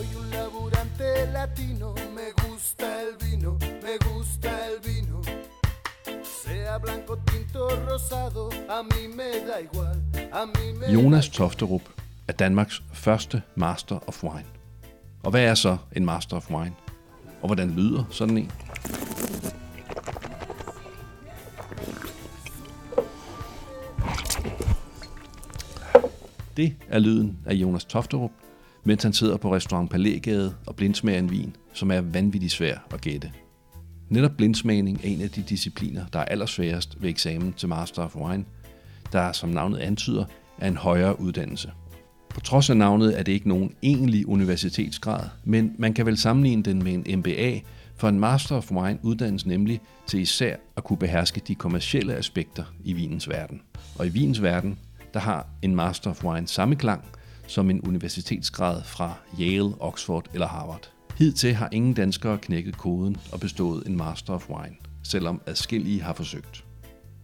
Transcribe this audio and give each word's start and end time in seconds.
Soy 0.00 0.14
un 0.16 0.30
laburante 0.30 1.26
latino, 1.30 1.94
me 2.14 2.32
gusta 2.42 2.86
el 3.02 3.16
vino, 3.22 3.58
me 3.82 3.98
gusta 4.08 4.48
el 4.68 4.80
vino. 4.80 5.20
Sea 6.24 6.78
blanco, 6.78 7.18
tinto, 7.18 7.68
rosado, 7.86 8.48
a 8.70 8.82
mí 8.82 9.08
me 9.08 9.30
da 9.46 9.60
igual, 9.60 10.00
a 10.32 10.46
mí 10.46 10.72
me 10.78 10.90
Jonas 10.90 11.28
Tofterup 11.28 11.82
er 12.28 12.32
Danmarks 12.32 12.82
første 12.92 13.42
Master 13.54 13.98
of 14.08 14.24
Wine. 14.24 14.46
Og 15.22 15.30
hvad 15.30 15.42
er 15.42 15.54
så 15.54 15.76
en 15.92 16.04
Master 16.04 16.36
of 16.36 16.50
Wine? 16.50 16.74
Og 17.42 17.46
hvordan 17.46 17.70
lyder 17.70 18.04
sådan 18.10 18.38
en? 18.38 18.50
Det 26.56 26.76
er 26.88 26.98
lyden 26.98 27.38
af 27.46 27.54
Jonas 27.54 27.84
Tofterup, 27.84 28.30
mens 28.84 29.02
han 29.02 29.12
sidder 29.12 29.36
på 29.36 29.54
restaurant 29.54 29.90
Palægade 29.90 30.54
og 30.66 30.76
blindsmager 30.76 31.18
en 31.18 31.30
vin, 31.30 31.56
som 31.72 31.90
er 31.90 32.00
vanvittigt 32.00 32.52
svær 32.52 32.76
at 32.94 33.00
gætte. 33.00 33.32
Netop 34.08 34.30
blindsmagning 34.36 35.00
er 35.04 35.08
en 35.08 35.22
af 35.22 35.30
de 35.30 35.42
discipliner, 35.42 36.06
der 36.12 36.18
er 36.18 36.24
allersværest 36.24 37.02
ved 37.02 37.10
eksamen 37.10 37.52
til 37.52 37.68
Master 37.68 38.02
of 38.02 38.16
Wine, 38.16 38.44
der 39.12 39.32
som 39.32 39.48
navnet 39.48 39.78
antyder, 39.78 40.24
er 40.58 40.68
en 40.68 40.76
højere 40.76 41.20
uddannelse. 41.20 41.70
På 42.28 42.40
trods 42.40 42.70
af 42.70 42.76
navnet 42.76 43.18
er 43.18 43.22
det 43.22 43.32
ikke 43.32 43.48
nogen 43.48 43.72
egentlig 43.82 44.28
universitetsgrad, 44.28 45.24
men 45.44 45.74
man 45.78 45.94
kan 45.94 46.06
vel 46.06 46.16
sammenligne 46.16 46.62
den 46.62 46.82
med 46.82 46.92
en 46.92 47.18
MBA, 47.18 47.58
for 47.96 48.08
en 48.08 48.20
Master 48.20 48.56
of 48.56 48.72
Wine 48.72 48.98
uddannes 49.02 49.46
nemlig 49.46 49.80
til 50.06 50.20
især 50.20 50.56
at 50.76 50.84
kunne 50.84 50.96
beherske 50.96 51.40
de 51.48 51.54
kommercielle 51.54 52.14
aspekter 52.14 52.64
i 52.84 52.92
vinens 52.92 53.28
verden. 53.28 53.60
Og 53.98 54.06
i 54.06 54.08
vinens 54.08 54.42
verden, 54.42 54.78
der 55.14 55.20
har 55.20 55.46
en 55.62 55.74
Master 55.74 56.10
of 56.10 56.24
Wine 56.24 56.48
samme 56.48 56.76
klang 56.76 57.04
som 57.50 57.70
en 57.70 57.80
universitetsgrad 57.80 58.82
fra 58.84 59.14
Yale, 59.40 59.74
Oxford 59.80 60.26
eller 60.34 60.46
Harvard. 60.46 60.90
Hidtil 61.18 61.54
har 61.54 61.68
ingen 61.72 61.94
danskere 61.94 62.38
knækket 62.38 62.78
koden 62.78 63.16
og 63.32 63.40
bestået 63.40 63.86
en 63.86 63.96
Master 63.96 64.32
of 64.32 64.50
Wine, 64.50 64.76
selvom 65.02 65.40
adskillige 65.46 66.02
har 66.02 66.12
forsøgt. 66.12 66.64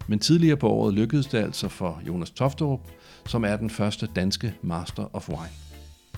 Men 0.08 0.18
tidligere 0.18 0.56
på 0.56 0.68
året 0.68 0.94
lykkedes 0.94 1.26
det 1.26 1.38
altså 1.38 1.68
for 1.68 2.02
Jonas 2.06 2.30
Tofterup, 2.30 2.80
som 3.26 3.44
er 3.44 3.56
den 3.56 3.70
første 3.70 4.08
danske 4.16 4.54
Master 4.62 5.16
of 5.16 5.28
Wine. 5.28 5.52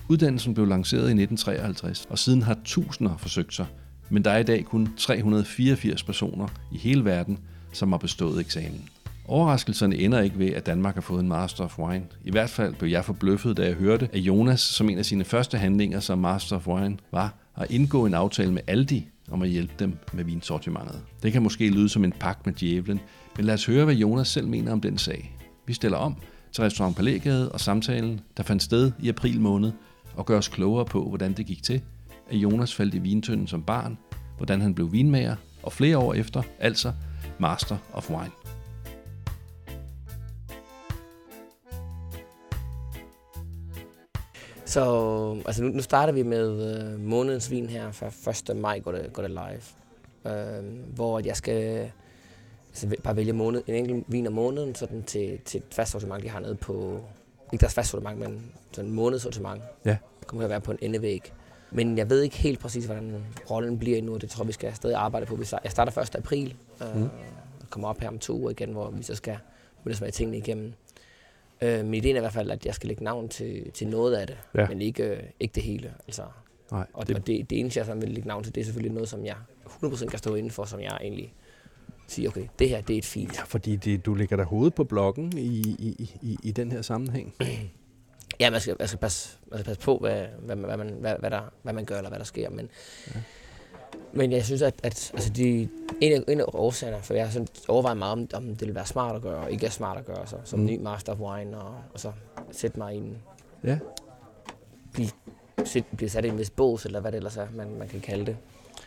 Uddannelsen 0.09 0.55
blev 0.55 0.67
lanceret 0.67 1.01
i 1.01 1.23
1953, 1.23 2.07
og 2.11 2.19
siden 2.19 2.43
har 2.43 2.59
tusinder 2.65 3.17
forsøgt 3.17 3.55
sig, 3.55 3.67
men 4.11 4.25
der 4.25 4.31
er 4.31 4.39
i 4.39 4.43
dag 4.43 4.65
kun 4.65 4.89
384 4.97 6.03
personer 6.03 6.49
i 6.73 6.79
hele 6.79 7.05
verden, 7.05 7.39
som 7.73 7.93
har 7.93 7.99
bestået 7.99 8.41
eksamen. 8.41 8.89
Overraskelserne 9.29 9.97
ender 9.97 10.21
ikke 10.21 10.39
ved, 10.39 10.51
at 10.53 10.67
Danmark 10.67 10.95
har 10.95 11.01
fået 11.01 11.21
en 11.21 11.29
Master 11.29 11.65
of 11.65 11.79
Wine. 11.79 12.05
I 12.25 12.31
hvert 12.31 12.51
fald 12.51 12.75
blev 12.75 12.91
jeg 12.91 13.05
forbløffet, 13.05 13.57
da 13.57 13.65
jeg 13.65 13.75
hørte, 13.75 14.09
at 14.13 14.19
Jonas 14.19 14.61
som 14.61 14.89
en 14.89 14.99
af 14.99 15.05
sine 15.05 15.25
første 15.25 15.59
handlinger 15.59 16.01
som 16.01 16.19
Master 16.19 16.57
of 16.57 16.69
Wine 16.69 16.99
var 17.13 17.35
at 17.57 17.71
indgå 17.71 18.07
en 18.07 18.15
aftale 18.15 18.53
med 18.53 18.63
Aldi 18.67 19.09
om 19.31 19.43
at 19.43 19.49
hjælpe 19.49 19.73
dem 19.79 19.99
med 20.13 20.25
vinsortimentet. 20.25 21.01
Det 21.23 21.33
kan 21.33 21.43
måske 21.43 21.71
lyde 21.71 21.89
som 21.89 22.05
en 22.05 22.13
pagt 22.13 22.47
med 22.47 22.55
djævlen, 22.55 23.01
men 23.37 23.47
lad 23.47 23.55
os 23.55 23.67
høre, 23.67 23.85
hvad 23.85 23.95
Jonas 23.95 24.29
selv 24.29 24.49
mener 24.49 24.73
om 24.73 24.81
den 24.81 24.99
sag. 24.99 25.37
Vi 25.67 25.73
stiller 25.73 25.99
om 25.99 26.17
til 26.53 26.65
Restaurant 26.65 26.97
Palægade 26.97 27.53
og 27.53 27.61
samtalen, 27.61 28.21
der 28.37 28.43
fandt 28.43 28.63
sted 28.63 28.93
i 29.01 29.09
april 29.09 29.41
måned, 29.41 29.73
og 30.15 30.27
gør 30.27 30.39
os 30.39 30.49
klogere 30.49 30.85
på, 30.85 31.09
hvordan 31.09 31.33
det 31.33 31.47
gik 31.47 31.63
til, 31.63 31.83
at 32.31 32.37
Jonas 32.37 32.75
faldt 32.75 32.95
i 32.95 32.99
vintønden 32.99 33.47
som 33.47 33.63
barn, 33.63 33.99
hvordan 34.37 34.61
han 34.61 34.75
blev 34.75 34.93
vinmager, 34.93 35.37
og 35.63 35.73
flere 35.73 35.99
år 35.99 36.15
efter, 36.15 36.43
altså 36.59 36.93
Master 37.39 37.77
of 37.93 38.11
Wine. 38.11 38.31
Så 44.69 45.43
altså 45.47 45.63
nu, 45.63 45.69
nu 45.69 45.83
starter 45.83 46.13
vi 46.13 46.23
med 46.23 46.77
øh, 46.77 47.01
månedens 47.01 47.51
vin 47.51 47.69
her, 47.69 47.91
for 47.93 48.51
1. 48.51 48.57
maj 48.57 48.79
går 48.79 48.93
det, 48.93 49.13
går 49.13 49.23
det 49.23 49.31
live. 49.31 49.63
Øh, 50.35 50.65
hvor 50.95 51.21
jeg 51.21 51.37
skal 51.37 51.91
altså, 52.69 52.97
bare 53.03 53.17
vælge 53.17 53.33
måned, 53.33 53.63
en 53.67 53.75
enkelt 53.75 54.05
vin 54.09 54.27
om 54.27 54.33
måneden 54.33 54.75
sådan 54.75 55.03
til, 55.03 55.39
til 55.45 55.59
et 55.59 55.65
fast 55.71 55.93
sortiment, 55.93 56.25
de 56.25 56.29
har 56.29 56.41
nede 56.41 56.55
på, 56.55 57.01
ikke 57.53 57.61
deres 57.61 57.75
fast 57.75 57.91
sortiment, 57.91 58.19
men 58.19 58.53
sådan 58.73 58.91
en 58.91 58.97
månedssortiment. 58.97 59.63
Ja. 59.85 59.97
Det 60.21 60.27
kommer 60.27 60.43
til 60.43 60.45
at 60.45 60.51
være 60.51 60.61
på 60.61 60.73
en 60.73 60.79
endevæg. 60.81 61.33
Men 61.71 61.99
jeg 61.99 62.11
ved 62.11 62.23
ikke 62.23 62.37
helt 62.37 62.61
præcis, 62.61 62.85
hvordan 62.85 63.25
rollen 63.51 63.79
bliver 63.79 63.99
endnu, 63.99 64.15
og 64.15 64.21
det 64.21 64.31
tror 64.31 64.45
jeg, 64.45 64.49
vi 64.49 64.53
skal 64.53 64.75
stadig 64.75 64.97
arbejde 64.97 65.27
på. 65.27 65.39
Jeg 65.65 65.71
starter 65.71 66.03
1. 66.03 66.17
april, 66.17 66.55
øh, 66.83 66.97
mm. 66.97 67.09
kommer 67.71 67.89
op 67.89 68.01
her 68.01 68.09
om 68.09 68.19
to 68.19 68.39
uger 68.39 68.51
igen, 68.51 68.73
hvor 68.73 68.91
vi 68.91 69.03
så 69.03 69.15
skal 69.15 69.39
mødes 69.85 70.15
tingene 70.15 70.39
igennem. 70.39 70.75
Øh, 71.63 71.85
men 71.85 71.95
ideen 71.95 72.17
er 72.17 72.21
i 72.21 72.21
hvert 72.21 72.33
fald, 72.33 72.51
at 72.51 72.67
jeg 72.67 72.75
skal 72.75 72.89
lægge 72.89 73.05
navn 73.05 73.29
til, 73.29 73.73
til 73.73 73.89
noget 73.89 74.15
af 74.15 74.27
det, 74.27 74.39
ja. 74.55 74.69
men 74.69 74.83
ikke, 74.83 75.03
øh, 75.03 75.23
ikke 75.41 75.53
det 75.55 75.63
hele. 75.63 75.95
Altså. 76.07 76.23
Nej, 76.71 76.87
og 76.93 77.09
det, 77.09 77.17
og 77.17 77.27
det, 77.27 77.51
det 77.51 77.61
eneste, 77.61 77.79
jeg 77.79 77.87
sådan 77.87 78.03
vil 78.03 78.11
lægge 78.11 78.29
navn 78.29 78.45
til, 78.45 78.55
det 78.55 78.61
er 78.61 78.65
selvfølgelig 78.65 78.95
noget, 78.95 79.09
som 79.09 79.25
jeg 79.25 79.37
100% 79.67 80.07
kan 80.07 80.19
stå 80.19 80.35
inden 80.35 80.51
for, 80.51 80.65
som 80.65 80.81
jeg 80.81 80.99
egentlig 81.01 81.35
siger, 82.07 82.29
okay, 82.29 82.47
det 82.59 82.69
her, 82.69 82.81
det 82.81 82.95
er 82.95 82.99
et 82.99 83.05
fint. 83.05 83.39
Ja, 83.39 83.43
fordi 83.43 83.77
det, 83.77 84.07
du 84.07 84.15
lægger 84.15 84.37
der 84.37 84.45
hovedet 84.45 84.75
på 84.75 84.85
blokken 84.85 85.39
i, 85.39 85.77
i, 85.79 86.11
i, 86.23 86.39
i 86.43 86.51
den 86.53 86.73
her 86.73 86.83
sammenhæng. 86.83 87.35
ja, 88.41 88.51
man 88.51 88.61
skal, 88.61 88.77
man 88.79 88.89
skal, 88.89 88.99
passe, 88.99 89.39
man 89.51 89.59
skal 89.59 89.67
passe 89.67 89.83
på, 89.83 89.99
hvad, 89.99 90.27
hvad, 90.39 90.57
hvad, 90.57 90.77
man, 90.77 90.89
hvad, 91.01 91.15
hvad, 91.19 91.31
der, 91.31 91.53
hvad 91.63 91.73
man 91.73 91.85
gør, 91.85 91.97
eller 91.97 92.11
hvad 92.11 92.19
der 92.19 92.25
sker. 92.25 92.51
Men, 92.51 92.69
ja. 93.15 93.21
Men 94.13 94.33
jeg 94.33 94.45
synes, 94.45 94.63
at, 94.63 94.75
at 94.83 95.11
altså 95.15 95.31
de, 95.31 95.69
en, 96.01 96.13
af, 96.13 96.25
en 96.29 96.41
af 96.41 96.45
årsagerne, 96.49 97.03
for 97.03 97.15
jeg 97.15 97.25
har 97.25 97.33
sådan 97.33 97.49
overvejet 97.69 97.97
meget, 97.97 98.13
om, 98.13 98.29
om 98.35 98.57
det 98.57 98.69
vil 98.69 98.75
være 98.75 98.87
smart 98.87 99.17
at 99.17 99.23
gøre, 99.23 99.37
og 99.37 99.53
ikke 99.53 99.67
er 99.67 99.71
smart 99.71 99.99
at 99.99 100.07
gøre, 100.07 100.27
så, 100.27 100.37
som 100.45 100.59
mm. 100.59 100.67
ny 100.67 100.81
Master 100.81 101.13
of 101.13 101.19
Wine, 101.19 101.59
og, 101.59 101.75
og 101.95 102.01
så 102.01 102.13
sætte 102.53 102.79
mig 102.79 102.95
i 102.95 102.99
en... 102.99 103.19
Ja. 103.65 103.79
Blive, 104.93 105.09
sæt, 105.65 105.85
blive 105.97 106.11
sat 106.11 106.25
i 106.25 106.29
en 106.29 106.39
vis 106.39 106.51
bås, 106.51 106.85
eller 106.85 107.01
hvad 107.01 107.13
det 107.13 107.17
ellers 107.17 107.37
er, 107.37 107.47
man, 107.55 107.79
man 107.79 107.89
kan 107.89 108.01
kalde 108.01 108.27
det. 108.27 108.37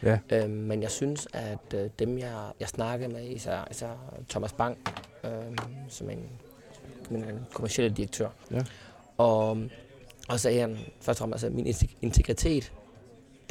Ja. 0.04 0.20
Øhm, 0.30 0.52
men 0.52 0.82
jeg 0.82 0.92
synes, 0.92 1.28
at 1.34 1.74
øh, 1.76 1.90
dem, 2.00 2.18
jeg, 2.18 2.52
jeg 2.60 2.68
snakkede 2.68 3.14
med, 3.14 3.24
især, 3.30 3.68
især 3.72 3.90
Thomas 4.30 4.54
Bang, 4.54 4.78
øh, 5.24 5.32
som 5.90 6.10
en, 6.10 6.30
en 7.12 7.40
kommersiel 7.54 7.98
direktør, 7.98 8.30
ja. 8.52 8.64
og, 9.18 9.58
og 10.30 10.40
sagde 10.40 10.60
han 10.60 10.78
først 11.02 11.22
og 11.22 11.24
fremmest, 11.24 11.44
at 11.44 11.54
min 11.54 11.74
integritet, 12.02 12.72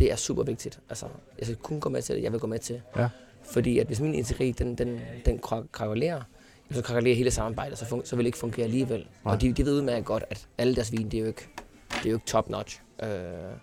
det 0.00 0.12
er 0.12 0.16
super 0.16 0.43
vigtigt. 0.43 0.81
Altså, 0.88 1.06
jeg 1.38 1.47
skal 1.47 1.56
kun 1.56 1.81
gå 1.81 1.88
med 1.88 2.03
til 2.03 2.16
det, 2.16 2.22
jeg 2.22 2.33
vil 2.33 2.41
gå 2.41 2.47
med 2.47 2.59
til. 2.59 2.81
Ja. 2.97 3.09
Fordi 3.43 3.78
at 3.78 3.87
hvis 3.87 4.00
min 4.00 4.15
integritet, 4.15 4.59
den, 4.59 4.75
den, 4.75 5.00
den 5.27 5.38
krakalerer, 5.72 6.22
så 6.71 6.83
krakalerer 6.83 7.16
hele 7.16 7.31
samarbejdet, 7.31 7.78
så, 7.78 7.84
fun- 7.84 8.05
så 8.05 8.16
vil 8.16 8.25
det 8.25 8.28
ikke 8.28 8.38
fungere 8.38 8.65
alligevel. 8.65 9.06
Nej. 9.25 9.34
Og 9.34 9.41
de, 9.41 9.53
de 9.53 9.65
ved 9.65 9.72
udmærket 9.77 10.05
godt, 10.05 10.25
at 10.31 10.47
alle 10.59 10.75
deres 10.75 10.93
vin, 10.93 11.05
det 11.09 11.15
er 11.15 11.21
jo 11.21 11.27
ikke, 11.27 11.49
det 11.88 12.06
er 12.06 12.11
jo 12.11 12.16
ikke 12.16 12.27
top 12.27 12.50
notch. 12.50 12.81
Øh, 13.03 13.09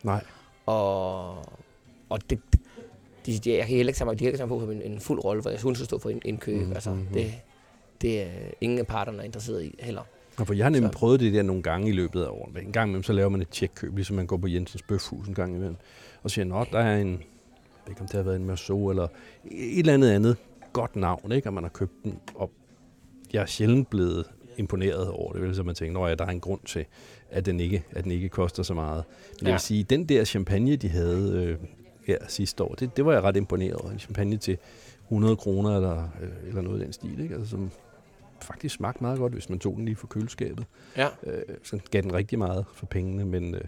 Nej. 0.04 0.24
Og, 0.66 1.38
og 2.10 2.30
det, 2.30 2.40
de, 3.26 3.38
de, 3.38 3.52
jeg 3.52 3.68
kan 3.68 3.76
heller 3.76 3.90
ikke 3.90 3.98
sammen, 4.00 4.18
de 4.20 4.24
kan 4.24 4.34
ikke 4.34 4.48
på 4.48 4.72
en, 4.72 4.82
en 4.82 5.00
fuld 5.00 5.24
rolle, 5.24 5.42
hvor 5.42 5.52
jeg 5.52 5.60
skulle 5.60 5.86
stå 5.86 6.00
for 6.00 6.12
kø. 6.40 6.56
Mm, 6.60 6.74
altså, 6.74 6.90
mm, 6.90 7.08
det, 7.14 7.34
det 8.02 8.22
er 8.22 8.28
ingen 8.62 8.80
af 8.80 8.88
parterne 8.88 9.20
er 9.20 9.24
interesseret 9.24 9.64
i 9.64 9.76
heller. 9.80 10.02
Ja, 10.40 10.44
for 10.44 10.54
jeg 10.54 10.66
har 10.66 10.70
nemlig 10.70 10.92
så. 10.94 10.98
prøvet 10.98 11.20
det 11.20 11.34
der 11.34 11.42
nogle 11.42 11.64
gange 11.64 11.90
i 11.90 11.92
løbet 11.92 12.24
af 12.24 12.28
året. 12.30 12.58
En 12.64 12.72
gang 12.72 12.90
imellem, 12.90 13.04
så 13.04 13.14
laver 13.14 13.30
man 13.30 13.42
et 13.42 13.50
tjekkøb, 13.50 13.96
ligesom 13.96 14.16
man 14.16 14.28
går 14.28 14.38
på 14.38 14.48
Jensens 14.48 14.82
Bøfhus 14.82 15.28
en 15.28 15.34
gang 15.34 15.56
imellem. 15.56 15.76
Og 16.28 16.32
siger, 16.32 16.56
at 16.56 16.68
der 16.72 16.80
er 16.80 16.98
en, 16.98 17.12
jeg 17.12 17.20
ved 17.86 17.90
ikke 17.90 18.02
om 18.02 18.08
det 18.08 18.16
har 18.16 18.24
været 18.24 18.36
en 18.36 18.46
Merceau, 18.46 18.90
eller 18.90 19.08
et 19.46 19.80
eller 19.80 19.94
andet 19.94 20.12
andet 20.12 20.38
godt 20.74 20.96
navn, 20.96 21.32
ikke? 21.32 21.50
og 21.50 21.54
man 21.54 21.64
har 21.64 21.70
købt 21.70 22.04
den. 22.04 22.20
Og 22.36 22.52
jeg 23.34 23.42
er 23.42 23.46
sjældent 23.46 23.90
blevet 23.90 24.26
imponeret 24.58 25.10
over 25.10 25.34
det, 25.34 25.42
vel, 25.42 25.56
så 25.56 25.64
man 25.64 25.76
tænker, 25.76 26.02
at 26.02 26.20
der 26.20 26.26
er 26.26 26.30
en 26.30 26.40
grund 26.40 26.60
til, 26.66 26.86
at 27.32 27.46
den 27.46 27.60
ikke, 27.60 27.84
at 27.92 28.04
den 28.04 28.12
ikke 28.12 28.30
koster 28.30 28.64
så 28.64 28.74
meget. 28.74 29.04
Men 29.08 29.38
ja. 29.42 29.46
det 29.46 29.52
vil 29.54 29.60
sige, 29.60 29.84
den 29.84 30.06
der 30.06 30.24
champagne, 30.26 30.76
de 30.76 30.90
havde 30.90 31.44
øh, 31.44 31.58
her 32.06 32.18
sidste 32.28 32.64
år. 32.64 32.76
Det, 32.76 32.98
det 32.98 33.06
var 33.06 33.14
jeg 33.14 33.24
ret 33.24 33.38
imponeret 33.38 33.76
over. 33.76 33.92
En 33.92 34.00
champagne 34.00 34.38
til 34.38 34.58
100 35.04 35.36
kroner 35.36 35.76
eller, 35.76 36.10
øh, 36.22 36.48
eller 36.48 36.62
noget 36.62 36.82
i 36.82 36.84
den 36.84 36.94
stil, 36.94 37.20
ikke? 37.20 37.36
Altså, 37.36 37.50
som 37.50 37.72
faktisk 38.42 38.76
smagte 38.76 39.04
meget 39.04 39.20
godt, 39.20 39.34
hvis 39.34 39.50
man 39.50 39.60
tog 39.60 39.76
den 39.76 39.86
lige 39.86 39.96
fra 39.96 40.08
køleskabet. 40.08 40.66
Ja. 40.98 41.08
Øh, 41.24 41.44
så 41.64 41.80
gav 41.92 42.02
den 42.02 42.14
rigtig 42.14 42.40
meget 42.40 42.66
for 42.74 42.86
pengene, 42.86 43.26
men 43.26 43.56
øh, 43.56 43.62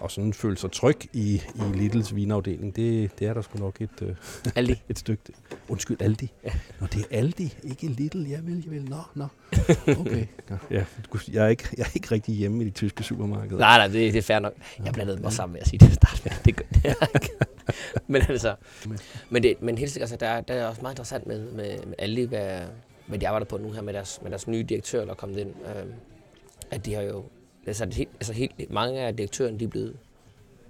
og 0.00 0.10
sådan 0.10 0.32
føle 0.32 0.58
sig 0.58 0.72
tryg 0.72 0.98
i, 1.12 1.42
i 1.54 1.74
Littles 1.74 2.14
vinafdeling, 2.14 2.76
det, 2.76 3.18
det 3.18 3.26
er 3.26 3.34
der 3.34 3.42
sgu 3.42 3.58
nok 3.58 3.80
et, 3.80 4.02
øh, 4.02 4.14
Aldi. 4.54 4.82
et 4.88 4.98
stykke. 4.98 5.22
Undskyld, 5.68 6.02
Aldi. 6.02 6.32
Ja. 6.44 6.50
Nå, 6.80 6.86
det 6.86 7.00
er 7.00 7.18
Aldi, 7.18 7.54
ikke 7.62 7.86
Little. 7.86 8.30
Jeg 8.30 8.46
vil, 8.46 8.62
jeg 8.64 8.70
vil. 8.70 8.84
Nå, 8.90 8.96
nå. 9.14 9.26
Okay. 10.00 10.26
Ja, 10.70 10.84
jeg, 11.32 11.44
er 11.44 11.48
ikke, 11.48 11.68
jeg 11.76 11.82
er 11.82 11.90
ikke 11.94 12.10
rigtig 12.10 12.34
hjemme 12.34 12.62
i 12.62 12.64
de 12.64 12.70
tyske 12.70 13.02
supermarkeder. 13.02 13.58
Nej, 13.58 13.78
nej, 13.78 13.86
det, 13.86 14.12
det 14.12 14.18
er 14.18 14.22
fair 14.22 14.38
nok. 14.38 14.52
Jeg 14.84 14.92
blandede 14.92 15.22
mig 15.22 15.32
sammen 15.32 15.52
med 15.52 15.60
at 15.60 15.68
sige 15.68 15.78
det 15.78 15.94
start 15.94 16.20
med. 16.24 16.32
Det 16.44 16.56
gør 16.56 16.64
jeg 16.84 16.96
ikke. 17.14 17.30
men 18.06 18.22
altså, 18.28 18.54
men, 19.30 19.42
det, 19.42 19.62
men 19.62 19.78
helt 19.78 19.90
sikkert, 19.90 20.12
altså, 20.12 20.26
der, 20.26 20.40
der 20.40 20.54
er 20.54 20.66
også 20.66 20.82
meget 20.82 20.92
interessant 20.92 21.26
med, 21.26 21.52
med, 21.52 21.86
med 21.86 21.94
Aldi, 21.98 22.22
hvad, 22.22 22.60
hvad 23.06 23.18
de 23.18 23.28
arbejder 23.28 23.46
på 23.46 23.58
nu 23.58 23.70
her 23.70 23.82
med 23.82 23.92
deres, 23.92 24.18
med 24.22 24.30
deres 24.30 24.48
nye 24.48 24.62
direktør, 24.62 25.04
der 25.04 25.10
er 25.10 25.14
kommet 25.14 25.38
ind. 25.38 25.50
Øh, 25.66 25.84
at 26.70 26.86
de 26.86 26.94
har 26.94 27.02
jo 27.02 27.24
altså, 27.66 27.84
det, 27.84 28.08
altså 28.14 28.32
helt, 28.32 28.70
mange 28.70 29.00
af 29.00 29.16
direktørerne, 29.16 29.58
de 29.58 29.64
er 29.64 29.68
blevet, 29.68 29.96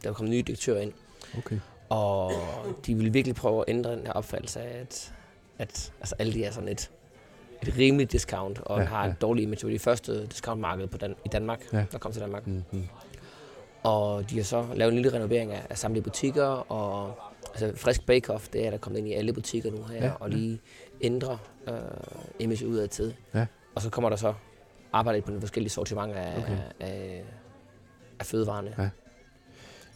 der 0.03 0.09
er 0.11 0.15
kommet 0.15 0.31
nye 0.31 0.43
direktører 0.43 0.81
ind. 0.81 0.93
Okay. 1.39 1.59
Og 1.89 2.33
de 2.87 2.95
vil 2.95 3.15
virkelig 3.15 3.35
prøve 3.35 3.59
at 3.59 3.65
ændre 3.69 3.93
den 3.97 4.07
her 4.07 4.13
opfattelse 4.13 4.61
af, 4.61 4.81
at, 4.81 5.15
at 5.59 5.93
altså, 6.01 6.15
alle 6.19 6.33
de 6.33 6.45
er 6.45 6.51
sådan 6.51 6.69
et, 6.69 6.91
et 7.63 7.79
rimeligt 7.79 8.13
discount, 8.13 8.59
og 8.59 8.79
ja, 8.79 8.85
har 8.85 9.05
ja. 9.05 9.11
et 9.11 9.21
dårligt 9.21 9.45
image. 9.45 9.67
Det 9.67 9.73
det 9.73 9.81
første 9.81 10.27
discountmarked 10.27 10.87
på 10.87 10.99
Dan- 10.99 11.17
i 11.25 11.29
Danmark, 11.29 11.73
ja. 11.73 11.85
der 11.93 11.99
kom 11.99 12.13
til 12.13 12.23
Danmark. 12.23 12.47
Mm-hmm. 12.47 12.89
Og 13.83 14.31
de 14.31 14.37
har 14.37 14.45
så 14.45 14.67
lavet 14.75 14.93
en 14.93 15.03
lille 15.03 15.17
renovering 15.17 15.53
af, 15.53 15.67
af 15.71 15.79
samtlige 15.79 16.03
butikker, 16.05 16.45
og 16.73 17.15
altså 17.55 17.73
frisk 17.77 18.01
bake-off, 18.11 18.49
det 18.53 18.67
er 18.67 18.71
der 18.71 18.79
kommet 18.79 18.99
ind 18.99 19.09
i 19.09 19.13
alle 19.13 19.33
butikker 19.33 19.71
nu 19.71 19.83
her, 19.83 19.97
Ja, 19.97 20.05
ja, 20.05 20.13
og 20.21 20.31
lige 20.31 20.61
ændre 21.01 21.39
øh, 21.69 21.75
image 22.39 22.69
ud 22.69 22.77
af 22.77 22.89
tid. 22.89 23.13
Ja. 23.35 23.47
Og 23.75 23.83
så 23.83 23.91
kommer 23.91 24.09
der 24.09 24.17
så 24.17 24.35
arbejde 24.93 25.21
på 25.23 25.29
nogle 25.31 25.41
forskellige 25.41 25.71
sortimenter 25.71 26.17
af, 26.17 26.39
Okay. 26.39 26.57
af, 26.81 27.23
af 28.21 28.27
fødevarene. 28.27 28.75
Ja. 28.79 28.89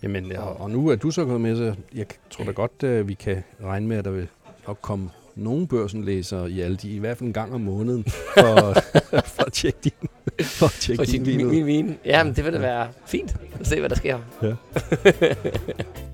Jamen, 0.02 0.36
og, 0.36 0.60
og 0.60 0.70
nu 0.70 0.88
er 0.88 0.96
du 0.96 1.10
så 1.10 1.24
gået 1.24 1.40
med, 1.40 1.56
så 1.56 1.74
jeg 1.94 2.06
tror 2.30 2.44
da 2.44 2.50
godt, 2.50 2.82
at 2.82 3.08
vi 3.08 3.14
kan 3.14 3.44
regne 3.64 3.86
med, 3.86 3.96
at 3.96 4.04
der 4.04 4.10
vil 4.10 4.28
nok 4.66 4.78
komme 4.82 5.10
nogle 5.34 5.66
børsenlæsere 5.66 6.50
i 6.50 6.60
alle 6.60 6.76
de, 6.76 6.90
i 6.90 6.98
hvert 6.98 7.16
fald 7.18 7.26
en 7.26 7.32
gang 7.32 7.54
om 7.54 7.60
måneden, 7.60 8.04
for, 8.04 8.74
for 9.34 9.46
at 9.46 9.52
tjekke 9.52 9.78
din, 9.84 9.92
for 10.40 10.66
at 10.66 10.72
tjekke 10.72 10.98
For 11.00 11.04
din 11.04 11.12
sin, 11.12 11.26
vin 11.26 11.36
min, 11.36 11.48
min 11.48 11.66
vin. 11.66 11.98
Ja, 12.04 12.24
men 12.24 12.36
det 12.36 12.44
vil 12.44 12.52
da 12.52 12.58
være 12.58 12.88
fint 13.06 13.36
at 13.60 13.66
se, 13.66 13.80
hvad 13.80 13.88
der 13.88 13.96
sker. 13.96 14.18
Ja. 14.42 14.54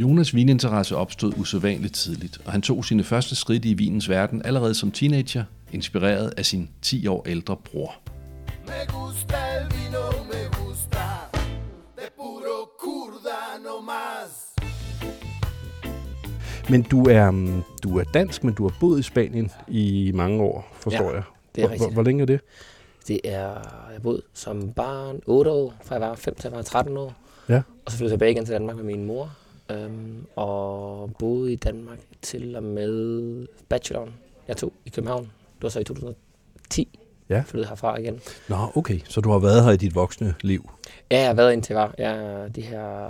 Jonas 0.00 0.34
vininteresse 0.34 0.96
opstod 0.96 1.32
usædvanligt 1.36 1.94
tidligt, 1.94 2.38
og 2.44 2.52
han 2.52 2.62
tog 2.62 2.84
sine 2.84 3.04
første 3.04 3.36
skridt 3.36 3.64
i 3.64 3.74
vinens 3.74 4.08
verden 4.08 4.42
allerede 4.44 4.74
som 4.74 4.90
teenager, 4.90 5.44
inspireret 5.72 6.34
af 6.36 6.46
sin 6.46 6.70
10 6.82 7.06
år 7.06 7.24
ældre 7.28 7.56
bror. 7.56 7.94
Men 16.70 16.82
du 16.82 17.04
er, 17.04 17.30
mm, 17.30 17.62
du 17.82 17.98
er 17.98 18.04
dansk, 18.04 18.44
men 18.44 18.54
du 18.54 18.68
har 18.68 18.76
boet 18.80 18.98
i 18.98 19.02
Spanien 19.02 19.50
i 19.68 20.12
mange 20.14 20.42
år, 20.42 20.68
forstår 20.72 21.10
Ja, 21.10 21.14
jeg. 21.14 21.22
det 21.54 21.64
er. 21.64 21.76
Hvor, 21.76 21.90
hvor 21.90 22.02
længe 22.02 22.22
er 22.22 22.26
det? 22.26 22.40
Det 23.08 23.20
er, 23.24 23.48
jeg 23.92 24.02
boede 24.02 24.22
som 24.34 24.72
barn 24.72 25.20
8 25.26 25.50
år, 25.50 25.74
fra 25.84 25.94
jeg 25.94 26.00
var 26.02 26.14
5 26.14 26.34
til 26.34 26.48
jeg 26.48 26.56
var 26.56 26.62
13 26.62 26.96
år. 26.96 27.14
Ja. 27.48 27.62
Og 27.84 27.92
så 27.92 27.96
flyttede 27.96 28.12
jeg 28.12 28.18
tilbage 28.18 28.32
igen 28.32 28.44
til 28.44 28.54
Danmark 28.54 28.76
med 28.76 28.84
min 28.84 29.04
mor. 29.06 29.30
Øhm, 29.70 30.26
og 30.36 31.10
boede 31.18 31.52
i 31.52 31.56
Danmark 31.56 31.98
til 32.22 32.56
og 32.56 32.62
med 32.62 33.46
bacheloren, 33.68 34.14
jeg 34.48 34.56
tog 34.56 34.72
i 34.84 34.90
København. 34.90 35.22
Det 35.24 35.62
var 35.62 35.68
så 35.68 35.80
i 35.80 35.84
2010, 35.84 36.98
Ja. 37.28 37.42
flyttede 37.46 37.68
herfra 37.68 37.96
igen. 37.98 38.20
Nå, 38.48 38.56
okay, 38.74 39.00
så 39.04 39.20
du 39.20 39.30
har 39.30 39.38
været 39.38 39.64
her 39.64 39.70
i 39.70 39.76
dit 39.76 39.94
voksne 39.94 40.34
liv. 40.40 40.70
Ja, 41.10 41.18
jeg 41.18 41.26
har 41.26 41.34
været 41.34 41.52
indtil 41.52 41.74
var 41.74 41.94
jeg, 41.98 42.48
de 42.56 42.62
her, 42.62 43.08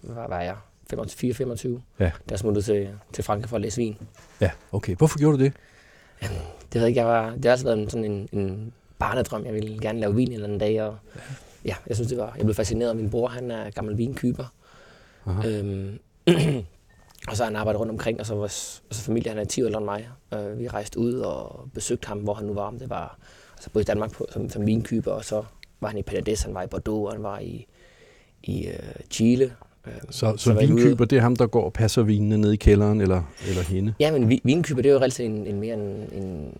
hvad 0.00 0.14
var 0.28 0.40
jeg, 0.40 0.56
24-25. 0.94 1.68
Ja. 2.00 2.10
Der 2.28 2.36
smuttede 2.36 2.64
til, 2.64 2.88
til 3.12 3.24
Frankrig 3.24 3.48
for 3.48 3.56
at 3.56 3.62
læse 3.62 3.76
vin. 3.76 3.96
Ja, 4.40 4.50
okay. 4.72 4.96
Hvorfor 4.96 5.18
gjorde 5.18 5.38
du 5.38 5.42
det? 5.44 5.52
Det 6.20 6.30
ved 6.74 6.80
jeg 6.80 6.88
ikke, 6.88 7.00
jeg 7.00 7.06
var, 7.08 7.30
det 7.30 7.44
har 7.44 7.50
altid 7.50 7.64
været 7.64 7.78
en, 7.78 7.90
sådan 7.90 8.04
en, 8.04 8.28
en 8.32 8.72
barnedrøm. 8.98 9.44
Jeg 9.44 9.54
ville 9.54 9.78
gerne 9.80 10.00
lave 10.00 10.14
vin 10.14 10.28
en 10.28 10.32
eller 10.34 10.46
anden 10.46 10.58
dag, 10.58 10.82
og 10.82 10.96
ja, 11.64 11.74
jeg 11.86 11.96
synes, 11.96 12.08
det 12.08 12.18
var, 12.18 12.32
jeg 12.36 12.44
blev 12.44 12.54
fascineret 12.54 12.90
af 12.90 12.96
min 12.96 13.10
bror, 13.10 13.28
han 13.28 13.50
er 13.50 13.70
gammel 13.70 13.98
vinkyber. 13.98 14.44
Aha. 15.26 15.48
Øhm, 15.48 15.98
og 17.28 17.36
så 17.36 17.42
har 17.42 17.44
han 17.44 17.56
arbejdet 17.56 17.80
rundt 17.80 17.92
omkring, 17.92 18.20
og 18.20 18.26
så 18.26 18.34
var 18.34 18.46
s- 18.46 18.82
altså 18.90 19.02
familien, 19.04 19.28
han 19.32 19.38
er 19.40 19.44
10 19.44 19.62
år 19.62 19.66
ældre 19.66 19.78
end 19.78 19.84
mig. 19.84 20.08
Øh, 20.34 20.58
vi 20.58 20.68
rejste 20.68 20.98
ud 20.98 21.12
og 21.14 21.68
besøgte 21.74 22.08
ham, 22.08 22.18
hvor 22.18 22.34
han 22.34 22.46
nu 22.46 22.54
var. 22.54 22.66
Om 22.66 22.78
det 22.78 22.90
var 22.90 23.18
altså 23.56 23.70
både 23.70 23.82
i 23.82 23.84
Danmark 23.84 24.12
på, 24.12 24.26
som, 24.32 24.50
som 24.50 24.66
vinkyber, 24.66 25.12
og 25.12 25.24
så 25.24 25.44
var 25.80 25.88
han 25.88 25.98
i 25.98 26.02
Penedès, 26.10 26.44
han 26.44 26.54
var 26.54 26.62
i 26.62 26.66
Bordeaux, 26.66 27.06
og 27.06 27.12
han 27.12 27.22
var 27.22 27.38
i, 27.38 27.66
i 28.42 28.66
øh, 28.66 28.74
Chile. 29.10 29.52
Øh, 29.86 29.92
Så, 30.10 30.34
så 30.36 30.50
ude- 30.50 30.58
vinkøber, 30.58 31.04
det 31.04 31.16
er 31.18 31.22
ham, 31.22 31.36
der 31.36 31.46
går 31.46 31.64
og 31.64 31.72
passer 31.72 32.02
vinene 32.02 32.38
ned 32.38 32.52
i 32.52 32.56
kælderen, 32.56 33.00
eller, 33.00 33.22
eller 33.48 33.62
hende? 33.62 33.94
Ja, 34.00 34.12
men 34.12 34.28
vi- 34.28 34.40
vinkøber, 34.44 34.82
det 34.82 34.88
er 34.88 34.92
jo 34.94 35.00
altid 35.00 35.24
en, 35.24 35.46
en 35.46 35.60
mere 35.60 35.74
en, 35.74 36.08
en, 36.22 36.54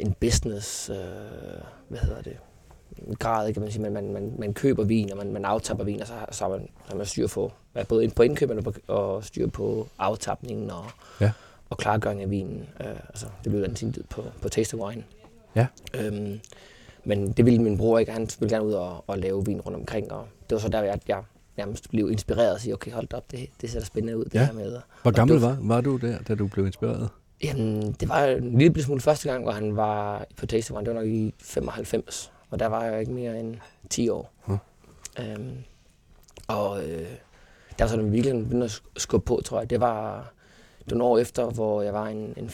en 0.00 0.12
business, 0.20 0.90
øh, 0.90 0.96
hvad 1.88 1.98
hedder 1.98 2.22
det, 2.22 2.36
grad, 3.18 3.52
kan 3.52 3.62
man 3.62 3.70
sige. 3.72 3.82
Man, 3.82 3.92
man, 3.92 4.12
man, 4.12 4.32
man 4.38 4.54
køber 4.54 4.84
vin, 4.84 5.10
og 5.12 5.16
man, 5.18 5.32
man 5.32 5.44
aftapper 5.44 5.84
vin, 5.84 6.00
og 6.00 6.06
så, 6.06 6.12
så 6.30 6.44
har 6.44 6.50
man, 6.50 6.60
så 6.60 6.88
har 6.90 6.96
man 6.96 7.06
styr 7.06 7.26
på, 7.26 7.52
både 7.88 8.04
ind 8.04 8.12
på 8.12 8.22
indkøberne 8.22 8.62
og, 8.86 9.24
styr 9.24 9.46
på 9.46 9.88
aftapningen 9.98 10.70
og, 10.70 10.84
Ja. 11.20 11.32
og 11.70 11.78
klargøring 11.78 12.22
af 12.22 12.30
vinen. 12.30 12.68
Øh, 12.80 12.86
altså, 13.08 13.26
det 13.44 13.52
blev 13.52 13.64
den 13.64 13.76
sin 13.76 13.92
tid 13.92 14.04
på, 14.10 14.22
på 14.42 14.48
taste 14.48 14.74
of 14.74 14.80
wine. 14.88 15.04
Ja. 15.56 15.66
Øhm, 15.94 16.40
men 17.04 17.32
det 17.32 17.44
ville 17.44 17.62
min 17.62 17.78
bror 17.78 17.98
ikke. 17.98 18.12
Han 18.12 18.28
ville 18.40 18.54
gerne 18.56 18.66
ud 18.66 18.72
og, 18.72 19.04
og 19.06 19.18
lave 19.18 19.44
vin 19.46 19.60
rundt 19.60 19.78
omkring, 19.78 20.12
og 20.12 20.26
det 20.50 20.54
var 20.54 20.58
så 20.58 20.68
der, 20.68 20.82
jeg, 20.82 21.00
jeg 21.08 21.22
nærmest 21.56 21.90
blev 21.90 22.10
inspireret 22.10 22.52
og 22.54 22.60
sige, 22.60 22.74
okay, 22.74 22.92
hold 22.92 23.14
op, 23.14 23.30
det, 23.30 23.48
det 23.60 23.70
ser 23.70 23.78
da 23.78 23.84
spændende 23.86 24.18
ud, 24.18 24.24
det 24.24 24.34
Ja. 24.34 24.44
her 24.46 24.52
med. 24.52 24.76
Hvor 25.02 25.10
gammel 25.10 25.34
duft. 25.36 25.44
var, 25.46 25.58
var 25.60 25.80
du 25.80 25.96
der, 25.96 26.18
da 26.28 26.34
du 26.34 26.46
blev 26.46 26.66
inspireret? 26.66 27.08
Jamen, 27.44 27.92
det 27.92 28.08
var 28.08 28.24
en 28.24 28.58
lille 28.58 28.82
smule 28.82 29.00
første 29.00 29.30
gang, 29.30 29.42
hvor 29.42 29.52
han 29.52 29.76
var 29.76 30.24
på 30.36 30.46
Taste 30.46 30.70
One. 30.72 30.86
Det 30.86 30.94
var 30.94 31.00
nok 31.00 31.08
i 31.08 31.34
95, 31.42 32.32
og 32.50 32.58
der 32.58 32.66
var 32.66 32.84
jeg 32.84 33.00
ikke 33.00 33.12
mere 33.12 33.40
end 33.40 33.56
10 33.90 34.08
år. 34.08 34.32
Huh. 34.40 34.58
Øhm, 35.20 35.56
og 36.48 36.84
øh, 36.84 37.06
der 37.78 37.84
var 37.84 37.86
sådan, 37.86 38.12
virkelig 38.12 38.44
begyndte 38.44 38.64
at 38.64 38.70
sk- 38.70 38.90
skubbe 38.96 39.24
på, 39.26 39.40
tror 39.44 39.60
jeg. 39.60 39.70
Det 39.70 39.80
var, 39.80 40.32
nogle 40.90 41.04
år 41.04 41.18
efter, 41.18 41.50
hvor 41.50 41.82
jeg 41.82 41.94
var 41.94 42.06
en, 42.06 42.34
en 42.36 42.46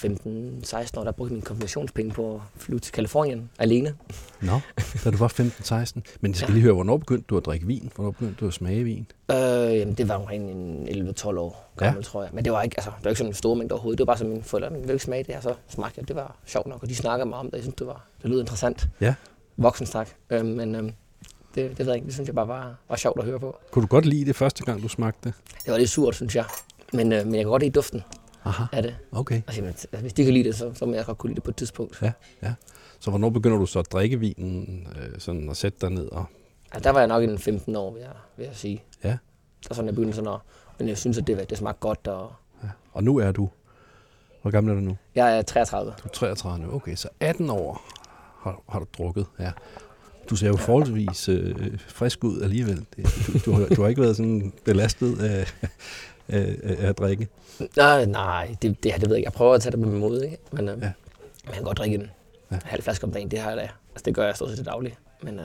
15-16 0.64 0.98
år, 1.00 1.04
der 1.04 1.12
brugte 1.12 1.32
min 1.32 1.42
konfirmationspenge 1.42 2.12
på 2.12 2.34
at 2.34 2.40
flyve 2.56 2.78
til 2.80 2.92
Kalifornien 2.92 3.50
alene. 3.58 3.94
Nå, 4.40 4.60
da 5.04 5.10
du 5.10 5.16
var 5.16 5.28
15-16. 5.40 6.00
Men 6.20 6.30
jeg 6.30 6.36
skal 6.36 6.54
lige 6.54 6.62
høre, 6.62 6.72
hvornår 6.74 6.96
begyndte 6.96 7.24
du 7.30 7.36
at 7.36 7.46
drikke 7.46 7.66
vin? 7.66 7.90
Hvornår 7.94 8.10
begyndte 8.10 8.34
du 8.40 8.46
at 8.46 8.54
smage 8.54 8.84
vin? 8.84 9.06
Øh, 9.30 9.36
jamen, 9.76 9.94
det 9.94 10.08
var 10.08 10.14
omkring 10.14 10.50
en 10.50 11.08
11-12 11.18 11.26
år 11.38 11.70
gammel, 11.76 11.96
ja. 11.98 12.02
tror 12.02 12.22
jeg. 12.22 12.30
Men 12.34 12.44
det 12.44 12.52
var 12.52 12.62
ikke, 12.62 12.74
altså, 12.78 12.90
det 12.98 13.04
var 13.04 13.10
ikke 13.10 13.18
sådan 13.18 13.30
en 13.30 13.34
stor 13.34 13.54
mængde 13.54 13.72
overhovedet. 13.72 13.98
Det 13.98 14.06
var 14.06 14.12
bare 14.12 14.18
sådan, 14.18 14.30
mine 14.32 14.42
forældre 14.44 14.70
ville 14.72 14.92
ikke 14.92 15.04
smage 15.04 15.24
det, 15.24 15.36
og 15.36 15.42
så 15.42 15.54
smagte 15.68 15.94
jeg. 16.00 16.08
Det 16.08 16.16
var 16.16 16.36
sjovt 16.46 16.66
nok, 16.66 16.82
og 16.82 16.88
de 16.88 16.94
snakkede 16.94 17.28
meget 17.28 17.40
om 17.40 17.46
det. 17.46 17.56
Jeg 17.56 17.62
synes, 17.62 17.74
det, 17.78 17.86
var, 17.86 18.04
det 18.22 18.30
lød 18.30 18.40
interessant. 18.40 18.88
Ja. 19.00 19.14
Voksensnak. 19.56 20.08
Øh, 20.30 20.44
men 20.46 20.74
øh, 20.74 20.82
det, 20.82 20.92
det 21.54 21.78
ved 21.78 21.86
jeg 21.86 21.94
ikke. 21.94 22.06
Det 22.06 22.14
synes 22.14 22.26
jeg 22.26 22.34
bare 22.34 22.48
var, 22.48 22.74
var 22.88 22.96
sjovt 22.96 23.18
at 23.18 23.24
høre 23.24 23.40
på. 23.40 23.56
Kunne 23.70 23.82
du 23.82 23.86
godt 23.86 24.06
lide 24.06 24.24
det 24.24 24.36
første 24.36 24.64
gang, 24.64 24.82
du 24.82 24.88
smagte 24.88 25.20
det? 25.28 25.34
Det 25.64 25.72
var 25.72 25.78
lidt 25.78 25.90
surt, 25.90 26.14
synes 26.14 26.36
jeg. 26.36 26.44
Men, 26.92 27.12
øh, 27.12 27.24
men 27.24 27.34
jeg 27.34 27.42
kan 27.44 27.50
godt 27.50 27.62
lide 27.62 27.72
duften 27.72 28.02
Aha, 28.44 28.64
af 28.72 28.82
det. 28.82 28.96
okay. 29.12 29.42
Altså, 29.46 29.60
jamen, 29.60 29.74
hvis 30.00 30.12
de 30.12 30.24
kan 30.24 30.34
lide 30.34 30.44
det, 30.44 30.54
så, 30.54 30.70
så 30.74 30.86
må 30.86 30.94
jeg 30.94 31.04
godt 31.04 31.18
kunne 31.18 31.30
lide 31.30 31.34
det 31.36 31.42
på 31.42 31.50
et 31.50 31.56
tidspunkt. 31.56 32.02
Ja, 32.02 32.12
ja. 32.42 32.54
Så 33.00 33.10
hvornår 33.10 33.30
begynder 33.30 33.58
du 33.58 33.66
så 33.66 33.78
at 33.78 33.92
drikke 33.92 34.20
vinen, 34.20 34.86
øh, 34.96 35.18
sådan 35.20 35.50
at 35.50 35.56
sætte 35.56 35.78
dig 35.80 35.90
ned 35.90 36.08
og... 36.08 36.24
Altså, 36.72 36.88
der 36.88 36.90
var 36.92 36.98
jeg 37.00 37.08
nok 37.08 37.22
en 37.24 37.38
15 37.38 37.76
år, 37.76 37.92
vil 37.92 38.00
jeg, 38.00 38.10
vil 38.36 38.44
jeg 38.46 38.56
sige. 38.56 38.82
Ja. 39.04 39.08
Der 39.08 39.16
er 39.70 39.74
sådan, 39.74 39.86
jeg 39.86 39.94
begyndte 39.94 40.16
sådan 40.16 40.32
at... 40.32 40.38
Men 40.78 40.88
jeg 40.88 40.98
synes, 40.98 41.18
at 41.18 41.26
det, 41.26 41.50
det 41.50 41.58
smagte 41.58 41.80
godt, 41.80 42.08
og 42.08 42.32
Ja. 42.62 42.68
Og 42.92 43.04
nu 43.04 43.16
er 43.18 43.32
du... 43.32 43.48
Hvor 44.42 44.50
gammel 44.50 44.70
er 44.70 44.74
du 44.74 44.80
nu? 44.80 44.96
jeg 45.14 45.38
er 45.38 45.42
33. 45.42 45.92
Du 46.02 46.08
er 46.08 46.12
33 46.12 46.58
nu. 46.66 46.74
Okay, 46.74 46.94
så 46.94 47.08
18 47.20 47.50
år 47.50 47.82
har, 48.44 48.62
har 48.68 48.78
du 48.78 48.86
drukket. 48.98 49.26
Ja. 49.40 49.50
Du 50.30 50.36
ser 50.36 50.46
jo 50.48 50.56
forholdsvis 50.56 51.28
øh, 51.28 51.78
frisk 51.86 52.24
ud 52.24 52.42
alligevel. 52.42 52.86
Du, 52.96 53.02
du, 53.44 53.52
har, 53.52 53.66
du 53.66 53.82
har 53.82 53.88
ikke 53.88 54.00
været 54.02 54.16
sådan 54.16 54.52
belastet 54.64 55.20
af, 55.22 55.52
af, 56.28 56.56
af, 56.62 56.88
at 56.88 56.98
drikke. 56.98 57.28
Nej, 57.76 58.04
nej, 58.04 58.56
det, 58.62 58.82
det, 58.82 58.92
her, 58.92 58.98
det 58.98 59.08
ved 59.08 59.16
jeg 59.16 59.18
ikke. 59.18 59.26
Jeg 59.26 59.32
prøver 59.32 59.54
at 59.54 59.62
tage 59.62 59.70
det 59.70 59.78
med 59.78 59.88
mod, 59.98 60.22
ikke? 60.22 60.38
Men 60.52 60.68
øh, 60.68 60.78
Ja. 60.82 60.92
man 61.44 61.54
kan 61.54 61.62
godt 61.64 61.78
drikke 61.78 61.94
en 61.96 62.10
Ja. 62.50 62.58
halv 62.64 62.82
flaske 62.82 63.04
om 63.04 63.12
dagen. 63.12 63.30
Det 63.30 63.38
har 63.38 63.48
jeg 63.48 63.56
da. 63.56 63.62
Altså, 63.62 64.02
det 64.04 64.14
gør 64.14 64.24
jeg 64.26 64.36
stort 64.36 64.48
set 64.48 64.56
til 64.56 64.66
daglig. 64.66 64.96
Men, 65.22 65.38
øh, 65.38 65.44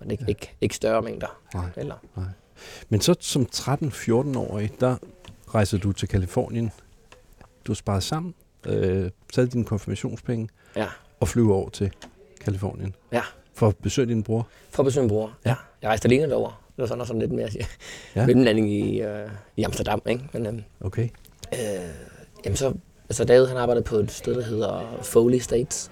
men 0.00 0.10
ikke, 0.10 0.22
ja. 0.24 0.28
ikke, 0.28 0.54
ikke 0.60 0.74
større 0.76 1.02
mængder. 1.02 1.38
Nej. 1.54 1.64
Eller, 1.76 1.94
Men 2.88 3.00
så 3.00 3.14
som 3.20 3.46
13-14-årig, 3.54 4.72
der 4.80 4.96
rejser 5.54 5.78
du 5.78 5.92
til 5.92 6.08
Kalifornien. 6.08 6.72
Du 7.66 7.72
har 7.72 7.74
sparet 7.74 8.02
sammen, 8.02 8.34
øh, 8.66 9.10
taget 9.32 9.52
dine 9.52 9.64
konfirmationspenge 9.64 10.48
ja. 10.76 10.86
Og 11.20 11.28
flyver 11.28 11.54
over 11.54 11.68
til 11.70 11.90
Kalifornien. 12.40 12.94
Ja. 13.12 13.22
For 13.54 13.68
at 13.68 13.76
besøge 13.76 14.08
din 14.08 14.22
bror. 14.22 14.46
For 14.70 14.82
at 14.82 14.84
besøge 14.84 15.02
min 15.02 15.08
bror. 15.08 15.32
Ja. 15.46 15.54
Jeg 15.82 15.88
rejste 15.88 16.06
alene 16.08 16.28
derover. 16.28 16.48
Det 16.48 16.82
var 16.82 16.86
sådan, 16.86 17.06
sådan 17.06 17.20
lidt 17.20 17.32
mere 17.32 17.48
Ja. 17.54 17.64
ja. 18.20 18.26
mellemlanding 18.26 18.72
i, 18.72 19.00
øh, 19.00 19.28
i 19.56 19.62
Amsterdam. 19.62 20.02
Ikke? 20.06 20.24
Men, 20.32 20.46
øh, 20.46 20.52
Okay. 20.80 21.08
øh, 21.52 21.58
jamen 22.44 22.56
så, 22.56 22.72
altså 23.08 23.24
David 23.24 23.46
han 23.46 23.56
arbejdede 23.56 23.84
på 23.84 23.96
et 23.96 24.10
sted, 24.10 24.34
der 24.34 24.42
hedder 24.42 24.98
Foley 25.02 25.38
States. 25.38 25.90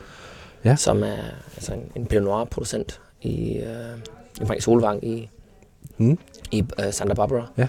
Ja. 0.65 0.77
Som 0.77 1.03
er 1.03 1.17
altså 1.57 1.73
en, 1.75 1.93
en 1.97 2.07
Pinot 2.07 2.25
Noir 2.25 2.45
producent 2.45 3.01
i, 3.23 3.57
øh, 3.59 3.99
omkring 4.41 4.63
Solvang 4.63 5.05
i, 5.07 5.31
Hmm. 5.97 6.19
i 6.51 6.65
øh, 6.81 6.93
Santa 6.93 7.15
Barbara. 7.15 7.47
Ja. 7.59 7.67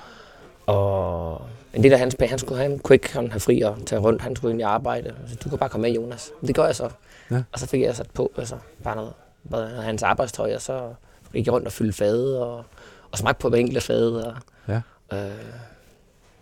Og 0.67 1.41
en 1.73 1.83
del 1.83 1.93
af 1.93 1.99
hans 1.99 2.15
penge, 2.15 2.29
han 2.29 2.39
skulle 2.39 2.61
han 2.61 2.79
kunne 2.79 2.95
ikke 2.95 3.13
han 3.13 3.31
have 3.31 3.39
fri 3.39 3.61
og 3.61 3.77
tage 3.85 3.99
rundt, 4.01 4.21
han 4.21 4.35
skulle 4.35 4.51
egentlig 4.51 4.65
arbejde. 4.65 5.13
Så 5.27 5.35
du 5.43 5.49
kan 5.49 5.57
bare 5.57 5.69
komme 5.69 5.87
med, 5.87 5.95
Jonas. 5.95 6.31
Men 6.41 6.47
det 6.47 6.55
gør 6.55 6.65
jeg 6.65 6.75
så. 6.75 6.89
Ja. 7.31 7.43
Og 7.53 7.59
så 7.59 7.67
fik 7.67 7.81
jeg 7.81 7.95
sat 7.95 8.09
på, 8.13 8.31
altså 8.37 8.55
bare 8.83 8.95
noget, 8.95 9.13
noget 9.43 9.65
af 9.67 9.83
hans 9.83 10.03
arbejdstøj, 10.03 10.55
og 10.55 10.61
så 10.61 10.93
gik 11.33 11.45
jeg 11.45 11.53
rundt 11.53 11.67
og 11.67 11.73
fyldte 11.73 11.93
fade, 11.97 12.45
og, 12.45 12.57
og 13.11 13.17
smagte 13.17 13.41
på 13.41 13.49
hver 13.49 13.57
enkelt 13.57 13.83
fade, 13.83 14.25
og 14.27 14.33
Ja. 14.67 14.81
øh, 15.13 15.31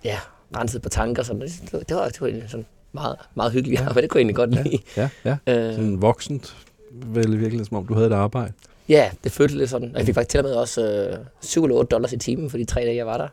ja, 0.03 0.17
rensede 0.57 0.81
på 0.81 0.89
tanker. 0.89 1.23
Sådan. 1.23 1.41
Det, 1.41 1.51
det, 1.61 1.73
var, 1.73 1.79
det 1.79 1.95
var, 1.95 2.05
det 2.09 2.21
var 2.21 2.27
egentlig 2.27 2.49
sådan 2.49 2.65
meget, 2.91 3.15
meget 3.35 3.51
hyggeligt, 3.51 3.81
ja. 3.81 3.85
men 3.89 3.95
det 4.03 4.09
kunne 4.09 4.17
jeg 4.19 4.21
egentlig 4.21 4.35
godt 4.35 4.55
Ja. 4.55 4.61
lide. 4.61 4.79
Ja, 4.97 5.09
ja. 5.25 5.37
Øh, 5.67 5.73
Sådan 5.73 6.01
voksent, 6.01 6.55
vel 6.91 7.25
i 7.25 7.29
virkeligheden, 7.29 7.65
som 7.65 7.77
om 7.77 7.87
du 7.87 7.93
havde 7.93 8.07
et 8.07 8.13
arbejde. 8.13 8.53
Ja, 8.89 9.11
det 9.23 9.31
føltes 9.31 9.57
lidt 9.57 9.69
sådan. 9.69 9.91
Og 9.91 9.97
jeg 9.97 10.05
fik 10.05 10.15
faktisk 10.15 10.29
til 10.31 10.39
og 10.39 10.43
med 10.45 10.53
også 10.53 10.87
øh, 11.11 11.17
7 11.41 11.63
eller 11.63 11.77
8 11.77 11.87
dollars 11.89 12.13
i 12.13 12.17
timen 12.17 12.49
for 12.49 12.57
de 12.57 12.65
tre 12.65 12.81
dage, 12.81 12.95
jeg 12.95 13.05
var 13.05 13.17
der. 13.17 13.27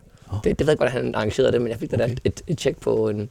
Det, 0.45 0.59
det 0.59 0.61
ved 0.61 0.67
jeg 0.67 0.73
ikke, 0.73 0.85
hvordan 0.85 1.05
han 1.05 1.15
arrangerede 1.15 1.53
det, 1.53 1.61
men 1.61 1.71
jeg 1.71 1.79
fik 1.79 1.91
da 1.91 1.97
Okay. 1.97 2.05
okay. 2.05 2.17
et, 2.25 2.43
et 2.47 2.59
tjek 2.59 2.81
på 2.81 3.09
en, 3.09 3.31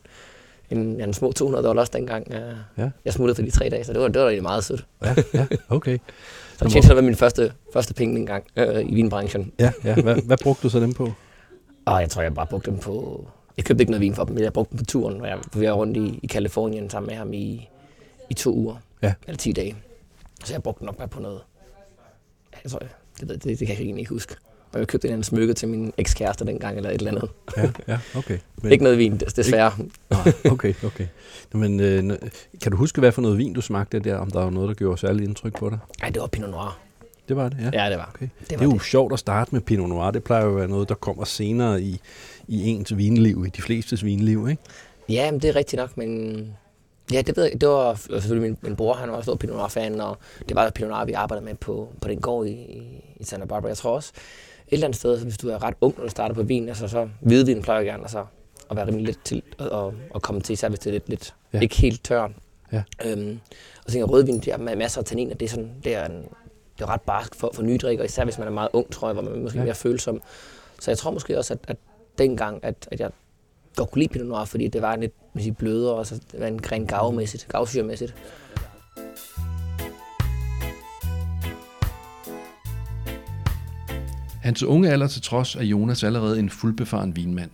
en, 0.69 1.01
en 1.01 1.13
små 1.13 1.31
200 1.31 1.67
dollars 1.67 1.89
dengang. 1.89 2.31
Øh, 2.33 2.53
Ja. 2.77 2.89
Jeg 3.05 3.13
smuttede 3.13 3.35
for 3.35 3.41
de 3.41 3.51
tre 3.51 3.69
dage, 3.69 3.83
så 3.83 3.93
det 3.93 4.01
var, 4.01 4.07
det 4.07 4.21
var 4.21 4.27
egentlig 4.27 4.43
meget 4.43 4.63
sødt. 4.63 4.85
Ja, 5.03 5.15
ja, 5.33 5.47
okay. 5.69 5.97
Så 6.57 6.65
det 6.65 6.73
tjente 6.73 6.95
var 6.95 7.01
min 7.01 7.15
første, 7.15 7.53
første 7.73 7.93
penge 7.93 8.19
engang 8.19 8.43
øh, 8.55 8.85
i 8.89 8.95
vinbranchen. 8.95 9.51
Ja, 9.59 9.71
ja. 9.83 10.01
Hvad, 10.01 10.15
hvad 10.25 10.37
brugte 10.43 10.63
du 10.63 10.69
så 10.69 10.79
dem 10.79 10.93
på? 10.93 11.11
Og 11.85 12.01
jeg 12.01 12.09
tror, 12.09 12.21
jeg 12.21 12.33
bare 12.33 12.47
brugte 12.47 12.71
dem 12.71 12.79
på... 12.79 13.25
Jeg 13.57 13.65
købte 13.65 13.81
ikke 13.81 13.91
noget 13.91 14.01
vin 14.01 14.15
for 14.15 14.23
dem, 14.23 14.35
men 14.35 14.43
jeg 14.43 14.53
brugte 14.53 14.71
dem 14.71 14.77
på 14.77 14.85
turen, 14.85 15.17
hvor 15.19 15.27
jeg 15.27 15.37
var 15.53 15.71
rundt 15.71 15.97
i, 15.97 16.19
i 16.23 16.27
Kalifornien 16.27 16.89
sammen 16.89 17.07
med 17.07 17.15
ham 17.15 17.33
i, 17.33 17.69
i 18.29 18.33
to 18.33 18.53
uger. 18.55 18.75
Ja. 19.01 19.13
Eller 19.27 19.37
10 19.37 19.51
dage. 19.51 19.75
Så 20.43 20.53
jeg 20.53 20.63
brugte 20.63 20.85
nok 20.85 20.97
bare 20.97 21.07
på 21.07 21.19
noget... 21.21 21.41
Jeg 22.63 22.71
tror, 22.71 22.79
det, 22.79 22.89
det, 23.29 23.29
det, 23.29 23.43
det 23.43 23.57
kan 23.57 23.67
jeg 23.67 23.83
egentlig 23.83 23.99
ikke 24.01 24.13
huske. 24.13 24.35
Og 24.73 24.79
jeg 24.79 24.87
købte 24.87 25.07
en 25.07 25.13
anden 25.13 25.23
smykke 25.23 25.53
til 25.53 25.67
min 25.67 25.93
ekskæreste 25.97 26.45
dengang, 26.45 26.77
eller 26.77 26.89
et 26.89 26.97
eller 26.97 27.11
andet. 27.11 27.29
Ja, 27.57 27.71
ja 27.87 27.99
okay. 28.15 28.37
Men, 28.61 28.71
ikke 28.73 28.83
noget 28.83 28.97
vin, 28.97 29.17
desværre. 29.35 29.71
Nej, 30.09 30.33
okay, 30.51 30.73
okay. 30.85 31.07
Men 31.53 31.79
øh, 31.79 32.17
kan 32.61 32.71
du 32.71 32.77
huske, 32.77 32.99
hvad 32.99 33.11
for 33.11 33.21
noget 33.21 33.37
vin 33.37 33.53
du 33.53 33.61
smagte 33.61 33.99
der, 33.99 34.15
om 34.15 34.31
der 34.31 34.39
var 34.39 34.49
noget, 34.49 34.67
der 34.67 34.73
gjorde 34.75 34.97
særligt 34.97 35.27
indtryk 35.27 35.59
på 35.59 35.69
dig? 35.69 35.79
Nej, 36.01 36.09
det 36.09 36.21
var 36.21 36.27
Pinot 36.27 36.49
Noir. 36.49 36.79
Det 37.27 37.37
var 37.37 37.49
det, 37.49 37.57
ja? 37.73 37.83
Ja, 37.83 37.89
det 37.89 37.97
var. 37.97 38.11
Okay. 38.15 38.27
Det, 38.39 38.49
det 38.49 38.59
var 38.59 38.65
er 38.65 38.69
jo 38.69 38.73
det. 38.73 38.81
sjovt 38.81 39.13
at 39.13 39.19
starte 39.19 39.49
med 39.51 39.61
Pinot 39.61 39.89
Noir. 39.89 40.11
Det 40.11 40.23
plejer 40.23 40.43
jo 40.43 40.49
at 40.49 40.55
være 40.55 40.67
noget, 40.67 40.89
der 40.89 40.95
kommer 40.95 41.25
senere 41.25 41.81
i, 41.81 42.01
i 42.47 42.67
ens 42.67 42.97
vinliv, 42.97 43.43
i 43.47 43.49
de 43.49 43.61
flestes 43.61 44.05
vinliv, 44.05 44.47
ikke? 44.49 44.61
Ja, 45.09 45.31
men 45.31 45.41
det 45.41 45.49
er 45.49 45.55
rigtigt 45.55 45.79
nok, 45.79 45.97
men... 45.97 46.47
Ja, 47.13 47.21
det 47.21 47.37
ved 47.37 47.43
jeg. 47.43 47.61
Det 47.61 47.69
var 47.69 47.95
selvfølgelig 47.95 48.49
min, 48.49 48.57
min 48.61 48.75
bror, 48.75 48.93
han 48.93 49.09
var 49.09 49.15
også 49.15 49.25
stor 49.25 49.35
Pinot 49.35 49.55
Noir-fan, 49.55 50.01
og 50.01 50.17
det 50.49 50.55
var 50.55 50.69
Pinot 50.69 50.89
Noir, 50.89 51.05
vi 51.05 51.13
arbejdede 51.13 51.45
med 51.45 51.55
på, 51.55 51.89
på 52.01 52.07
den 52.07 52.19
gård 52.21 52.47
i, 52.47 52.51
i 53.19 53.23
Santa 53.23 53.45
Barbara. 53.45 53.69
Jeg 53.69 53.77
tror 53.77 53.95
også, 53.95 54.11
eller 54.71 54.85
andet 54.87 54.99
sted, 54.99 55.23
hvis 55.23 55.37
du 55.37 55.49
er 55.49 55.63
ret 55.63 55.73
ung, 55.81 55.93
når 55.97 56.03
du 56.03 56.09
starter 56.09 56.35
på 56.35 56.43
vin, 56.43 56.67
altså 56.69 56.87
så 56.87 57.09
hvidvin 57.19 57.61
plejer 57.61 57.79
jeg 57.79 57.85
gerne 57.85 58.03
altså, 58.03 58.25
at 58.69 58.75
være 58.77 58.87
rimelig 58.87 59.05
lidt 59.05 59.19
til 59.25 59.41
at, 59.59 59.67
at, 60.15 60.21
komme 60.21 60.41
til, 60.41 60.53
især 60.53 60.69
hvis 60.69 60.79
det 60.79 60.87
er 60.87 60.91
lidt, 60.91 61.09
lidt 61.09 61.35
Ja. 61.53 61.59
ikke 61.59 61.75
helt 61.75 62.03
tørt. 62.03 62.31
Ja. 62.71 62.83
Øhm, 63.05 63.39
og 63.77 63.83
så 63.85 63.91
tænker 63.91 64.07
jeg, 64.07 64.09
rødvin, 64.09 64.39
der 64.39 64.57
med 64.57 64.75
masser 64.75 65.01
af 65.01 65.05
tanniner, 65.05 65.35
det 65.35 65.45
er, 65.45 65.49
sådan, 65.49 65.71
det 65.83 65.95
er, 65.95 66.05
en, 66.05 66.15
det 66.77 66.81
er 66.83 66.89
ret 66.89 67.01
barsk 67.01 67.35
for, 67.35 67.51
for 67.53 67.63
nye 67.63 67.77
drikker, 67.77 68.03
især 68.03 68.23
hvis 68.23 68.37
man 68.37 68.47
er 68.47 68.51
meget 68.51 68.69
ung, 68.73 68.91
tror 68.91 69.07
jeg, 69.07 69.13
hvor 69.13 69.21
man 69.23 69.33
er 69.33 69.37
måske 69.37 69.57
Ja. 69.59 69.63
mere 69.65 69.75
følsom. 69.75 70.21
Så 70.79 70.91
jeg 70.91 70.97
tror 70.97 71.11
måske 71.11 71.37
også, 71.37 71.53
at, 71.53 71.59
at 71.67 71.77
dengang, 72.17 72.63
at, 72.63 72.75
at 72.91 72.99
jeg 72.99 73.09
godt 73.75 73.91
kunne 73.91 73.99
lide 74.01 74.13
Pinot 74.13 74.27
Noir, 74.27 74.45
fordi 74.45 74.67
det 74.67 74.81
var 74.81 74.95
lidt 74.95 75.13
vil 75.33 75.43
sige, 75.43 75.53
blødere, 75.53 75.95
og 75.95 76.07
så 76.07 76.15
det 76.31 76.39
var 76.39 76.47
en 76.47 76.61
gren 76.61 76.87
gavmæssigt, 76.87 77.47
gavsyremæssigt. 77.49 78.15
Hans 84.41 84.63
unge 84.63 84.89
alder 84.89 85.07
til 85.07 85.21
trods 85.21 85.55
er 85.55 85.63
Jonas 85.63 86.03
allerede 86.03 86.39
en 86.39 86.49
fuldbefaren 86.49 87.15
vinmand. 87.15 87.51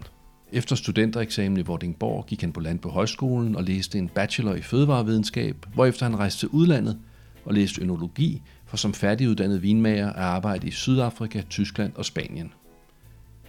Efter 0.52 0.76
studentereksamen 0.76 1.58
i 1.58 1.62
Vordingborg 1.62 2.26
gik 2.26 2.42
han 2.42 2.54
på 2.54 2.60
land 2.60 2.80
på 2.80 2.90
højskolen 2.90 3.56
og 3.56 3.64
læste 3.64 3.98
en 3.98 4.10
bachelor 4.10 4.54
i 4.54 4.62
fødevarevidenskab, 4.62 5.66
hvorefter 5.74 6.06
han 6.06 6.20
rejste 6.20 6.40
til 6.40 6.50
udlandet 6.50 7.00
og 7.46 7.54
læste 7.54 7.82
ønologi 7.82 8.42
for 8.66 8.78
som 8.78 8.94
færdiguddannet 8.94 9.62
vinmager 9.62 10.10
at 10.10 10.24
arbejde 10.24 10.68
i 10.68 10.72
Sydafrika, 10.72 11.42
Tyskland 11.42 11.94
og 11.96 12.06
Spanien. 12.06 12.54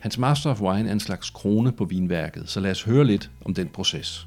Hans 0.01 0.19
Master 0.19 0.51
of 0.51 0.61
Wine 0.61 0.89
er 0.89 0.93
en 0.93 1.01
slags 1.01 1.31
krone 1.31 1.73
på 1.73 1.85
vinværket, 1.85 2.49
så 2.49 2.61
lad 2.61 2.71
os 2.71 2.83
høre 2.83 3.05
lidt 3.05 3.31
om 3.45 3.55
den 3.55 3.69
proces. 3.69 4.27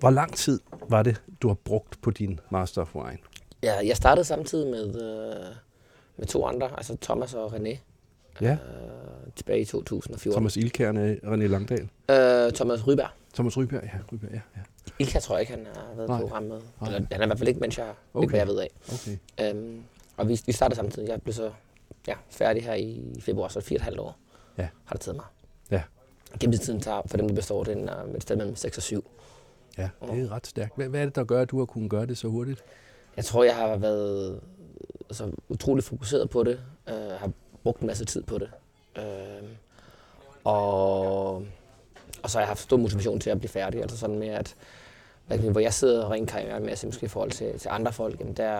Hvor 0.00 0.10
lang 0.10 0.32
tid 0.32 0.60
var 0.88 1.02
det, 1.02 1.22
du 1.42 1.48
har 1.48 1.54
brugt 1.54 1.98
på 2.02 2.10
din 2.10 2.40
Master 2.50 2.80
of 2.80 2.94
Wine? 2.94 3.18
Ja, 3.64 3.86
jeg 3.86 3.96
startede 3.96 4.24
samtidig 4.24 4.70
med, 4.70 4.86
øh, 4.86 5.46
med 6.16 6.26
to 6.26 6.46
andre, 6.46 6.70
altså 6.76 6.96
Thomas 7.00 7.34
og 7.34 7.54
René, 7.54 7.76
Ja, 8.40 8.52
øh, 8.52 9.32
tilbage 9.36 9.60
i 9.60 9.64
2014. 9.64 10.32
Thomas 10.32 10.56
Ilkærne 10.56 11.16
og 11.22 11.34
René 11.34 11.46
Langdal. 11.46 11.88
Øh, 12.10 12.52
Thomas 12.52 12.86
Ryberg. 12.86 13.08
Thomas 13.34 13.56
Ryberg, 13.56 13.82
ja. 13.82 13.90
Ryberg, 14.12 14.30
ja, 14.32 14.40
ja. 14.56 14.60
Ilka 14.98 15.18
tror 15.18 15.34
jeg 15.36 15.40
ikke, 15.40 15.52
han 15.52 15.66
har 15.74 15.94
været 15.96 16.08
Nej. 16.08 16.20
på 16.20 16.26
program 16.26 16.42
med. 16.42 16.60
Nej. 16.80 16.88
Eller 16.88 17.00
han 17.12 17.20
er 17.20 17.24
i 17.24 17.26
hvert 17.26 17.38
fald 17.38 17.48
ikke, 17.48 17.60
mens 17.60 17.78
jeg, 17.78 17.94
okay. 18.14 18.24
Ikke 18.24 18.30
hvad 18.30 18.40
jeg 18.40 18.48
ved 18.48 18.58
af. 18.58 18.70
Okay. 18.92 19.50
Øhm, 19.56 19.82
og 20.16 20.28
vi, 20.28 20.40
vi 20.46 20.52
startede 20.52 20.76
samtidig. 20.76 21.08
Jeg 21.08 21.22
blev 21.22 21.34
så 21.34 21.50
ja, 22.06 22.14
færdig 22.30 22.64
her 22.64 22.74
i 22.74 23.02
februar, 23.20 23.48
så 23.48 23.60
fire 23.60 23.76
og 23.76 23.80
et 23.80 23.84
halvt 23.84 23.98
år 24.00 24.16
Ja. 24.58 24.68
har 24.84 24.92
det 24.94 25.00
taget 25.00 25.16
mig. 25.16 25.24
Ja. 25.70 25.82
Gennemsnitiden 26.40 26.80
tager 26.80 27.02
for 27.06 27.16
dem, 27.16 27.28
der 27.28 27.34
består 27.34 27.64
den 27.64 27.88
er 27.88 28.02
et 28.16 28.22
sted 28.22 28.36
mellem 28.36 28.56
6 28.56 28.76
og 28.76 28.82
7. 28.82 29.10
Ja, 29.78 29.88
det 30.12 30.22
er 30.22 30.32
ret 30.32 30.46
stærkt. 30.46 30.76
Hvad, 30.76 30.88
hvad 30.88 31.00
er 31.00 31.04
det, 31.04 31.14
der 31.16 31.24
gør, 31.24 31.42
at 31.42 31.50
du 31.50 31.58
har 31.58 31.64
kunnet 31.64 31.90
gøre 31.90 32.06
det 32.06 32.18
så 32.18 32.28
hurtigt? 32.28 32.64
Jeg 33.16 33.24
tror, 33.24 33.44
jeg 33.44 33.56
har 33.56 33.76
været 33.76 34.40
altså, 35.08 35.30
utrolig 35.48 35.84
fokuseret 35.84 36.30
på 36.30 36.44
det. 36.44 36.60
Øh, 36.88 36.94
har 36.94 37.30
brugt 37.62 37.80
en 37.80 37.86
masse 37.86 38.04
tid 38.04 38.22
på 38.22 38.38
det. 38.38 38.50
Øh, 38.98 39.48
og, 40.44 41.34
og 42.22 42.30
så 42.30 42.38
har 42.38 42.40
jeg 42.40 42.48
haft 42.48 42.60
stor 42.60 42.76
motivation 42.76 43.20
til 43.20 43.30
at 43.30 43.38
blive 43.38 43.50
færdig. 43.50 43.82
Altså 43.82 43.96
sådan 43.96 44.18
med, 44.18 44.28
at 44.28 44.56
hvor 45.26 45.60
jeg 45.60 45.74
sidder 45.74 46.04
og 46.04 46.10
rent 46.10 46.30
karrieremæssigt 46.30 46.88
måske 46.88 47.04
i 47.04 47.08
forhold 47.08 47.30
til, 47.30 47.58
til 47.58 47.68
andre 47.72 47.92
folk, 47.92 48.20
jamen 48.20 48.34
der, 48.34 48.54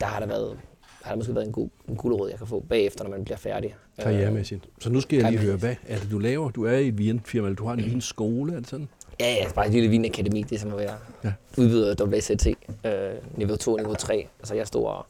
der 0.00 0.06
har 0.06 0.20
der 0.20 0.26
været 0.26 0.58
har 1.02 1.10
der 1.10 1.16
måske 1.16 1.34
været 1.34 1.46
en 1.46 1.52
god 1.52 1.68
en 1.88 1.96
gulerod, 1.96 2.28
jeg 2.28 2.38
kan 2.38 2.46
få 2.46 2.60
bagefter, 2.60 3.04
når 3.04 3.10
man 3.10 3.24
bliver 3.24 3.36
færdig. 3.36 3.74
Karrieremæssigt. 3.98 4.68
Så 4.80 4.90
nu 4.90 5.00
skal 5.00 5.18
jeg 5.18 5.30
lige 5.30 5.40
høre, 5.40 5.56
hvad 5.56 5.76
er 5.88 5.98
det, 5.98 6.10
du 6.10 6.18
laver? 6.18 6.50
Du 6.50 6.64
er 6.64 6.72
i 6.72 6.88
et 6.88 6.98
vinfirma, 6.98 7.46
eller 7.46 7.56
du 7.56 7.64
har 7.64 7.74
en 7.74 7.84
vinskole, 7.84 8.52
er 8.52 8.56
det 8.56 8.68
sådan? 8.68 8.88
Øh, 9.20 9.26
ja, 9.26 9.32
ja, 9.34 9.52
bare 9.54 9.66
et 9.66 9.72
lille 9.72 9.88
vinakademi, 9.88 10.42
det 10.42 10.52
er 10.56 10.58
som 10.60 10.72
at 10.72 10.78
være 10.78 10.98
Ja. 11.24 11.32
udvidet 11.58 12.00
af 12.00 12.04
WCT, 12.06 12.46
øh, 12.86 13.14
niveau 13.36 13.56
2 13.56 13.72
og 13.72 13.78
niveau 13.78 13.94
3. 13.94 14.28
Altså 14.38 14.54
jeg 14.54 14.60
er 14.60 14.64
stor, 14.64 15.06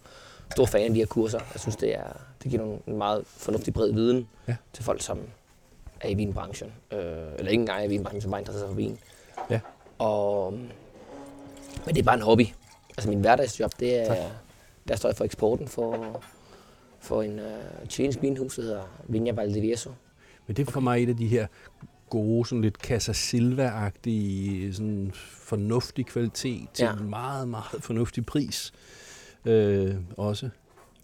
stor 0.53 0.67
fan 0.67 0.83
af 0.83 0.91
de 0.91 0.97
her 0.99 1.07
kurser. 1.07 1.39
Jeg 1.55 1.61
synes, 1.61 1.77
det, 1.77 1.95
er, 1.95 2.03
det 2.43 2.51
giver 2.51 2.63
nogle, 2.63 2.79
en 2.87 2.97
meget 2.99 3.23
fornuftig 3.27 3.75
bred 3.75 3.93
viden 3.93 4.29
Ja. 4.49 4.57
til 4.73 4.85
folk, 4.85 5.03
som 5.03 5.19
er 6.01 6.09
i 6.09 6.15
vinbranchen. 6.15 6.73
Øh, 6.93 6.99
eller 7.39 7.51
ikke 7.51 7.61
engang 7.61 7.81
er 7.81 7.85
i 7.85 7.89
vinbranchen, 7.89 8.21
som 8.23 8.31
bare 8.31 8.41
interesserer 8.41 8.67
sig 8.69 8.75
for 8.75 8.77
vin. 8.77 8.99
Ja. 9.51 9.61
Og, 9.99 10.53
men 11.87 11.95
det 11.95 11.99
er 11.99 12.03
bare 12.03 12.17
en 12.17 12.23
hobby. 12.23 12.47
Altså 12.97 13.09
min 13.11 13.21
hverdagsjob, 13.21 13.71
det 13.81 14.01
er, 14.01 14.07
Tak. 14.07 14.19
der 14.89 14.97
står 14.97 15.09
jeg 15.09 15.17
for 15.17 15.25
eksporten 15.25 15.69
for, 15.69 16.21
for 17.01 17.23
en 17.23 17.39
uh, 17.39 17.89
chilensk 17.89 18.23
vinhus, 18.23 18.55
der 18.57 18.63
hedder 18.63 18.83
Viña 19.11 19.33
Valdivieso. 19.35 19.91
Men 20.47 20.57
det 20.57 20.69
er 20.69 20.73
for 20.73 20.81
mig 20.81 21.03
et 21.03 21.09
af 21.09 21.17
de 21.17 21.27
her 21.27 21.47
gode, 22.11 22.49
sådan 22.49 22.63
lidt 22.63 22.75
Casa 22.77 23.13
Silva-agtige, 23.13 24.73
sådan 24.75 25.11
fornuftig 25.31 26.07
kvalitet 26.07 26.69
til 26.75 26.85
Ja. 26.85 26.93
en 26.93 27.11
meget, 27.11 27.49
meget 27.49 27.83
fornuftig 27.83 28.27
pris. 28.27 28.73
Øh, 29.45 29.95
også. 30.17 30.49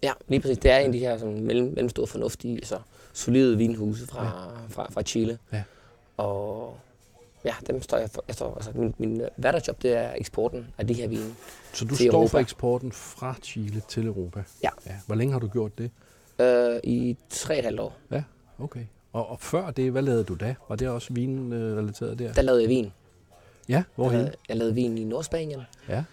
Ja, 0.03 0.13
lige 0.27 0.39
præcis. 0.41 0.57
Det 0.57 0.71
er 0.71 0.77
en 0.77 0.85
af 0.85 0.91
de 0.91 0.99
her 0.99 1.17
sådan, 1.17 1.43
mellem, 1.43 1.65
mellemstore 1.67 2.07
fornuftige, 2.07 2.55
altså 2.55 2.79
solide 3.13 3.57
vinhuse 3.57 4.07
fra, 4.07 4.23
Ja. 4.25 4.65
fra, 4.69 4.91
fra 4.91 5.01
Chile. 5.01 5.37
Ja. 5.53 5.63
Og 6.17 6.77
ja, 7.45 7.53
dem 7.67 7.81
står 7.81 7.97
jeg 7.97 8.09
for. 8.09 8.23
Jeg 8.27 8.35
står, 8.35 8.55
altså, 8.55 8.71
min, 8.75 8.93
min 8.97 9.21
øh, 9.21 9.27
hverdagsjob, 9.37 9.81
det 9.81 9.93
er 9.97 10.13
eksporten 10.17 10.67
af 10.77 10.87
de 10.87 10.93
her 10.93 11.07
vine. 11.07 11.33
Så 11.73 11.85
du 11.85 11.95
står 11.95 12.05
Europa. 12.05 12.27
for 12.27 12.39
eksporten 12.39 12.91
fra 12.91 13.35
Chile 13.43 13.81
til 13.89 14.05
Europa? 14.07 14.43
Ja. 14.63 14.69
ja. 14.85 14.95
Hvor 15.05 15.15
længe 15.15 15.31
har 15.33 15.39
du 15.39 15.47
gjort 15.47 15.77
det? 15.77 15.91
Øh, 16.39 16.79
I 16.83 17.17
tre 17.29 17.53
og 17.53 17.59
et 17.59 17.65
halvt 17.65 17.79
år, 17.79 17.97
Ja, 18.11 18.23
okay. 18.59 18.83
Og, 19.17 19.29
og 19.29 19.39
før 19.39 19.71
det, 19.71 19.91
hvad 19.91 20.01
lavede 20.01 20.23
du 20.23 20.35
da? 20.35 20.55
Var 20.69 20.75
det 20.75 20.89
også 20.89 21.13
vinrelateret 21.13 22.19
der? 22.19 22.33
der 22.33 22.41
lavede 22.41 22.61
jeg 22.61 22.69
vin. 22.69 22.85
Ja, 23.69 23.73
Jeg 23.73 23.83
hvorhen? 23.95 24.17
lavede, 24.19 24.35
jeg 24.49 24.57
lavede 24.57 24.75
vin 24.75 24.97
i 24.97 25.03
Nordspanien 25.03 25.61
Ja, 25.89 26.03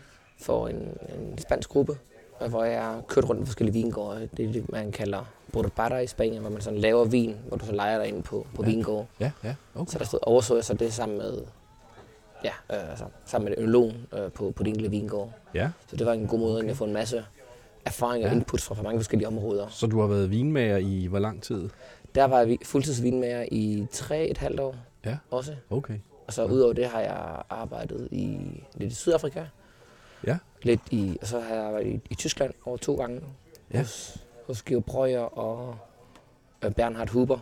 for 0.41 0.69
en, 0.69 0.77
en 0.77 1.39
spansk 1.39 1.69
gruppe, 1.69 1.99
hvor 2.49 2.65
jeg 2.65 3.01
kørte 3.09 3.29
rundt 3.29 3.41
på 3.41 3.47
forskellige 3.47 3.73
vingårde. 3.73 4.29
Det 4.37 4.45
er 4.49 4.53
det, 4.53 4.73
man 4.73 4.93
kalder 4.93 5.25
Bordebarra 5.53 5.99
i 5.99 6.07
Spanien, 6.07 6.41
hvor 6.41 6.51
man 6.51 6.61
sådan 6.61 6.79
laver 6.79 7.05
vin, 7.05 7.37
hvor 7.49 7.57
du 7.57 7.67
så 7.67 7.73
leger 7.73 7.99
dig 7.99 8.09
ind 8.09 8.23
på, 8.23 8.47
på 8.55 8.63
Ja. 8.63 8.69
vingårde. 8.69 9.07
ja, 9.21 9.31
ja. 9.45 9.55
Okay. 9.75 9.93
Så 9.93 9.99
der 9.99 10.05
stod, 10.05 10.19
overså 10.23 10.55
jeg 10.55 10.65
så 10.65 10.75
det 10.75 10.93
sammen 10.93 11.19
med, 11.19 11.39
ja, 12.45 12.53
øh, 12.73 12.91
altså, 12.91 13.05
sammen 13.25 13.49
med 13.51 13.59
ønologen 13.59 14.07
øh, 14.19 14.33
på, 14.33 14.51
på 14.57 14.63
de 14.63 14.69
enkelte 14.69 14.91
vingårde. 14.91 15.33
Ja, 15.55 15.71
Så 15.91 15.97
det 15.97 16.07
var 16.07 16.13
en 16.13 16.27
god 16.27 16.39
måde 16.39 16.59
okay. 16.59 16.71
at 16.71 16.77
få 16.77 16.85
en 16.85 16.93
masse 16.93 17.25
erfaring 17.85 18.25
og 18.25 18.31
Ja. 18.31 18.37
input 18.37 18.61
fra, 18.61 18.75
fra 18.75 18.83
mange 18.83 18.99
forskellige 18.99 19.29
områder. 19.29 19.67
så 19.71 19.87
du 19.87 20.01
har 20.01 20.07
været 20.07 20.31
vinmager 20.31 20.77
i 20.77 21.07
hvor 21.07 21.19
lang 21.19 21.43
tid? 21.43 21.69
Der 22.15 22.25
var 22.25 22.41
jeg 22.41 22.59
fuldtidsvinmager 22.65 23.45
i 23.53 23.87
tre 23.93 24.27
et 24.27 24.39
halvt 24.39 24.61
år 24.61 24.77
Ja. 25.05 25.17
også. 25.31 25.55
Okay. 25.71 25.99
Og 26.27 26.33
så 26.33 26.45
udover 26.45 26.73
det 26.73 26.87
har 26.87 27.01
jeg 27.01 27.43
arbejdet 27.51 28.09
i 28.11 28.39
lidt 28.75 28.93
i 28.93 28.95
Sydafrika. 28.97 29.45
Ja. 30.27 30.39
Lidt 30.63 30.81
i, 30.91 31.19
og 31.21 31.27
så 31.27 31.41
har 31.41 31.55
jeg 31.55 31.65
arbejdet 31.65 31.91
i, 31.93 32.01
i 32.11 32.15
Tyskland 32.15 32.55
over 32.67 32.77
to 32.77 32.95
gange. 32.97 33.21
Ja. 33.73 33.79
Hos, 33.79 34.17
hos 34.47 34.63
Georg 34.63 34.85
Breuer 34.85 35.39
og 35.39 35.77
øh, 36.65 36.71
Bernhard 36.71 37.09
Huber. 37.09 37.39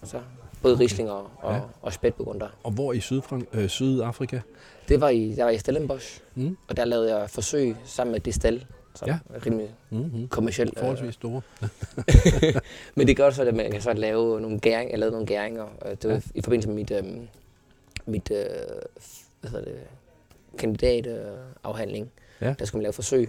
Og 0.00 0.08
så 0.08 0.20
både 0.62 0.78
Riesling 0.78 1.10
og, 1.10 1.30
og, 1.38 1.52
Ja. 1.52 1.56
ja. 1.56 1.62
og 1.82 1.92
Spætburgunder. 1.92 2.48
Og 2.64 2.70
hvor 2.72 2.92
i 2.92 2.98
Sydfrank- 2.98 3.46
øh, 3.58 3.68
Sydafrika? 3.68 4.40
Det 4.88 5.00
var 5.00 5.08
i, 5.08 5.34
der 5.36 5.44
var 5.44 5.50
i 5.50 5.58
Stellenbosch. 5.58 6.20
Mm. 6.34 6.56
Og 6.68 6.76
der 6.76 6.84
lavede 6.84 7.16
jeg 7.16 7.30
forsøg 7.30 7.76
sammen 7.84 8.12
med 8.12 8.20
Distel, 8.20 8.66
som 8.94 9.08
Ja. 9.08 9.18
ja. 9.34 9.38
rimelig 9.46 9.68
Mm-hmm. 9.90 10.28
kommercielt. 10.28 10.78
Forholdsvis 10.78 11.14
store. 11.14 11.42
Men 12.96 13.06
det 13.06 13.16
gør 13.16 13.30
så, 13.30 13.42
at 13.42 13.54
man 13.54 13.70
kan 13.72 13.80
så 13.82 13.92
lave 13.92 14.40
nogle 14.40 14.58
gæring, 14.60 14.90
jeg 14.90 14.98
lavede 14.98 15.12
nogle 15.12 15.26
gæringer. 15.26 15.64
øh, 15.86 15.90
Det 15.90 16.04
var 16.04 16.10
Ja. 16.10 16.14
ja. 16.14 16.20
i 16.34 16.40
forbindelse 16.42 16.68
med 16.68 16.76
mit, 16.76 16.90
øh, 16.90 17.04
mit 18.06 18.30
øh, 18.30 18.36
hvad 19.40 19.50
hedder 19.50 19.64
det, 19.64 19.74
kandidatafhandling. 20.58 22.10
Ja. 22.40 22.54
Der 22.58 22.64
skulle 22.64 22.78
man 22.78 22.82
lave 22.82 22.92
forsøg 22.92 23.28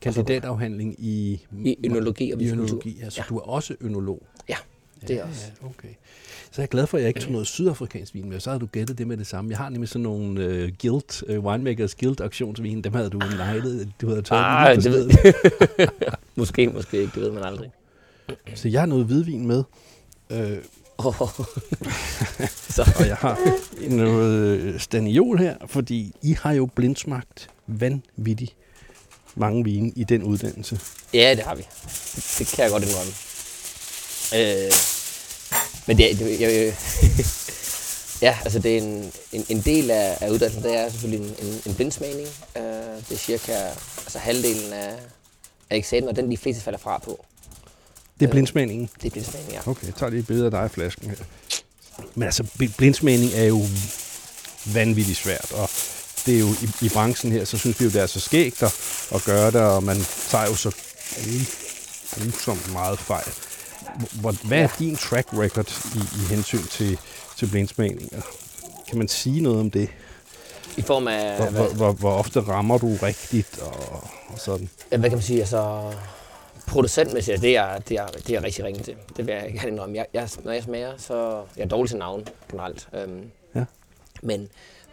Kandidatafhandling 0.00 0.94
i, 0.98 1.46
i 1.64 1.76
ønologi 1.86 2.32
og 2.32 2.40
i 2.40 2.44
vitikultur. 2.44 2.74
ønologi. 2.76 3.00
Altså, 3.02 3.20
Ja. 3.20 3.24
du 3.28 3.36
er 3.38 3.42
også 3.42 3.74
ønolog. 3.80 4.22
Ja. 5.08 5.14
Det 5.14 5.20
er 5.22 5.24
også. 5.28 5.44
Ja, 5.62 5.66
okay. 5.68 5.88
Så 6.50 6.62
jeg 6.62 6.62
er 6.62 6.66
glad 6.70 6.86
for, 6.86 6.96
at 6.96 7.02
jeg 7.02 7.08
ikke 7.08 7.20
tog 7.20 7.32
noget 7.32 7.46
sydafrikansk 7.46 8.14
vin 8.14 8.28
med. 8.28 8.40
Så 8.40 8.50
havde 8.50 8.60
du 8.60 8.66
gættet 8.66 8.98
det 8.98 9.06
med 9.06 9.16
det 9.16 9.26
samme. 9.26 9.50
Jeg 9.50 9.58
har 9.58 9.68
nemlig 9.68 9.88
sådan 9.88 10.02
nogle 10.02 10.40
uh, 10.46 10.68
Guild, 10.80 11.38
uh, 11.38 11.44
Winemakers 11.44 11.94
Guild 11.94 12.20
auktionsvin. 12.20 12.82
Dem 12.82 12.94
havde 12.94 13.10
du 13.10 13.18
nejlet. 13.18 13.92
Du 14.00 14.08
havde 14.08 14.22
taget 14.22 14.42
Ah, 14.44 14.76
det 14.76 14.92
ved. 14.92 15.10
Måske, 16.36 16.68
måske 16.68 17.00
ikke. 17.00 17.12
Det 17.14 17.22
ved 17.22 17.30
man 17.30 17.42
aldrig. 17.44 17.70
Så 18.54 18.68
jeg 18.68 18.80
har 18.80 18.86
noget 18.86 19.04
hvidvin 19.06 19.46
med. 19.46 19.62
Øh, 20.30 20.58
Oh. 20.98 21.14
så, 22.76 22.92
og 22.98 23.06
jeg 23.06 23.16
har 23.16 23.38
noget 23.90 24.58
øh, 24.60 24.80
staniol 24.80 25.38
her, 25.38 25.56
fordi 25.66 26.12
I 26.22 26.36
har 26.40 26.52
jo 26.52 26.66
blindsmagt 26.66 27.48
vanvittigt 27.66 28.54
mange 29.34 29.64
vine 29.64 29.92
i 29.96 30.04
den 30.04 30.22
uddannelse. 30.22 30.80
ja, 31.14 31.34
det 31.36 31.44
har 31.44 31.54
vi. 31.54 31.62
Det, 31.62 32.36
det 32.38 32.46
kan 32.54 32.62
jeg 32.64 32.70
godt 32.70 32.82
indrømme. 32.82 33.12
Øh, 34.36 34.72
men 35.86 35.98
det, 35.98 36.18
det 36.18 36.40
jeg, 36.40 36.74
ja, 38.26 38.38
altså 38.44 38.58
det 38.58 38.74
er 38.78 38.82
en, 38.82 39.12
en, 39.32 39.46
en 39.48 39.60
del 39.60 39.90
af, 39.90 40.18
af 40.20 40.30
uddannelsen, 40.30 40.62
det 40.62 40.76
er 40.76 40.90
selvfølgelig 40.90 41.28
en, 41.28 41.46
en, 41.46 41.62
en 41.66 41.74
blindsmagning. 41.74 42.28
Øh, 42.56 42.62
det 43.08 43.14
er 43.14 43.16
cirka 43.16 43.52
altså 43.98 44.18
halvdelen 44.18 44.72
af, 44.72 44.92
af 45.70 45.76
eksamen, 45.76 46.08
og 46.08 46.16
den 46.16 46.30
de 46.30 46.36
fleste 46.36 46.62
falder 46.62 46.78
fra 46.78 46.98
på. 46.98 47.24
Det 48.20 48.22
er 48.22 48.28
Øh, 48.28 48.30
blindsmagningen. 48.30 48.90
Det 49.02 49.06
er 49.06 49.10
blindsmagning, 49.10 49.52
ja. 49.52 49.60
Okay, 49.70 49.86
jeg 49.86 49.94
tager 49.94 50.10
lige 50.10 50.20
et 50.20 50.26
billede 50.26 50.44
af 50.46 50.50
dig 50.50 50.66
i 50.66 50.68
flasken 50.68 51.10
her. 51.10 51.16
Men 52.14 52.22
altså, 52.22 52.42
bl- 52.42 52.72
blindsmagning 52.76 53.32
er 53.34 53.44
jo 53.44 53.62
vanvittigt 54.64 55.18
svært, 55.18 55.52
og 55.52 55.70
det 56.26 56.34
er 56.34 56.38
jo 56.38 56.48
i, 56.62 56.86
i 56.86 56.88
branchen 56.88 57.32
her, 57.32 57.44
så 57.44 57.58
synes 57.58 57.80
vi 57.80 57.84
jo, 57.84 57.90
det 57.90 58.00
er 58.00 58.06
så 58.06 58.20
skægt 58.20 58.62
at, 58.62 58.74
at 59.14 59.24
gøre 59.24 59.50
det, 59.50 59.60
og 59.60 59.82
man 59.82 59.96
tager 60.28 60.46
jo 60.46 60.54
så 60.54 60.70
grusomt 62.14 62.72
meget 62.72 62.98
fejl. 62.98 63.32
Hvor, 64.20 64.46
hvad 64.48 64.58
er 64.62 64.68
din 64.78 64.96
track 64.96 65.28
record 65.32 65.70
i, 65.94 65.98
i 65.98 66.34
hensyn 66.34 66.62
til, 66.70 66.98
til 67.36 67.46
blindsmagning? 67.50 68.10
Kan 68.88 68.98
man 68.98 69.08
sige 69.08 69.40
noget 69.40 69.60
om 69.60 69.70
det? 69.70 69.88
I 70.76 70.82
form 70.82 71.08
af, 71.08 71.36
Hvor, 71.36 71.50
hvor, 71.50 71.74
hvor, 71.74 71.92
hvor 71.92 72.12
ofte 72.12 72.40
rammer 72.40 72.78
du 72.78 72.86
rigtigt 73.02 73.58
og, 73.62 74.02
og 74.28 74.38
sådan? 74.38 74.70
Ja, 74.92 74.96
hvad 74.96 75.10
kan 75.10 75.16
man 75.18 75.22
sige, 75.22 75.40
altså 75.40 75.92
producentmæssigt, 76.66 77.40
det 77.42 77.56
er, 77.56 77.78
det 77.78 77.96
er, 77.98 78.06
det 78.06 78.30
er 78.36 78.44
rigtig 78.44 78.64
ringe 78.64 78.82
til. 78.82 78.94
Det 79.16 79.26
vil 79.26 79.34
jeg 79.34 79.52
gerne 79.52 79.68
indrømme. 79.68 79.96
Jeg, 79.96 80.06
jeg, 80.14 80.28
når 80.44 80.52
jeg 80.52 80.62
smager, 80.62 80.92
så 80.96 81.42
jeg 81.56 81.62
er 81.64 81.68
dårlig 81.68 81.90
til 81.90 81.98
navn 81.98 82.24
generelt. 82.50 82.88
Øhm, 82.94 83.30
Ja. 83.54 83.64
men, 84.22 84.40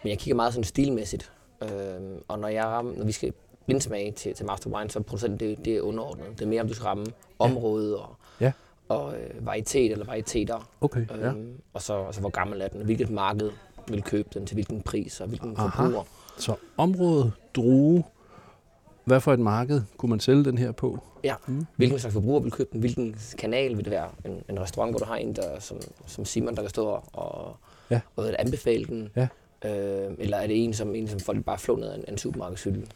men 0.02 0.10
jeg 0.10 0.18
kigger 0.18 0.36
meget 0.36 0.52
sådan 0.52 0.64
stilmæssigt. 0.64 1.30
Øhm, 1.62 2.18
og 2.28 2.38
når, 2.38 2.48
jeg 2.48 2.64
rammer, 2.64 2.92
når 2.96 3.04
vi 3.04 3.12
skal 3.12 3.32
blindsmage 3.66 4.12
til, 4.12 4.34
til 4.34 4.46
Master 4.46 4.70
Wine, 4.70 4.90
så 4.90 4.98
er 4.98 5.02
producenten 5.02 5.48
det, 5.48 5.64
det 5.64 5.76
er 5.76 5.80
underordnet. 5.80 6.26
Det 6.38 6.42
er 6.42 6.48
mere, 6.48 6.60
om 6.60 6.68
du 6.68 6.74
skal 6.74 6.84
ramme 6.84 7.06
området 7.38 7.96
og, 7.96 8.16
Ja. 8.40 8.52
Og 8.92 9.14
øh, 9.20 9.46
varietet 9.46 9.92
eller 9.92 10.04
varieteter. 10.06 10.68
Okay, 10.80 11.06
ja. 11.10 11.26
Øhm, 11.26 11.60
og 11.72 11.82
så 11.82 12.04
altså, 12.04 12.20
hvor 12.20 12.30
gammel 12.30 12.60
er 12.60 12.68
den, 12.68 12.78
og 12.80 12.84
hvilket 12.84 13.10
marked 13.10 13.50
vil 13.88 14.02
købe 14.02 14.28
den, 14.34 14.46
til 14.46 14.54
hvilken 14.54 14.82
pris 14.82 15.20
og 15.20 15.28
hvilken 15.28 15.56
forbruger. 15.56 16.02
Så 16.38 16.54
området, 16.76 17.32
drue, 17.56 18.04
hvad 19.04 19.20
for 19.20 19.32
et 19.32 19.40
marked 19.40 19.82
kunne 19.96 20.10
man 20.10 20.20
sælge 20.20 20.44
den 20.44 20.58
her 20.58 20.72
på? 20.72 20.98
Ja, 21.24 21.34
Mm. 21.46 21.66
hvilken 21.76 21.98
slags 21.98 22.14
forbruger 22.14 22.40
vil 22.40 22.50
købe 22.50 22.68
den, 22.72 22.80
hvilken 22.80 23.16
kanal 23.38 23.76
vil 23.76 23.84
det 23.84 23.90
være. 23.90 24.08
En, 24.24 24.42
en 24.48 24.60
restaurant, 24.60 24.92
hvor 24.92 24.98
du 24.98 25.04
har 25.04 25.16
en, 25.16 25.36
der, 25.36 25.60
som, 25.60 25.76
som 26.06 26.24
Simon, 26.24 26.54
der 26.56 26.62
kan 26.62 26.70
stå 26.70 27.00
og, 27.12 27.56
Ja. 27.90 28.00
og 28.16 28.24
vil 28.24 28.36
anbefale 28.38 28.84
den. 28.84 29.08
Ja. 29.16 29.28
Øh, 29.64 30.14
eller 30.18 30.36
er 30.36 30.46
det 30.46 30.64
en, 30.64 30.74
som, 30.74 30.94
en, 30.94 31.08
som 31.08 31.20
folk 31.20 31.44
bare 31.44 31.58
flår 31.58 31.76
ned 31.76 31.88
af 31.88 31.96
en, 31.96 32.04
en 32.08 32.18
supermarkedshylde. 32.18 32.86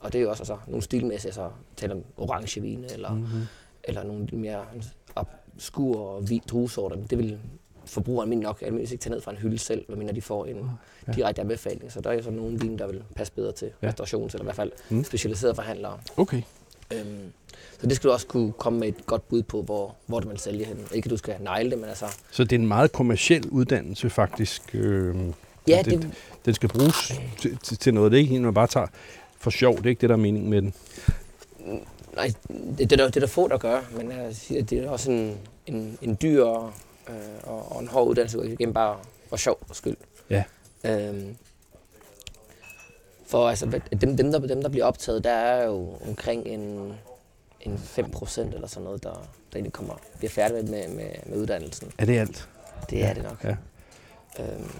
Og 0.00 0.12
det 0.12 0.18
er 0.18 0.22
jo 0.22 0.30
også 0.30 0.42
altså, 0.42 0.56
nogle 0.66 0.82
stilmæssige, 0.82 1.32
så 1.32 1.50
taler 1.76 1.94
om 1.94 2.02
orange 2.16 2.60
vine, 2.60 2.92
eller, 2.92 3.12
Mm-hmm. 3.14 3.40
eller 3.84 4.04
nogle 4.04 4.26
mere 4.32 4.64
obskur 5.54 5.96
og 6.00 6.22
hvid 6.22 6.40
druesorter. 6.48 6.96
Det 7.10 7.18
vil 7.18 7.38
forbrugeren 7.86 8.30
min 8.30 8.38
nok 8.38 8.58
almindeligvis 8.62 8.92
ikke 8.92 9.02
tage 9.02 9.14
ned 9.14 9.20
fra 9.20 9.30
en 9.30 9.36
hylde 9.36 9.58
selv, 9.58 9.84
medmindre 9.88 10.14
de 10.14 10.22
får 10.22 10.46
en 10.46 10.70
Ja. 11.08 11.12
direkte 11.12 11.40
anbefaling. 11.42 11.92
Så 11.92 12.00
der 12.00 12.10
er 12.10 12.14
jo 12.14 12.22
så 12.22 12.30
nogle 12.30 12.58
vine, 12.60 12.78
der 12.78 12.86
vil 12.86 13.02
passe 13.16 13.32
bedre 13.32 13.52
til 13.52 13.70
Ja. 13.82 13.88
restaurations- 13.90 14.32
eller 14.32 14.40
i 14.40 14.44
hvert 14.44 14.56
fald 14.56 14.72
Mm. 14.88 15.04
specialiserede 15.04 15.54
forhandlere. 15.54 15.98
Okay. 16.16 16.42
Øhm, 16.94 17.32
så 17.80 17.86
det 17.86 17.96
skal 17.96 18.08
du 18.08 18.12
også 18.12 18.26
kunne 18.26 18.52
komme 18.52 18.78
med 18.80 18.88
et 18.88 19.06
godt 19.06 19.28
bud 19.28 19.42
på, 19.42 19.62
hvor, 19.62 19.94
hvor 20.06 20.18
det 20.20 20.28
man 20.28 20.36
sælger 20.36 20.66
hen. 20.66 20.78
Ikke 20.94 21.06
at 21.06 21.10
du 21.10 21.16
skal 21.16 21.34
negle 21.40 21.70
det, 21.70 21.78
men 21.78 21.88
altså... 21.88 22.06
Så 22.30 22.44
det 22.44 22.52
er 22.52 22.60
en 22.60 22.66
meget 22.66 22.92
kommersiel 22.92 23.48
uddannelse 23.48 24.10
faktisk. 24.10 24.74
Øh, 24.74 25.16
Ja, 25.68 25.82
det, 25.84 26.02
det, 26.02 26.10
den 26.44 26.54
skal 26.54 26.68
bruges 26.68 27.12
til, 27.38 27.58
til, 27.78 27.94
noget. 27.94 28.12
Det 28.12 28.18
er 28.18 28.22
ikke 28.22 28.34
en, 28.34 28.42
man 28.42 28.54
bare 28.54 28.66
tager 28.66 28.86
for 29.38 29.50
sjov. 29.50 29.76
Det 29.76 29.86
er 29.86 29.90
ikke 29.90 30.00
det, 30.00 30.08
der 30.08 30.14
er 30.16 30.18
meningen 30.20 30.50
med 30.50 30.62
den. 30.62 30.74
nej, 32.16 32.32
det, 32.48 32.78
det, 32.78 32.92
er 32.92 32.96
der, 32.96 33.06
det 33.06 33.16
er 33.16 33.20
der 33.20 33.26
få, 33.26 33.48
der 33.48 33.58
gør, 33.58 33.80
men 33.96 34.10
det 34.48 34.72
er 34.72 34.90
også 34.90 35.10
en, 35.10 35.38
en, 35.66 35.98
en 36.02 36.18
dyr 36.22 36.46
øh, 36.46 37.14
og, 37.42 37.72
og 37.72 37.80
en 37.80 37.88
hård 37.88 38.08
uddannelse, 38.08 38.52
igen 38.52 38.72
bare 38.72 38.98
for 39.28 39.36
sjov 39.36 39.58
og 39.68 39.76
skyld. 39.76 39.96
Ja. 40.30 40.44
Øhm, 40.84 41.36
for 43.26 43.48
altså, 43.48 43.66
dem, 44.00 44.16
dem, 44.16 44.32
der, 44.32 44.38
dem, 44.38 44.62
der 44.62 44.68
bliver 44.68 44.84
optaget, 44.86 45.24
der 45.24 45.30
er 45.32 45.64
jo 45.66 45.96
omkring 46.08 46.46
en, 46.46 46.92
en 47.60 47.74
5% 47.74 48.40
eller 48.40 48.66
sådan 48.66 48.84
noget, 48.84 49.02
der, 49.02 49.12
der 49.12 49.54
egentlig 49.54 49.72
kommer, 49.72 49.94
bliver 50.18 50.30
færdig 50.30 50.70
med, 50.70 50.88
med, 50.88 51.10
med, 51.26 51.36
uddannelsen. 51.38 51.92
Er 51.98 52.04
det 52.04 52.18
alt? 52.18 52.48
Det 52.90 53.04
er 53.04 53.14
det 53.14 53.22
nok. 53.22 53.44
Ja. 53.44 53.56
Øhm, 54.40 54.70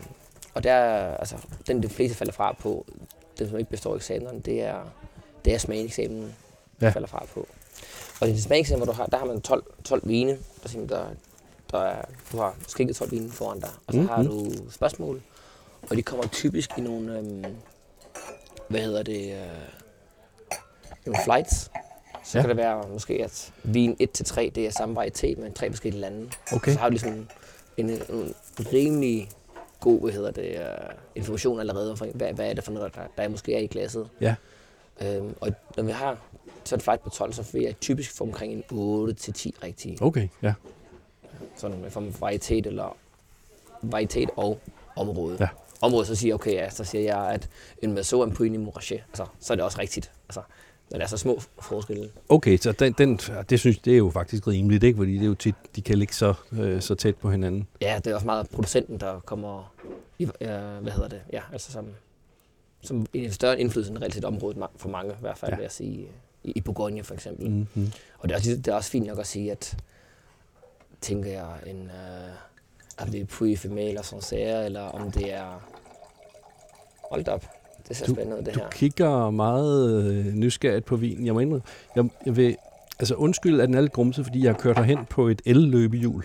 og 0.55 0.64
der, 0.64 0.73
er- 0.73 1.16
altså, 1.16 1.37
den 1.66 1.83
de 1.83 1.88
fleste 1.88 2.16
falder 2.16 2.33
fra 2.33 2.53
på, 2.61 2.87
den 3.38 3.49
som 3.49 3.59
ikke 3.59 3.71
består 3.71 3.97
eksamen, 3.97 4.40
det 4.40 4.62
er, 4.62 4.81
det 5.45 5.55
er 5.55 5.59
smageksamen, 5.59 6.35
Ja. 6.81 6.87
ja. 6.87 6.92
falder 6.92 7.09
fra 7.09 7.27
på. 7.35 7.47
Og 8.22 8.28
i 8.30 8.40
smageksamen, 8.40 8.85
hvor 8.85 8.92
du 8.92 8.96
har, 8.96 9.06
der 9.06 9.18
har 9.18 9.24
man 9.26 9.40
12, 9.40 9.64
12 9.85 10.02
vine, 10.04 10.38
der, 10.62 10.68
simpelthen- 10.68 10.88
der, 10.88 11.06
der 11.70 11.78
er, 11.85 12.02
du 12.32 12.37
har 12.37 12.56
skænket 12.68 12.96
12 12.96 13.11
vine 13.11 13.30
foran 13.30 13.61
dig, 13.61 13.68
og 13.87 13.92
så 13.94 13.98
Mhm. 14.00 14.08
mm-hmm. 14.11 14.16
har 14.16 14.22
du 14.22 14.70
spørgsmål, 14.70 15.22
og 15.90 15.96
de 15.96 16.02
kommer 16.02 16.26
typisk 16.28 16.70
i 16.78 16.80
nogle, 16.80 17.18
øhm, 17.18 17.44
hvad 18.68 18.80
hedder 18.80 19.02
det, 19.02 19.32
øh, 19.32 19.38
nogle 21.06 21.20
flights. 21.24 21.70
Så 22.24 22.38
Ja. 22.38 22.42
kan 22.42 22.48
det 22.48 22.56
være 22.56 22.88
måske, 22.88 23.14
at 23.24 23.52
vin 23.62 23.96
1-3, 24.00 24.50
det 24.54 24.66
er 24.66 24.70
samme 24.70 24.96
varietet, 24.96 25.38
men 25.38 25.52
tre 25.52 25.70
forskellige 25.70 26.00
lande. 26.00 26.30
Okay. 26.52 26.72
Så 26.72 26.78
har 26.78 26.87
du 26.88 26.90
ligesom 26.90 27.26
en, 27.76 27.90
en 27.90 28.35
rimelig 28.72 29.28
god 29.80 30.00
hvad 30.00 30.12
hedder 30.12 30.30
det, 30.30 30.56
uh, 30.58 30.94
information 31.14 31.61
allerede 31.61 31.92
om, 31.92 31.98
hvad, 32.14 32.32
hvad 32.32 32.50
er 32.50 32.54
det 32.54 32.64
for 32.64 32.72
noget, 32.72 32.94
der, 32.94 33.00
der 33.18 33.28
måske 33.28 33.54
er 33.54 33.58
i 33.58 33.66
glasset. 33.66 34.08
Ja. 34.20 34.35
Øhm, 35.02 35.35
og 35.40 35.52
når 35.76 35.82
vi 35.85 35.90
har 35.92 36.18
så 36.64 36.75
et 36.75 36.83
fight 36.83 37.01
på 37.01 37.11
12, 37.11 37.33
så 37.33 37.44
vil 37.53 37.62
jeg 37.62 37.81
typisk 37.81 38.16
få 38.16 38.25
omkring 38.25 38.53
en 38.53 38.62
8-10 38.62 38.72
rigtige. 39.62 39.98
Okay, 40.01 40.29
ja. 40.42 40.55
Sådan 41.57 41.81
med 41.81 41.90
form 41.90 42.12
for 42.12 42.20
varietet, 42.20 42.66
eller 42.66 42.96
varietet 43.83 44.31
og 44.37 44.61
område. 44.96 45.37
Ja. 45.40 45.48
Området, 45.81 46.07
så 46.07 46.14
siger 46.14 46.35
okay, 46.35 46.53
ja, 46.53 46.70
så 46.70 46.85
siger 46.85 47.03
jeg, 47.03 47.31
at 47.31 47.48
en 47.83 47.92
Maso 47.94 48.20
og 48.20 48.29
en 48.29 48.35
Puini 48.35 48.57
Mourachet, 48.57 49.03
altså, 49.09 49.27
så 49.40 49.53
er 49.53 49.57
det 49.57 49.64
også 49.64 49.79
rigtigt. 49.81 50.12
Altså, 50.29 50.42
når 50.90 50.98
der 50.98 51.05
er 51.05 51.09
så 51.09 51.16
små 51.16 51.40
forskelle. 51.61 52.11
Okay, 52.29 52.59
så 52.59 52.72
den, 52.72 52.92
den, 52.92 53.20
det 53.51 53.61
synes 53.61 53.79
det 53.79 53.92
er 53.92 53.96
jo 53.96 54.11
faktisk 54.11 54.46
rimeligt, 54.46 54.85
ikke? 54.85 54.96
Fordi 54.96 55.12
det 55.12 55.22
er 55.22 55.27
jo 55.27 55.35
tit, 55.35 55.55
de 55.77 55.83
kan 55.83 55.98
ligge 55.98 56.14
så, 56.14 56.35
øh, 56.53 56.81
så 56.81 56.94
tæt 56.94 57.16
på 57.16 57.31
hinanden. 57.31 57.68
Ja, 57.81 58.01
det 58.05 58.11
er 58.11 58.14
også 58.14 58.27
meget 58.27 58.51
producenten, 58.51 59.01
der 59.01 59.20
kommer 59.20 59.75
i, 60.18 60.25
øh, 60.25 60.31
hvad 60.83 60.92
hedder 60.92 61.09
det, 61.09 61.20
ja, 61.33 61.40
altså 61.53 61.72
som, 61.72 61.87
som 62.81 63.07
en 63.12 63.33
større 63.33 63.61
indflydelse 63.61 63.90
end 63.90 63.98
relativt 63.98 64.25
området 64.25 64.64
for 64.77 64.88
mange, 64.88 65.12
i 65.12 65.20
hvert 65.20 65.38
fald, 65.38 65.51
ja. 65.51 65.57
vil 65.57 65.62
jeg 65.62 65.72
sige, 65.72 66.09
i, 66.44 66.52
i 66.57 66.61
Bourgogne 66.61 67.02
for 67.05 67.14
eksempel. 67.14 67.50
Mm. 67.50 67.57
Mm-hmm. 67.57 67.92
Og 68.18 68.28
det 68.28 68.35
er, 68.35 68.38
også, 68.38 68.50
det 68.50 68.68
er 68.68 68.74
også 68.74 68.90
fint 68.90 69.07
nok 69.07 69.18
at 69.18 69.26
sige, 69.26 69.50
at 69.52 69.76
tænker 71.00 71.31
jeg 71.31 71.46
en, 71.66 71.76
øh, 71.83 72.33
om 72.98 73.09
det 73.09 73.20
er 73.20 73.24
Puy 73.24 73.57
Female 73.57 73.88
eller 73.88 74.02
Sancerre, 74.02 74.64
eller 74.64 74.81
om 74.81 75.11
det 75.11 75.33
er, 75.35 75.62
hold 77.11 77.28
op, 77.28 77.46
det 77.88 77.96
ser 77.96 78.07
Du- 78.07 78.12
spændende 78.14 78.38
ud 78.38 78.42
det 78.44 78.55
Du 78.55 78.61
her. 78.61 78.70
kigger 78.70 79.31
meget 79.31 80.05
øh, 80.05 80.26
nysgerrigt 80.26 80.85
på 80.85 80.96
vinen. 80.96 81.26
Jeg 81.26 81.35
må 81.35 81.40
indrømme, 81.40 81.64
jeg, 81.96 82.05
jeg 82.26 82.37
vil, 82.37 82.57
altså 82.98 83.14
undskyld, 83.14 83.61
at 83.61 83.68
den 83.68 83.76
er 83.76 83.81
lidt 83.81 83.92
grumset, 83.92 84.24
fordi 84.26 84.44
jeg 84.44 84.52
har 84.52 84.59
kørt 84.59 84.76
herhen 84.78 85.07
på 85.11 85.28
et 85.28 85.42
el-løbehjul. 85.46 86.24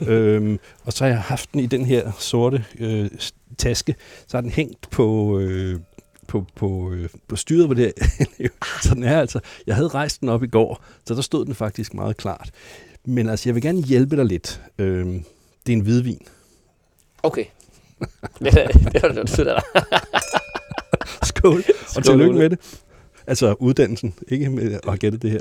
øhm, 0.08 0.58
og 0.84 0.92
så 0.92 1.04
har 1.04 1.10
jeg 1.10 1.22
haft 1.22 1.52
den 1.52 1.60
i 1.60 1.66
den 1.66 1.84
her 1.86 2.12
sorte 2.18 2.64
øh, 2.78 3.10
taske. 3.58 3.94
Så 4.26 4.36
har 4.36 4.40
den 4.42 4.50
hængt 4.50 4.90
på, 4.90 5.38
øh, 5.38 5.80
på, 6.40 6.46
på, 6.54 6.92
øh, 6.92 7.08
på 7.28 7.36
styret 7.36 7.68
på 7.68 7.74
det 7.74 7.92
her. 8.38 8.48
så 8.82 8.94
den 8.94 9.02
er 9.04 9.20
altså, 9.24 9.40
jeg 9.66 9.74
havde 9.74 9.88
rejst 9.88 10.20
den 10.20 10.28
op 10.28 10.42
i 10.42 10.46
går, 10.46 10.84
så 11.06 11.14
der 11.14 11.22
stod 11.22 11.46
den 11.46 11.54
faktisk 11.54 11.94
meget 11.94 12.16
klart. 12.16 12.50
Men 13.04 13.28
altså, 13.28 13.48
jeg 13.48 13.54
vil 13.54 13.62
gerne 13.62 13.82
hjælpe 13.82 14.16
dig 14.16 14.24
lidt. 14.24 14.62
Øhm, 14.78 15.24
det 15.66 15.72
er 15.72 15.76
en 15.76 15.82
hvidvin. 15.82 16.26
Okay. 17.22 17.44
det, 18.38 19.02
var 19.02 19.08
det, 19.08 19.38
af 19.38 19.44
dig. 19.44 19.62
Skål, 21.28 21.62
og 21.96 22.04
tillykke 22.04 22.38
med 22.38 22.50
det. 22.50 22.58
Altså 23.26 23.54
uddannelsen, 23.58 24.14
ikke 24.28 24.50
med 24.50 24.72
at 24.72 24.80
have 24.84 24.98
gættet 24.98 25.22
det 25.22 25.30
her. 25.30 25.40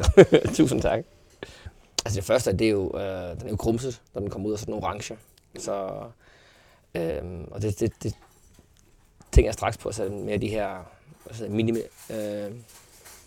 Tusind 0.54 0.82
tak. 0.82 1.00
Altså 2.06 2.20
det 2.20 2.24
første, 2.24 2.52
det 2.52 2.68
er 2.68 2.72
jo, 2.72 2.92
øh, 2.96 3.40
den 3.40 3.46
er 3.46 3.50
jo 3.50 3.56
krumset, 3.56 4.02
når 4.14 4.22
den 4.22 4.30
kommer 4.30 4.48
ud 4.48 4.54
af 4.54 4.60
sådan 4.60 4.74
en 4.74 4.84
orange. 4.84 5.18
Så, 5.60 5.90
øh, 6.96 7.22
og 7.52 7.62
det, 7.62 7.80
det, 7.80 7.94
det 8.04 8.14
tænker 9.36 9.48
jeg 9.48 9.54
straks 9.54 9.78
på, 9.78 9.92
så 9.92 10.10
med 10.10 10.40
de 10.40 10.48
her 10.48 10.92
altså 11.26 11.48
minimum, 11.50 11.82
øh, 12.12 12.52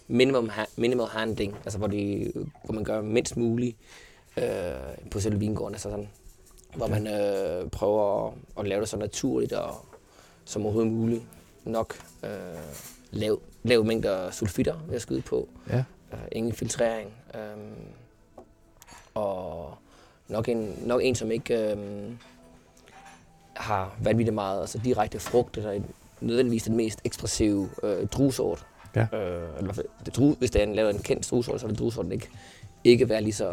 minimum, 0.08 0.48
ha- 0.48 0.64
minimal 0.76 1.06
handling, 1.06 1.54
altså 1.64 1.78
hvor, 1.78 1.86
de, 1.86 2.32
hvor 2.64 2.74
man 2.74 2.84
gør 2.84 3.00
mindst 3.02 3.36
muligt 3.36 3.76
øh, 4.36 4.44
på 5.10 5.20
selve 5.20 5.38
vingården. 5.38 5.74
Altså 5.74 5.90
sådan, 5.90 6.08
hvor 6.76 6.86
man 6.86 7.06
øh, 7.06 7.70
prøver 7.70 8.26
at, 8.26 8.34
at 8.58 8.68
lave 8.68 8.80
det 8.80 8.88
så 8.88 8.96
naturligt 8.96 9.52
og 9.52 9.74
som 10.44 10.62
overhovedet 10.62 10.92
muligt. 10.92 11.22
Nok 11.64 11.94
øh, 12.24 12.30
lav, 13.10 13.40
lav 13.62 13.84
mængder 13.84 14.30
sulfitter 14.30 14.74
ved 14.86 14.96
at 14.96 15.02
skyde 15.02 15.22
på. 15.22 15.48
Ja. 15.70 15.84
Øh, 16.12 16.18
ingen 16.32 16.52
filtrering. 16.52 17.12
Øh, 17.34 17.40
og 19.14 19.74
nok 20.28 20.48
en, 20.48 20.82
nok 20.86 21.00
en 21.04 21.14
som 21.14 21.30
ikke 21.30 21.72
øh, 21.72 22.10
har 23.58 23.96
vanvittigt 24.02 24.34
meget 24.34 24.60
altså 24.60 24.78
direkte 24.84 25.18
frugt, 25.20 25.56
eller 25.56 25.80
nødvendigvis 26.20 26.62
den 26.62 26.76
mest 26.76 27.00
ekspressive 27.04 27.68
øh, 27.82 28.06
druesort. 28.06 28.66
Ja. 28.96 29.00
Øh, 29.00 29.08
eller 29.12 29.60
i 29.60 29.64
hvert 29.64 29.74
fald, 29.74 29.86
det 30.06 30.16
dru, 30.16 30.34
hvis 30.34 30.50
det 30.50 30.62
er 30.62 30.66
en, 30.66 30.74
lavet 30.74 30.94
en 30.94 31.02
kendt 31.02 31.30
druesort, 31.30 31.60
så 31.60 31.66
vil 31.66 31.78
druesorten 31.78 32.12
ikke, 32.12 32.28
ikke 32.84 33.08
være 33.08 33.22
lige 33.22 33.32
så 33.32 33.50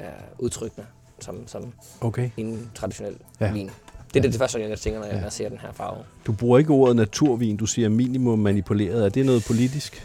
øh, 0.00 0.06
udtrykkende 0.38 0.86
som, 1.20 1.48
som 1.48 1.72
Okay. 2.00 2.30
en 2.36 2.70
traditionel 2.74 3.16
Ja. 3.40 3.46
ja. 3.46 3.52
vin. 3.52 3.70
Det 4.14 4.16
er 4.16 4.22
det, 4.22 4.32
det 4.32 4.38
første, 4.40 4.60
jeg 4.68 4.78
tænker, 4.78 5.00
når 5.00 5.06
jeg, 5.06 5.16
Ja. 5.16 5.22
jeg 5.22 5.32
ser 5.32 5.48
den 5.48 5.58
her 5.58 5.72
farve. 5.72 5.98
Du 6.26 6.32
bruger 6.32 6.58
ikke 6.58 6.70
ordet 6.72 6.96
naturvin, 6.96 7.56
du 7.56 7.66
siger 7.66 7.88
minimum 7.88 8.38
manipuleret. 8.38 9.04
Er 9.04 9.08
det 9.08 9.26
noget 9.26 9.44
politisk? 9.46 10.04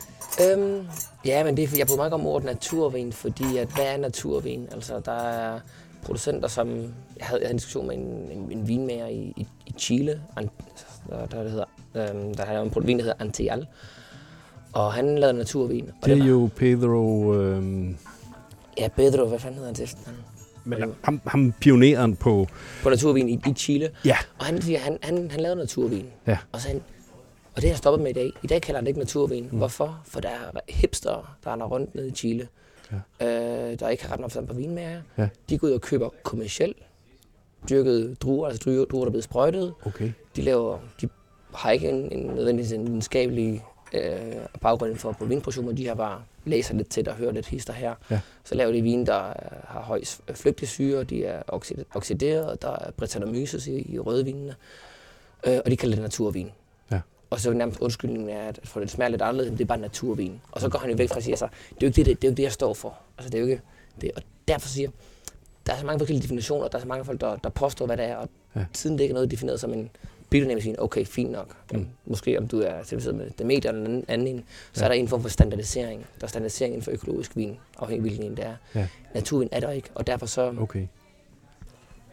Øhm, 0.51 0.87
ja, 1.25 1.43
men 1.43 1.57
det 1.57 1.77
jeg 1.79 1.87
mig 1.97 2.05
ikke 2.05 2.15
om 2.15 2.25
ordet 2.25 2.45
naturvin, 2.45 3.13
fordi 3.13 3.57
at, 3.57 3.67
hvad 3.75 3.85
er 3.85 3.97
naturvin? 3.97 4.67
Altså, 4.71 4.99
der 4.99 5.11
er 5.23 5.59
producenter, 6.05 6.47
som... 6.47 6.69
Jeg 6.69 7.25
havde, 7.25 7.41
jeg 7.41 7.47
havde 7.47 7.51
en 7.51 7.57
diskussion 7.57 7.87
med 7.87 7.95
en, 7.95 8.01
en, 8.31 8.51
en 8.51 8.67
vinmager 8.67 9.07
i, 9.07 9.33
i, 9.37 9.47
i 9.65 9.73
Chile, 9.77 10.21
An, 10.37 10.49
der, 11.09 11.25
der, 11.25 11.49
hedder, 11.49 11.65
øhm, 11.95 12.33
der 12.33 12.45
har 12.45 12.61
en 12.61 12.87
vin, 12.87 12.97
der 12.97 13.03
hedder 13.03 13.23
Antial. 13.23 13.67
Og 14.73 14.93
han 14.93 15.17
lavede 15.17 15.37
naturvin. 15.37 15.89
Og 16.01 16.07
Det 16.09 16.21
er 16.21 16.25
jo 16.25 16.49
Pedro... 16.55 17.33
Øhm, 17.33 17.97
Ja, 18.77 18.87
Pedro, 18.87 19.25
hvad 19.27 19.39
fanden 19.39 19.55
hedder 19.55 19.67
han 19.67 19.75
til 19.75 19.83
efternavn? 19.83 20.17
men 20.65 20.95
ham, 21.01 21.21
ham 21.25 21.53
pioneren 21.61 22.15
på... 22.15 22.47
På 22.83 22.89
naturvin 22.89 23.29
i, 23.29 23.39
i 23.47 23.53
Chile. 23.53 23.89
Ja. 24.05 24.17
Og 24.39 24.45
han 24.45 24.61
siger, 24.61 24.79
han, 24.79 24.97
han, 25.01 25.31
han 25.31 25.39
lavede 25.39 25.59
naturvin. 25.59 26.05
Ja. 26.27 26.37
Og, 26.51 26.61
så 26.61 26.67
han, 26.67 26.81
og 27.55 27.55
det 27.55 27.63
har 27.63 27.69
jeg 27.69 27.77
stoppet 27.77 28.03
med 28.03 28.11
i 28.11 28.13
dag. 28.13 28.31
I 28.43 28.47
dag 28.47 28.61
kalder 28.61 28.77
han 28.77 28.85
det 28.85 28.89
ikke 28.89 28.99
naturvin. 28.99 29.47
Mm. 29.51 29.57
Hvorfor? 29.57 30.01
For 30.05 30.19
der 30.19 30.29
er 30.29 30.59
hipster, 30.69 31.37
der 31.43 31.51
er 31.51 31.65
rundt 31.65 31.95
nede 31.95 32.07
i 32.07 32.11
Chile, 32.11 32.47
ja. 32.91 33.25
øh, 33.71 33.79
der 33.79 33.89
ikke 33.89 34.03
har 34.05 34.13
ret 34.13 34.19
nok 34.19 34.31
forstand 34.31 34.47
på 34.47 34.53
vinmager. 34.53 35.01
Ja. 35.17 35.27
De 35.49 35.57
går 35.57 35.67
ud 35.67 35.73
og 35.73 35.81
køber 35.81 36.09
kommersielt 36.23 36.77
dyrkede 37.69 38.15
druer, 38.15 38.47
altså 38.47 38.61
druer, 38.65 38.85
druer 38.85 39.03
der 39.03 39.07
er 39.07 39.11
blevet 39.11 39.23
sprøjtet. 39.23 39.73
Okay. 39.85 40.11
De, 40.35 40.41
laver, 40.41 40.79
de 41.01 41.09
har 41.53 41.71
ikke 41.71 41.89
en, 41.89 42.11
en 42.11 42.25
nødvendigvis 42.27 42.71
en 42.71 42.87
videnskabelig 42.87 43.63
øh, 43.93 44.01
baggrund 44.61 44.95
for 44.95 45.11
på 45.11 45.25
vinproduktion, 45.25 45.65
men 45.65 45.77
de 45.77 45.87
har 45.87 45.95
bare 45.95 46.21
læser 46.45 46.73
lidt 46.75 46.89
til 46.89 47.09
og 47.09 47.15
hører 47.15 47.31
lidt 47.31 47.45
hister 47.47 47.73
her. 47.73 47.95
Ja. 48.11 48.19
Så 48.43 48.55
laver 48.55 48.71
de 48.71 48.81
vin, 48.81 49.05
der 49.05 49.27
øh, 49.29 49.33
har 49.63 49.81
høj 49.81 50.03
s- 50.03 50.21
flygtesyre, 50.33 51.03
de 51.03 51.25
er 51.25 51.43
oxid- 51.47 51.83
oxideret, 51.95 52.61
der 52.61 52.71
er 52.71 52.91
Brettanomyces 52.91 53.67
i, 53.67 53.93
i 53.93 53.99
rødvinene, 53.99 54.55
øh, 55.47 55.59
og 55.65 55.71
de 55.71 55.77
kalder 55.77 55.95
det 55.95 56.03
naturvin. 56.03 56.51
Og 57.29 57.39
så 57.39 57.53
nærmest 57.53 57.79
undskyldningen 57.79 58.29
er, 58.29 58.41
at 58.47 58.59
for 58.63 58.79
det 58.79 58.91
smager 58.91 59.09
lidt 59.09 59.21
anderledes, 59.21 59.49
men 59.49 59.57
det 59.57 59.63
er 59.63 59.67
bare 59.67 59.77
naturvin. 59.79 60.41
Og 60.51 60.61
så 60.61 60.69
går 60.69 60.79
han 60.79 60.89
jo 60.89 60.95
væk 60.95 61.09
fra 61.09 61.15
og 61.15 61.23
siger 61.23 61.35
sig, 61.35 61.49
det 61.69 61.75
er 61.75 61.77
jo 61.81 61.87
ikke 61.87 61.95
det, 61.95 62.05
det, 62.05 62.21
det, 62.21 62.27
er 62.27 62.29
jo 62.29 62.31
ikke 62.31 62.37
det 62.37 62.43
jeg 62.43 62.51
står 62.51 62.73
for. 62.73 62.97
Altså, 63.17 63.29
det 63.29 63.37
er 63.37 63.41
jo 63.41 63.47
ikke 63.47 63.61
det. 64.01 64.11
Og 64.15 64.21
derfor 64.47 64.67
siger 64.67 64.87
jeg, 64.87 64.91
der 65.67 65.73
er 65.73 65.77
så 65.77 65.85
mange 65.85 65.99
forskellige 65.99 66.23
definitioner, 66.23 66.67
der 66.67 66.77
er 66.77 66.81
så 66.81 66.87
mange 66.87 67.05
folk, 67.05 67.21
der, 67.21 67.35
der 67.35 67.49
påstår, 67.49 67.85
hvad 67.85 67.97
det 67.97 68.05
er, 68.05 68.15
og 68.15 68.29
Ja. 68.55 68.65
siden 68.73 68.97
det 68.97 69.03
ikke 69.03 69.11
er 69.11 69.15
noget 69.15 69.31
defineret 69.31 69.59
som 69.59 69.73
en 69.73 69.89
biodynamisk 70.29 70.67
okay, 70.77 71.05
fint 71.05 71.31
nok. 71.31 71.55
Mm. 71.73 71.87
Måske 72.05 72.37
om 72.37 72.47
du 72.47 72.59
er 72.61 72.83
certificeret 72.83 73.15
med 73.15 73.29
Demeter 73.39 73.69
eller 73.69 73.81
en 73.81 73.87
anden, 73.87 74.05
anden 74.07 74.27
en, 74.27 74.45
så 74.73 74.81
Ja. 74.81 74.85
er 74.85 74.89
der 74.89 74.95
en 74.95 75.07
form 75.07 75.21
for 75.21 75.29
standardisering. 75.29 76.05
Der 76.19 76.23
er 76.25 76.27
standardisering 76.27 76.73
inden 76.73 76.83
for 76.83 76.91
økologisk 76.91 77.35
vin, 77.35 77.57
afhængig 77.77 77.97
af 78.05 78.09
hvilken 78.09 78.31
en 78.31 78.37
det 78.37 78.45
er. 78.45 78.55
Ja. 78.75 78.87
Naturvin 79.13 79.49
er 79.51 79.59
der 79.59 79.71
ikke, 79.71 79.89
og 79.95 80.07
derfor 80.07 80.25
så... 80.25 80.53
Okay. 80.59 80.87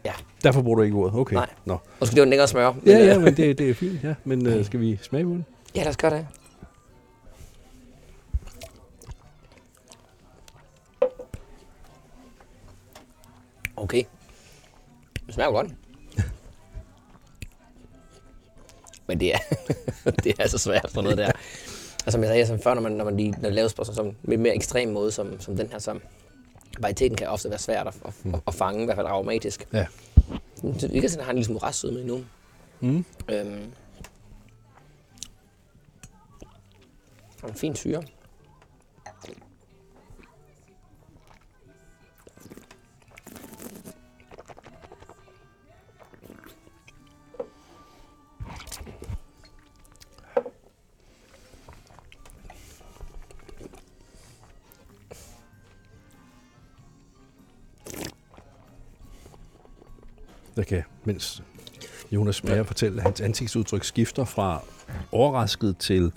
Ja. 0.05 0.13
Derfor 0.43 0.61
bruger 0.61 0.75
du 0.77 0.81
ikke 0.83 0.97
ordet. 0.97 1.19
Okay. 1.19 1.35
Nej. 1.35 1.49
Nå. 1.65 1.77
Måske 1.99 2.13
det 2.15 2.19
var 2.19 2.23
en 2.23 2.29
længere 2.29 2.47
smør. 2.47 2.73
Ja, 2.85 2.99
øh, 2.99 3.07
ja, 3.07 3.19
men 3.19 3.37
det, 3.37 3.57
det 3.57 3.69
er 3.69 3.73
fint. 3.73 4.03
Ja. 4.03 4.13
Men 4.23 4.47
øh, 4.47 4.65
skal 4.65 4.79
vi 4.79 4.99
smage 5.01 5.23
på 5.23 5.29
den? 5.29 5.45
ja, 5.75 5.81
lad 5.81 5.89
os 5.89 5.97
gøre 5.97 6.11
det. 6.11 6.27
Okay. 13.75 14.03
Det 15.25 15.33
smager 15.33 15.49
jo 15.49 15.55
godt. 15.55 15.71
Men 19.07 19.19
det 19.19 19.33
er, 19.33 19.37
det 20.23 20.35
er 20.39 20.47
så 20.47 20.57
svært 20.57 20.89
for 20.93 21.01
noget 21.01 21.17
der. 21.17 21.31
Og 22.05 22.11
som 22.11 22.21
jeg 22.23 22.29
sagde 22.29 22.47
som 22.47 22.59
før, 22.59 22.73
når 22.73 22.81
man, 22.81 22.91
når 22.91 23.05
man 23.05 23.17
lige 23.17 23.31
når 23.31 23.41
det 23.41 23.53
laves 23.53 23.73
på 23.73 23.83
sådan 23.83 24.15
en 24.27 24.41
mere 24.41 24.55
ekstrem 24.55 24.89
måde, 24.89 25.11
som, 25.11 25.39
som 25.39 25.57
den 25.57 25.67
her, 25.71 25.79
så 25.79 25.99
varieteten 26.79 27.17
kan 27.17 27.27
ofte 27.27 27.49
være 27.49 27.59
svært 27.59 27.87
at, 27.87 27.95
at, 28.05 28.33
at, 28.33 28.39
at 28.47 28.53
fange, 28.53 28.81
i 28.81 28.85
hvert 28.85 28.97
fald 28.97 29.07
aromatisk. 29.07 29.67
Ja. 29.73 29.85
Vi 30.63 30.99
kan 30.99 31.09
se, 31.09 31.15
at 31.15 31.19
den 31.19 31.23
har 31.23 31.29
en 31.29 31.35
lille 31.35 31.45
smule 31.45 31.63
restsødme 31.63 31.99
endnu. 31.99 32.25
Mm. 32.79 33.05
Øhm, 33.29 33.71
og 37.43 37.49
en 37.49 37.55
fin 37.55 37.75
syre. 37.75 38.03
Jeg 60.57 60.67
kan, 60.67 60.83
mens 61.03 61.43
Jonas 62.11 62.35
smager, 62.35 62.55
ja. 62.55 62.61
fortælle, 62.61 62.97
at 62.97 63.03
hans 63.03 63.21
ansigtsudtryk 63.21 63.83
skifter 63.83 64.25
fra 64.25 64.61
overrasket 65.11 65.77
til 65.77 66.11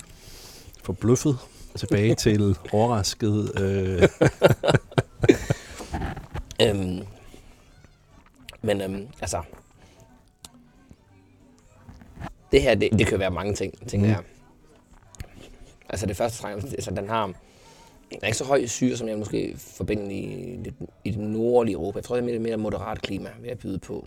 forbløffet, 0.83 1.39
tilbage 1.77 2.15
til 2.25 2.57
overrasket. 2.73 3.61
Øh, 3.61 4.09
Øhm, 6.63 6.99
men 8.63 8.81
øhm, 8.81 9.07
altså, 9.21 9.43
det 12.53 12.63
her, 12.63 12.75
det, 12.75 12.93
det 12.93 13.07
kan 13.07 13.19
være 13.19 13.31
mange 13.31 13.55
ting, 13.55 13.89
tænker 13.89 14.07
Mm. 14.07 14.13
jeg. 14.13 14.23
Altså 15.89 16.07
det 16.07 16.17
første 16.17 16.39
fremmest, 16.39 16.73
altså 16.73 16.91
den 16.91 17.09
har, 17.09 17.27
den 17.27 17.35
er 18.23 18.27
ikke 18.27 18.39
så 18.39 18.45
høj 18.45 18.67
syre, 18.67 18.97
som 18.97 19.09
jeg 19.09 19.19
måske 19.19 19.55
forbinder 19.59 20.11
i, 20.11 20.59
i 21.05 21.11
det 21.11 21.19
nordlige 21.21 21.75
Europa. 21.75 21.99
Jeg 21.99 22.05
tror, 22.05 22.17
det 22.17 22.23
er 22.23 22.27
mere, 22.27 22.39
mere 22.39 22.57
moderat 22.57 23.03
klima, 23.03 23.29
vil 23.41 23.49
jeg 23.49 23.59
byde 23.59 23.79
på. 23.79 24.07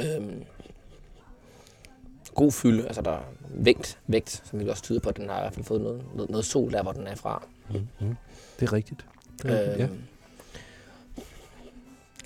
Øhm, 0.00 0.44
god 2.34 2.52
fylde, 2.52 2.86
altså 2.86 3.02
der 3.02 3.10
er 3.10 3.22
vægt, 3.48 3.98
vægt, 4.06 4.42
som 4.44 4.58
vil 4.58 4.70
også 4.70 4.82
tyde 4.82 5.00
på, 5.00 5.08
at 5.08 5.16
den 5.16 5.28
har 5.28 5.38
i 5.38 5.42
hvert 5.42 5.54
fald 5.54 5.64
fået 5.64 5.80
noget, 5.80 6.04
noget, 6.14 6.30
noget 6.30 6.44
sol 6.44 6.72
der, 6.72 6.82
hvor 6.82 6.92
den 6.92 7.06
er 7.06 7.14
fra. 7.14 7.46
mm. 7.70 8.16
Det 8.60 8.68
er 8.68 8.72
rigtigt. 8.72 9.06
Det 9.42 9.50
er 9.50 9.58
rigtigt, 9.60 9.78
ja. 9.78 9.84
Øhm, 9.84 10.02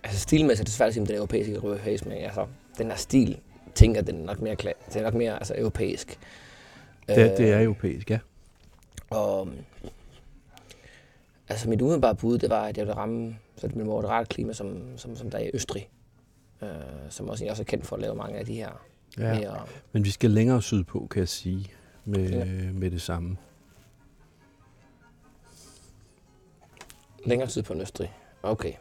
Altså 0.02 0.20
stilmæssigt 0.20 0.64
er 0.64 0.68
det 0.68 0.74
svært 0.74 0.86
at 0.86 0.92
sige, 0.94 1.00
om 1.02 1.06
den 1.06 1.16
er 1.16 1.20
europæisk 1.20 2.06
men 2.06 2.18
altså, 2.18 2.46
den 2.78 2.86
her 2.86 2.96
stil, 2.96 3.38
tænker 3.74 4.00
den 4.02 4.20
er 4.20 4.24
nok 4.24 4.40
mere, 4.40 4.56
kla- 4.62 4.92
den 4.92 4.98
er 4.98 5.02
nok 5.02 5.14
mere 5.14 5.38
altså, 5.38 5.54
europæisk. 5.58 6.18
Det, 7.08 7.18
er- 7.18 7.36
det 7.36 7.52
er 7.52 7.60
europæisk, 7.62 8.10
ja. 8.10 8.18
Og, 9.10 9.48
altså 11.48 11.68
mit 11.68 11.82
umiddelbare 11.82 12.14
bud, 12.14 12.38
det 12.38 12.50
var, 12.50 12.62
at 12.62 12.76
jeg 12.78 12.86
ville 12.86 12.96
ramme 12.96 13.36
så 13.56 13.68
det 13.68 13.76
med 13.76 13.84
moderat 13.84 14.28
klima, 14.28 14.52
som, 14.52 14.82
som, 14.98 15.16
som 15.16 15.30
der 15.30 15.38
er 15.38 15.42
i 15.42 15.50
Østrig. 15.54 15.88
Øh, 16.62 16.68
som 17.10 17.28
også, 17.28 17.44
jeg 17.44 17.50
også 17.50 17.62
er 17.62 17.64
kendt 17.64 17.86
for 17.86 17.96
at 17.96 18.02
lave 18.02 18.14
mange 18.14 18.38
af 18.38 18.46
de 18.46 18.54
her 18.54 18.70
ja. 19.18 19.34
mere... 19.34 19.66
Men 19.92 20.04
vi 20.04 20.10
skal 20.10 20.30
længere 20.30 20.62
sydpå, 20.62 21.06
kan 21.10 21.20
jeg 21.20 21.28
sige, 21.28 21.66
med, 22.04 22.30
Ja. 22.30 22.44
med 22.72 22.90
det 22.90 23.02
samme. 23.02 23.36
Længere 27.24 27.48
tid 27.48 27.62
på 27.62 27.72
en 27.72 27.80
Østrig. 27.80 28.12
Okay. 28.42 28.72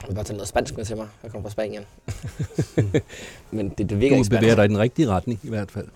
Jeg 0.00 0.08
vil 0.08 0.14
bare 0.14 0.24
tage 0.24 0.36
noget 0.36 0.48
spansk 0.48 0.76
med 0.76 0.84
til 0.84 0.96
mig. 0.96 1.08
Jeg 1.22 1.30
kommer 1.30 1.48
fra 1.48 1.52
Spanien. 1.52 1.84
Men 3.56 3.68
det, 3.68 3.90
det 3.90 4.00
virker 4.00 4.16
Du 4.16 4.22
ikke 4.22 4.30
bevæger 4.36 4.54
dig 4.54 4.64
i 4.64 4.68
den 4.68 4.78
rigtige 4.78 5.08
retning, 5.08 5.40
i 5.42 5.48
hvert 5.48 5.70
fald. 5.70 5.88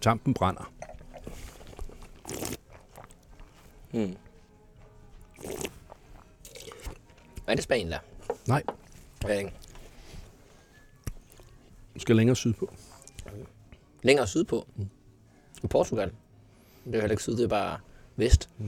Tampen 0.00 0.34
brænder. 0.34 0.72
Hmm. 3.94 4.16
Er 7.46 7.54
det 7.54 7.64
Spanien 7.64 7.90
der? 7.90 7.98
Nej, 8.48 8.62
ved 9.26 9.38
ikke. 9.38 9.52
du 11.94 12.00
skal 12.00 12.16
længere 12.16 12.36
sydpå. 12.36 12.74
Længere 14.02 14.26
sydpå. 14.26 14.66
I 15.62 15.66
Portugal. 15.66 16.12
Det 16.84 16.94
er 16.94 17.00
heller 17.00 17.10
ikke 17.10 17.22
syd, 17.22 17.36
det 17.36 17.44
er 17.44 17.48
bare 17.48 17.78
vest. 18.16 18.50
Ja, 18.60 18.66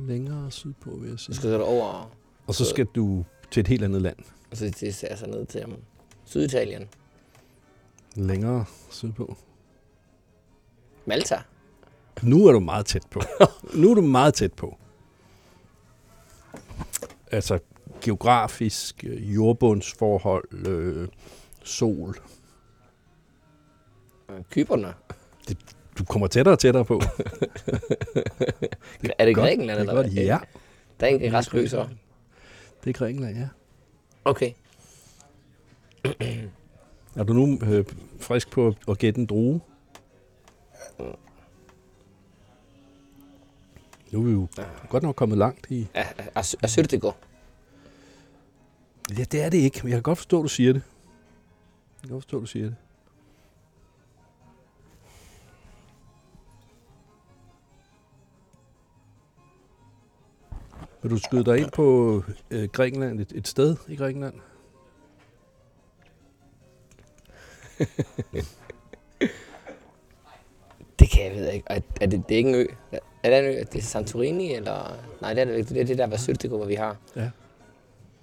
længere 0.00 0.50
sydpå, 0.50 0.96
vil 0.96 1.10
jeg 1.10 1.18
Så 1.18 1.24
sige. 1.24 1.34
skal 1.36 1.52
du 1.52 1.62
over, 1.62 2.10
Og 2.46 2.54
så 2.54 2.64
skal 2.64 2.84
du 2.86 3.24
til 3.50 3.60
et 3.60 3.68
helt 3.68 3.84
andet 3.84 4.02
land. 4.02 4.16
og 4.50 4.56
så 4.56 4.64
det 4.80 4.94
ser 4.94 5.16
så 5.16 5.26
ned 5.26 5.46
til 5.46 5.64
um, 5.64 5.76
Syditalien. 6.24 6.88
Længere 8.14 8.64
sydpå. 8.90 9.36
Malta. 11.06 11.42
Nu 12.22 12.46
er 12.46 12.52
du 12.52 12.60
meget 12.60 12.86
tæt 12.86 13.06
på. 13.10 13.20
nu 13.80 13.90
er 13.90 13.94
du 13.94 14.02
meget 14.02 14.34
tæt 14.34 14.52
på. 14.52 14.78
Altså 17.32 17.58
geografisk, 18.00 19.04
øh, 19.06 19.34
jordbundsforhold, 19.34 20.66
øh, 20.68 21.08
sol. 21.64 22.16
Kyberne. 24.50 24.94
Du 25.98 26.04
kommer 26.04 26.26
tættere 26.26 26.54
og 26.54 26.58
tættere 26.58 26.84
på. 26.84 27.00
Er 29.18 29.24
det 29.24 29.34
Godt, 29.34 29.44
Grækenland? 29.44 29.78
det 29.80 29.86
er 29.86 29.90
eller 29.90 29.94
godt. 30.02 30.14
Ja, 30.14 30.38
Der 31.00 31.06
er 31.06 31.10
en 31.10 31.30
græsk 31.30 31.54
ø, 31.54 31.66
så. 31.66 31.88
det 32.84 32.90
er 32.90 32.94
Grækenland, 32.98 33.36
ja. 33.38 33.48
Okay. 34.24 34.52
Er 37.16 37.22
du 37.24 37.32
nu 37.32 37.58
øh, 37.66 37.84
frisk 38.20 38.50
på 38.50 38.74
at 38.88 38.98
gætte 38.98 39.20
en 39.20 39.26
drue? 39.26 39.60
Nu 44.12 44.20
er 44.20 44.24
vi 44.24 44.30
jo 44.30 44.48
godt 44.88 45.02
nok 45.02 45.16
kommet 45.16 45.38
langt 45.38 45.66
i... 45.70 45.88
Er, 45.94 46.04
er 46.62 46.66
sødt 46.66 46.90
det 46.90 47.00
går? 47.00 47.18
Ja, 49.18 49.24
det 49.24 49.42
er 49.42 49.48
det 49.48 49.58
ikke, 49.58 49.80
men 49.82 49.88
jeg 49.88 49.96
kan 49.96 50.02
godt 50.02 50.18
forstå, 50.18 50.38
at 50.38 50.42
du 50.42 50.48
siger 50.48 50.72
det. 50.72 50.82
Jeg 52.02 52.08
kan 52.08 52.10
godt 52.10 52.24
forstå, 52.24 52.36
at 52.36 52.40
du 52.40 52.46
siger 52.46 52.66
det. 52.66 52.76
Vil 61.02 61.10
du 61.10 61.18
skyde 61.18 61.44
dig 61.44 61.58
ind 61.58 61.70
på 61.70 62.22
øh, 62.50 62.68
Grækenland, 62.68 63.20
et, 63.20 63.32
et 63.32 63.48
sted 63.48 63.76
i 63.88 63.96
Grækenland? 63.96 64.34
Det 71.08 71.16
kan 71.16 71.24
jeg 71.24 71.34
ved 71.34 71.52
ikke. 71.52 71.66
Er, 71.70 71.80
er 72.00 72.06
det, 72.06 72.28
det 72.28 72.34
er 72.34 72.38
ikke 72.38 72.48
en 72.48 72.54
ø? 72.54 72.66
Er 73.22 73.30
det 73.30 73.38
en 73.38 73.44
ø? 73.44 73.60
Er 73.60 73.64
det 73.64 73.84
Santorini? 73.84 74.54
Eller? 74.54 74.96
Nej, 75.20 75.34
det 75.34 75.40
er 75.40 75.44
det 75.44 75.56
ikke. 75.56 75.68
Det 75.68 75.80
er 75.80 75.84
det 75.84 75.98
der, 75.98 76.48
går, 76.48 76.56
hvor 76.56 76.66
vi 76.66 76.74
har. 76.74 76.96
Ja. 77.16 77.30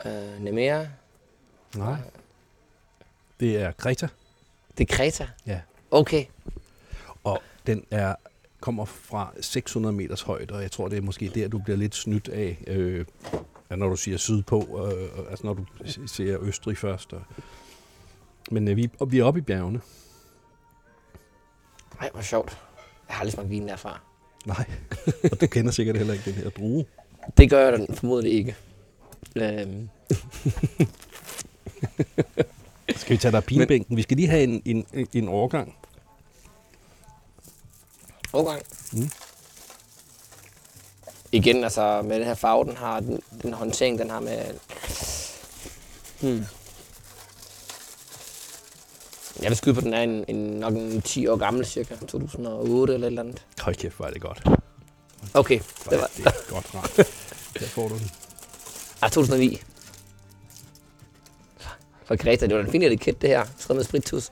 Øh, 0.05 0.43
Nemea. 0.43 0.85
Nej. 1.75 1.97
Det 3.39 3.57
er 3.57 3.71
Kreta, 3.71 4.07
Det 4.77 4.91
er 4.91 4.95
Kreta. 4.95 5.27
Ja. 5.45 5.59
Okay. 5.91 6.25
og 7.23 7.41
den 7.67 7.85
er 7.91 8.15
kommer 8.59 8.85
fra 8.85 9.33
600 9.41 9.95
meters 9.95 10.21
højde, 10.21 10.53
og 10.53 10.61
jeg 10.61 10.71
tror, 10.71 10.87
det 10.87 10.97
er 10.97 11.01
måske 11.01 11.31
der, 11.35 11.47
du 11.47 11.57
bliver 11.57 11.77
lidt 11.77 11.95
snydt 11.95 12.29
af, 12.29 12.63
øh, 12.67 13.05
når 13.69 13.89
du 13.89 13.95
siger 13.95 14.17
sydpå, 14.17 14.89
øh, 14.91 15.29
altså 15.29 15.45
når 15.45 15.53
du 15.53 15.65
siger 16.07 16.41
Østrig 16.41 16.77
først. 16.77 17.13
Og, 17.13 17.21
men 18.51 18.67
øh, 18.67 18.77
vi, 18.77 18.89
og 18.99 19.11
vi 19.11 19.19
er 19.19 19.23
oppe 19.23 19.39
i 19.39 19.41
bjergene. 19.43 19.81
Ej, 22.01 22.09
hvor 22.13 22.21
sjovt. 22.21 22.64
Jeg 23.07 23.15
har 23.15 23.19
aldrig 23.19 23.33
smagt 23.33 23.49
vin 23.49 23.67
derfra. 23.67 24.01
Nej, 24.45 24.65
og 25.31 25.41
du 25.41 25.47
kender 25.47 25.71
sikkert 25.71 25.97
heller 25.97 26.13
ikke 26.13 26.25
den 26.25 26.33
her 26.33 26.49
drue. 26.49 26.85
Det 27.37 27.49
gør 27.49 27.69
jeg 27.69 27.79
da 27.79 27.85
formodentlig 27.93 28.33
ikke. 28.33 28.55
Øhm, 29.35 29.89
Skal 32.95 33.13
vi 33.13 33.17
tage 33.17 33.31
dig 33.31 33.43
pinebænken? 33.43 33.97
Vi 33.97 34.01
skal 34.01 34.17
lige 34.17 34.29
have 34.29 34.43
en, 34.43 34.61
en, 34.65 35.07
en 35.13 35.27
overgang. 35.27 35.75
overgang. 38.33 38.61
Mm. 38.93 39.09
Igen, 41.31 41.63
altså 41.63 42.01
med 42.01 42.19
den 42.19 42.27
her 42.27 42.33
farve, 42.33 42.65
den 42.65 42.77
har, 42.77 42.99
den, 42.99 43.21
den 43.41 43.53
håndtering, 43.53 43.99
den 43.99 44.09
har 44.09 44.19
med... 44.19 44.39
Hmm. 46.21 46.45
Jeg 49.45 49.51
vil 49.51 49.57
skyde 49.57 49.75
på, 49.75 49.81
den 49.81 49.93
er 49.93 50.01
en, 50.01 50.25
en, 50.27 50.35
nok 50.35 50.73
en 50.73 51.01
10 51.01 51.27
år 51.27 51.35
gammel, 51.37 51.65
cirka 51.65 51.95
2008 51.95 52.93
eller 52.93 53.07
et 53.07 53.11
eller 53.11 53.21
andet. 53.23 53.45
Hold 53.61 53.75
kæft, 53.75 53.95
hvor 53.97 54.05
er 54.05 54.11
det 54.11 54.21
godt. 54.21 54.43
Okay, 55.33 55.59
Hvor 55.83 55.89
det 55.91 55.97
er 55.97 56.01
var 56.01 56.09
det 56.31 56.47
godt 56.49 56.65
rart. 56.75 56.95
Der 57.59 57.65
får 57.67 57.87
du 57.87 57.97
den. 57.97 58.11
ah, 59.01 59.11
2009. 59.11 59.61
For 62.05 62.15
Greta, 62.15 62.47
det 62.47 62.55
var 62.55 62.61
en 62.63 62.71
fin 62.71 62.81
etiket, 62.83 63.21
det 63.21 63.29
her. 63.29 63.45
Skrevet 63.57 63.77
med 63.77 63.83
spritus. 63.85 64.29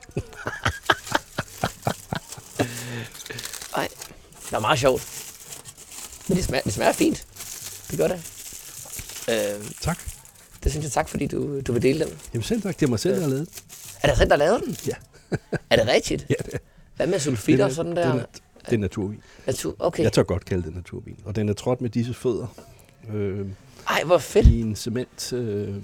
Ej, 3.76 3.88
det 4.44 4.52
var 4.52 4.58
meget 4.58 4.78
sjovt. 4.78 5.08
Men 6.28 6.36
det 6.36 6.44
smager, 6.44 6.62
det 6.62 6.72
smager 6.72 6.92
fint. 6.92 7.26
Det 7.90 7.98
gør 7.98 8.08
det. 8.08 8.22
Øh, 9.28 9.64
Tak. 9.80 9.98
Det 10.64 10.72
synes 10.72 10.84
jeg 10.84 10.92
tak, 10.92 11.08
fordi 11.08 11.26
du, 11.26 11.60
du 11.60 11.72
vil 11.72 11.82
dele 11.82 12.04
den. 12.04 12.12
Jamen 12.34 12.42
selv 12.42 12.62
tak, 12.62 12.80
det 12.80 12.86
er 12.86 12.90
mig 12.90 13.00
selv, 13.00 13.14
der 13.14 13.20
har 13.20 13.28
lavet. 13.28 13.48
Er 14.02 14.08
det 14.08 14.18
selv, 14.18 14.30
der 14.30 14.36
lavede 14.36 14.60
den? 14.66 14.76
Ja. 14.86 14.94
Er 15.70 15.76
det 15.76 15.86
rigtigt? 15.88 16.26
Ja, 16.30 16.34
det 16.44 16.54
er, 16.54 16.58
Hvad 16.96 17.06
med 17.06 17.18
sulfitter 17.18 17.64
og 17.64 17.72
sådan 17.72 17.96
der? 17.96 18.10
Den 18.10 18.20
er, 18.20 18.24
det 18.64 18.72
er 18.72 18.78
naturvin. 18.78 19.20
Natur. 19.46 19.76
Okay. 19.78 20.02
Jeg 20.02 20.12
tør 20.12 20.22
godt 20.22 20.44
kalde 20.44 20.62
det 20.62 20.74
naturvin. 20.74 21.18
Og 21.24 21.36
den 21.36 21.48
er 21.48 21.52
trådt 21.52 21.80
med 21.80 21.90
disse 21.90 22.14
fødder. 22.14 22.46
Øh, 23.12 23.46
Ej, 23.88 24.02
hvor 24.04 24.18
fedt. 24.18 24.46
I 24.46 24.60
en 24.60 24.76
cement 24.76 25.32
øh, 25.32 25.74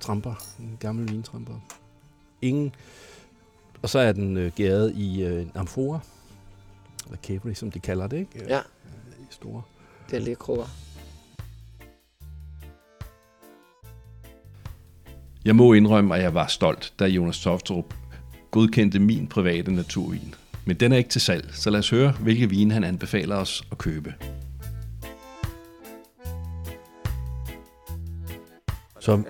tramper. 0.00 0.34
En 0.58 0.76
gammel 0.80 1.12
vintramper. 1.12 1.54
Ingen. 2.42 2.74
Og 3.82 3.90
så 3.90 3.98
er 3.98 4.12
den 4.12 4.36
øh, 4.36 4.52
gæret 4.56 4.92
i 4.96 5.22
øh, 5.22 5.42
en 5.42 5.52
amfora. 5.54 6.00
Eller 7.06 7.18
kæbri, 7.22 7.54
som 7.54 7.70
de 7.70 7.80
kalder 7.80 8.06
det, 8.06 8.16
ikke? 8.18 8.44
Ja, 8.48 8.60
I 9.20 9.26
store. 9.30 9.62
det 10.10 10.16
er 10.16 10.20
lige 10.20 10.36
krukker. 10.36 10.66
Jeg 15.50 15.56
må 15.56 15.72
indrømme, 15.72 16.16
at 16.16 16.22
jeg 16.22 16.34
var 16.34 16.46
stolt, 16.46 16.92
da 16.98 17.04
Jonas 17.04 17.40
Tofterup 17.40 17.94
godkendte 18.50 18.98
min 18.98 19.26
private 19.26 19.72
naturvin. 19.72 20.34
Men 20.64 20.76
den 20.76 20.92
er 20.92 20.96
ikke 20.96 21.10
til 21.10 21.20
salg, 21.20 21.48
så 21.52 21.70
lad 21.70 21.78
os 21.78 21.90
høre, 21.90 22.12
hvilke 22.20 22.50
vine 22.50 22.74
han 22.74 22.84
anbefaler 22.84 23.36
os 23.36 23.62
at 23.72 23.78
købe. 23.78 24.14
Så 29.00 29.22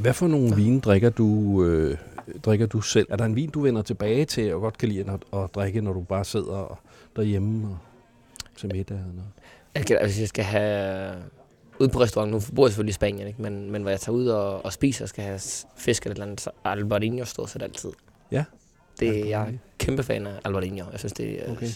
hvad 0.00 0.12
for 0.12 0.26
nogle 0.26 0.56
vine 0.56 0.80
drikker 0.80 1.10
du, 1.10 1.64
øh, 1.64 1.96
drikker 2.42 2.66
du 2.66 2.80
selv? 2.80 3.06
Er 3.10 3.16
der 3.16 3.24
en 3.24 3.36
vin, 3.36 3.50
du 3.50 3.60
vender 3.60 3.82
tilbage 3.82 4.24
til 4.24 4.54
og 4.54 4.60
godt 4.60 4.78
kan 4.78 4.88
lide 4.88 5.10
at, 5.10 5.40
at 5.40 5.54
drikke, 5.54 5.80
når 5.80 5.92
du 5.92 6.00
bare 6.00 6.24
sidder 6.24 6.80
derhjemme 7.16 7.68
og 7.68 7.78
til 8.56 8.68
middag? 8.72 8.96
Eller 8.96 9.12
noget? 9.12 9.30
Jeg 9.74 9.86
kan, 9.86 9.98
hvis 10.02 10.20
jeg 10.20 10.28
skal 10.28 10.44
have... 10.44 11.14
Ude 11.80 11.88
på 11.88 12.00
restauranten, 12.00 12.34
nu 12.34 12.54
bor 12.54 12.66
jeg 12.66 12.70
selvfølgelig 12.70 12.90
i 12.90 12.92
Spanien, 12.92 13.28
ikke? 13.28 13.42
Men, 13.42 13.70
men 13.70 13.82
hvor 13.82 13.90
jeg 13.90 14.00
tager 14.00 14.16
ud 14.16 14.26
og, 14.26 14.64
og 14.64 14.72
spiser 14.72 15.04
og 15.04 15.08
skal 15.08 15.24
have 15.24 15.40
fisk 15.76 16.02
eller 16.02 16.12
et 16.12 16.16
eller 16.16 16.26
andet, 16.26 16.40
så 16.40 16.50
Albarino 16.64 17.24
stort 17.24 17.50
set 17.50 17.62
altid. 17.62 17.90
Ja. 18.30 18.44
Det, 19.00 19.28
jeg 19.28 19.42
er 19.42 19.52
kæmpe 19.78 20.02
fan 20.02 20.26
af 20.26 20.32
Albarino. 20.44 20.84
Jeg 20.92 20.98
synes, 20.98 21.12
det, 21.12 21.40
Okay. 21.42 21.52
okay. 21.52 21.68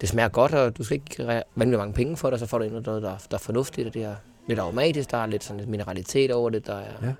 det 0.00 0.08
smager 0.08 0.28
godt, 0.28 0.54
og 0.54 0.78
du 0.78 0.84
skal 0.84 0.94
ikke 0.94 1.26
vanvittigt 1.26 1.78
mange 1.78 1.92
penge 1.94 2.16
for 2.16 2.30
det, 2.30 2.40
så 2.40 2.46
får 2.46 2.58
du 2.58 2.64
noget, 2.68 2.86
der, 2.86 3.00
der 3.00 3.16
er 3.34 3.38
fornuftigt, 3.38 3.86
og 3.88 3.94
det 3.94 4.04
er 4.04 4.14
lidt 4.48 4.58
aromatisk, 4.58 5.10
der 5.10 5.16
er 5.18 5.26
lidt 5.26 5.44
sådan 5.44 5.58
lidt 5.60 5.70
mineralitet 5.70 6.30
over 6.30 6.50
det, 6.50 6.66
der 6.66 6.74
er 6.78 7.14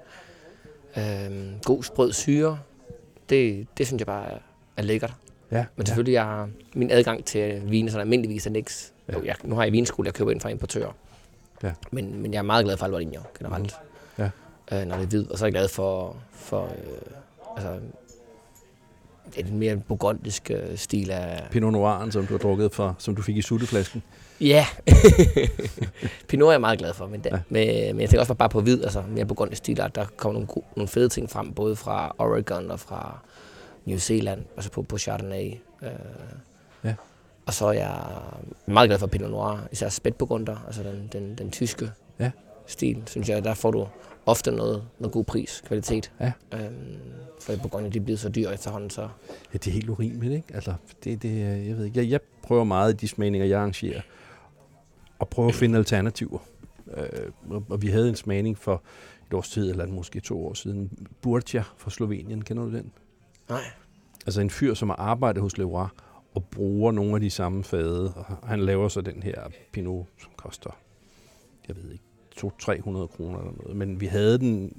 ja. 0.97 1.27
øhm, 1.27 1.51
god 1.65 1.83
sprød 1.83 2.13
syre. 2.13 2.59
Det, 3.29 3.67
det 3.79 3.87
synes 3.87 4.01
jeg 4.01 4.07
bare 4.07 4.33
er, 4.33 4.39
er 4.77 4.83
lækkert. 4.83 5.13
Ja. 5.51 5.65
Men 5.77 5.87
selvfølgelig, 5.87 6.13
jeg 6.13 6.25
har 6.25 6.49
min 6.75 6.91
adgang 6.91 7.25
til 7.25 7.63
vine, 7.71 7.91
sådan 7.91 8.01
almindeligvis 8.01 8.47
er 8.47 8.51
niks. 8.51 8.93
Ja. 9.09 9.13
Ja. 9.13 9.19
Jo, 9.19 9.25
jeg, 9.25 9.35
nu 9.45 9.55
har 9.55 9.63
jeg 9.63 9.73
vinskole, 9.73 10.07
jeg 10.07 10.15
køber 10.15 10.31
ind 10.31 10.41
fra 10.41 10.49
importører. 10.49 10.93
Ja. 11.63 11.73
Men, 11.91 12.23
men 12.23 12.33
jeg 12.33 12.39
er 12.39 12.43
meget 12.43 12.65
glad 12.65 12.77
for 12.77 12.85
Albarino 12.87 13.21
generelt. 13.39 13.75
Ja. 14.19 14.31
Øh, 14.73 14.87
når 14.87 14.97
det 14.97 15.03
er 15.03 15.09
hvid. 15.09 15.31
Og 15.31 15.39
så 15.39 15.45
er 15.45 15.47
jeg 15.47 15.53
glad 15.53 15.69
for, 15.69 16.17
for 16.33 16.63
øh, 16.65 17.57
altså, 17.57 17.79
et 19.37 19.53
mere 19.53 19.77
burgundisk 19.77 20.51
øh, 20.51 20.77
stil 20.79 21.11
af... 21.11 21.49
Pinot 21.51 21.73
Noiren, 21.73 22.13
som 22.13 22.27
du 22.27 22.35
har 22.35 22.39
drukket 22.39 22.75
fra, 22.75 22.95
som 22.99 23.17
du 23.17 23.23
fik 23.23 23.37
i 23.37 23.43
sutteflasken. 23.43 24.03
Ja, 24.41 24.67
Pinot 26.29 26.47
er 26.49 26.53
jeg 26.53 26.61
meget 26.61 26.79
glad 26.79 26.95
for, 26.95 27.07
men, 27.07 27.21
det, 27.21 27.31
Ja. 27.33 27.39
men, 27.49 27.67
men 27.97 28.01
jeg 28.01 28.09
tænker 28.11 28.21
også 28.21 28.35
bare 28.35 28.49
på 28.49 28.61
hvid, 28.61 28.83
altså 28.85 29.03
mere 29.09 29.25
burgundisk 29.27 29.59
stil, 29.59 29.81
at 29.81 29.95
der 29.95 30.05
kommer 30.17 30.33
nogle, 30.33 30.47
gode, 30.47 30.67
nogle 30.77 30.89
fede 30.89 31.09
ting 31.09 31.31
frem, 31.31 31.53
både 31.53 31.77
fra 31.77 32.15
Oregon 32.19 32.71
og 32.71 32.81
fra 32.81 33.19
New 33.85 33.99
Zealand, 33.99 34.45
altså 34.57 34.71
på, 34.71 34.83
på 34.83 34.99
Chardonnay. 34.99 35.53
Øh. 35.83 35.89
Og 37.47 37.55
så 37.55 37.67
er 37.67 37.73
jeg 37.73 38.01
meget 38.67 38.89
glad 38.89 38.99
for 38.99 39.07
Pinot 39.07 39.31
Noir, 39.31 39.67
især 39.73 39.89
spætburgunder, 39.89 40.57
altså 40.67 40.83
den, 40.83 41.09
den, 41.13 41.35
den 41.39 41.51
tyske 41.51 41.91
Ja. 42.21 42.31
stil, 42.67 43.03
synes 43.07 43.29
jeg, 43.29 43.45
der 43.45 43.55
får 43.55 43.71
du 43.71 43.87
ofte 44.27 44.53
noget, 44.53 44.85
noget 44.99 45.13
god 45.13 45.25
pris, 45.25 45.63
kvalitet. 45.67 46.13
Ja. 46.21 46.33
Øhm, 46.55 46.99
for 47.41 47.53
Bourgogne, 47.63 47.91
de 47.91 47.99
er 47.99 48.03
blevet 48.03 48.21
så 48.21 48.29
dyre 48.29 48.55
efterhånden, 48.55 48.91
så 48.91 49.03
Ja, 49.53 49.59
det 49.59 49.67
er 49.67 49.71
helt 49.73 49.89
urimeligt, 49.91 50.35
ikke? 50.35 50.55
Altså, 50.55 50.75
det, 51.05 51.23
det, 51.23 51.41
jeg 51.67 51.77
ved 51.77 51.85
ikke. 51.85 52.01
Jeg, 52.01 52.11
jeg 52.11 52.21
prøver 52.43 52.65
meget 52.65 52.93
i 52.93 52.97
de 52.97 53.09
smagninger, 53.09 53.47
jeg 53.47 53.59
arrangerer, 53.59 54.01
at 55.21 55.29
prøve 55.29 55.49
at 55.49 55.55
finde 55.55 55.79
alternativer. 55.79 56.39
Øh, 56.97 57.63
og, 57.71 57.83
vi 57.83 57.89
havde 57.89 58.09
en 58.09 58.17
smagning 58.17 58.59
for 58.59 58.83
et 59.29 59.35
års 59.35 59.49
tid, 59.51 59.71
eller 59.71 59.87
måske 59.87 60.21
to 60.21 60.47
år 60.47 60.55
siden. 60.55 61.09
Burcia 61.23 61.65
fra 61.77 61.91
Slovenien, 61.91 62.45
kender 62.45 62.63
du 62.65 62.73
den? 62.73 62.93
nej. 63.49 63.61
Altså 64.27 64.41
en 64.41 64.51
fyr, 64.51 64.75
som 64.75 64.89
har 64.89 64.97
arbejdet 64.97 65.43
hos 65.43 65.59
Leroy, 65.59 65.87
og 66.37 66.45
bruger 66.45 66.93
nogle 66.93 67.15
af 67.15 67.21
de 67.21 67.31
samme 67.31 67.65
fade. 67.65 68.13
Og 68.15 68.49
han 68.49 68.61
laver 68.61 68.89
så 68.89 69.01
den 69.01 69.23
her 69.23 69.43
Pinot, 69.73 70.07
som 70.23 70.31
koster, 70.37 70.71
jeg 71.69 71.77
ved 71.77 71.93
ikke, 71.93 72.05
200-300 72.41 73.07
kroner 73.07 73.39
eller 73.39 73.53
noget. 73.63 73.77
Men 73.77 74.01
vi 74.01 74.07
havde 74.07 74.39
den, 74.39 74.73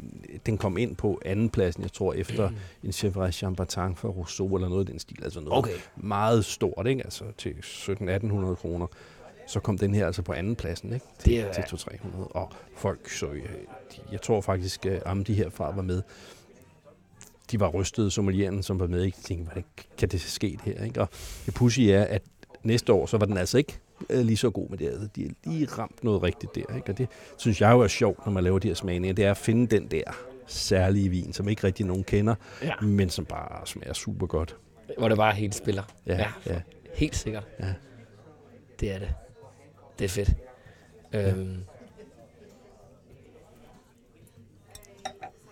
den 0.45 0.57
kom 0.57 0.77
ind 0.77 0.95
på 0.95 1.19
andenpladsen, 1.25 1.83
jeg 1.83 1.93
tror, 1.93 2.13
efter 2.13 2.49
en 2.83 2.91
Chevrolet 2.91 3.33
Chambertin 3.33 3.95
for 3.95 4.09
Rousseau 4.09 4.55
eller 4.55 4.69
noget 4.69 4.81
af 4.81 4.85
den 4.91 4.99
stil. 4.99 5.23
Altså 5.23 5.39
noget 5.39 5.57
Okay. 5.57 5.71
meget 5.95 6.45
stort, 6.45 6.87
ikke? 6.87 7.03
Altså 7.03 7.23
til 7.37 7.53
1700-1800 7.61 8.55
kroner. 8.55 8.87
Så 9.47 9.59
kom 9.59 9.77
den 9.77 9.95
her 9.95 10.05
altså 10.05 10.21
på 10.21 10.33
andenpladsen, 10.33 10.93
ikke? 10.93 11.05
Til, 11.19 11.31
Det 11.31 11.39
er- 11.39 11.51
til 11.53 11.61
200-300. 11.77 12.17
Og 12.35 12.51
folk 12.75 13.09
så, 13.09 13.27
jeg, 13.31 13.41
jeg 14.11 14.21
tror 14.21 14.41
faktisk, 14.41 14.85
at 14.85 15.03
om 15.03 15.23
de 15.23 15.33
herfra 15.33 15.75
var 15.75 15.81
med, 15.81 16.01
de 17.51 17.59
var 17.59 17.67
rystede 17.67 18.11
sommelieren, 18.11 18.63
som 18.63 18.79
var 18.79 18.87
med, 18.87 19.03
ikke? 19.03 19.17
Tænkte, 19.17 19.43
hvordan 19.45 19.63
kan 19.97 20.09
det 20.09 20.21
ske 20.21 20.59
det 20.65 20.73
her, 20.73 20.83
ikke? 20.83 21.01
Og 21.01 21.09
det 21.45 21.53
pussy 21.53 21.79
er, 21.79 22.03
at 22.03 22.21
næste 22.63 22.93
år, 22.93 23.05
så 23.05 23.17
var 23.17 23.25
den 23.25 23.37
altså 23.37 23.57
ikke 23.57 23.79
øh, 24.09 24.19
lige 24.25 24.37
så 24.37 24.49
god 24.49 24.69
med 24.69 24.77
det. 24.77 24.87
Altså, 24.87 25.07
de 25.15 25.23
har 25.23 25.31
lige 25.51 25.65
ramt 25.65 26.03
noget 26.03 26.23
rigtigt 26.23 26.55
der, 26.55 26.75
ikke? 26.75 26.89
Og 26.91 26.97
det 26.97 27.07
synes 27.37 27.61
jeg 27.61 27.71
jo 27.71 27.79
er 27.81 27.87
sjovt, 27.87 28.25
når 28.25 28.33
man 28.33 28.43
laver 28.43 28.59
de 28.59 28.67
her 28.67 28.75
smagninger. 28.75 29.13
Det 29.15 29.25
er 29.25 29.31
at 29.31 29.37
finde 29.37 29.67
den 29.77 29.87
der 29.91 30.03
særlige 30.47 31.09
vin, 31.09 31.33
som 31.33 31.47
ikke 31.49 31.63
rigtig 31.63 31.85
nogen 31.85 32.03
kender, 32.03 32.35
Ja. 32.63 32.73
men 32.81 33.09
som 33.09 33.25
bare 33.25 33.67
smager 33.67 33.93
super 33.93 34.27
godt. 34.27 34.55
Hvor 34.97 35.07
det 35.09 35.17
bare 35.17 35.33
helt 35.35 35.55
spiller. 35.55 35.83
Ja, 36.05 36.31
ja. 36.45 36.61
Helt 36.95 37.15
sikkert. 37.15 37.47
Ja. 37.59 37.73
Det 38.79 38.91
er 38.91 38.99
det. 38.99 39.13
Det 39.99 40.05
er 40.05 40.09
fedt. 40.09 40.29
Øhm. 41.13 41.57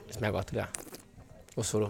Det 0.08 0.15
smager 0.15 0.31
godt, 0.31 0.45
det 0.49 0.55
der. 0.55 0.65
Hvor 1.56 1.63
så 1.63 1.80
du? 1.80 1.89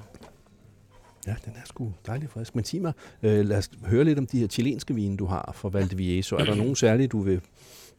Ja, 1.27 1.35
den 1.45 1.53
er 1.55 1.65
sgu 1.65 1.93
dejlig 2.05 2.29
frisk. 2.29 2.55
Men 2.55 2.65
sig 2.65 2.81
mig, 2.81 2.93
øh, 3.23 3.45
lad 3.45 3.57
os 3.57 3.69
høre 3.85 4.03
lidt 4.03 4.19
om 4.19 4.27
de 4.27 4.39
her 4.39 4.47
chilenske 4.47 4.95
vine, 4.95 5.17
du 5.17 5.25
har 5.25 5.51
fra 5.55 5.69
Valdivieso. 5.69 6.35
Er 6.35 6.45
der 6.45 6.55
nogen 6.63 6.75
særlige, 6.75 7.07
du 7.07 7.19
vil, 7.19 7.41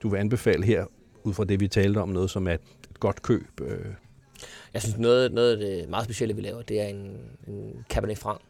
du 0.02 0.08
vil 0.08 0.18
anbefale 0.18 0.64
her, 0.64 0.84
ud 1.24 1.34
fra 1.34 1.44
det, 1.44 1.60
vi 1.60 1.68
talte 1.68 1.98
om, 1.98 2.08
noget 2.08 2.30
som 2.30 2.48
er 2.48 2.52
et, 2.52 2.60
et 2.90 3.00
godt 3.00 3.22
køb? 3.22 3.60
Øh, 3.60 3.86
Jeg 4.74 4.82
synes, 4.82 4.98
noget, 4.98 5.32
noget 5.32 5.52
af 5.52 5.58
det 5.58 5.88
meget 5.88 6.04
specielle, 6.04 6.36
vi 6.36 6.40
laver, 6.42 6.62
det 6.62 6.80
er 6.80 6.86
en, 6.86 7.16
en 7.48 7.84
Cabernet 7.90 8.18
Franc. 8.18 8.40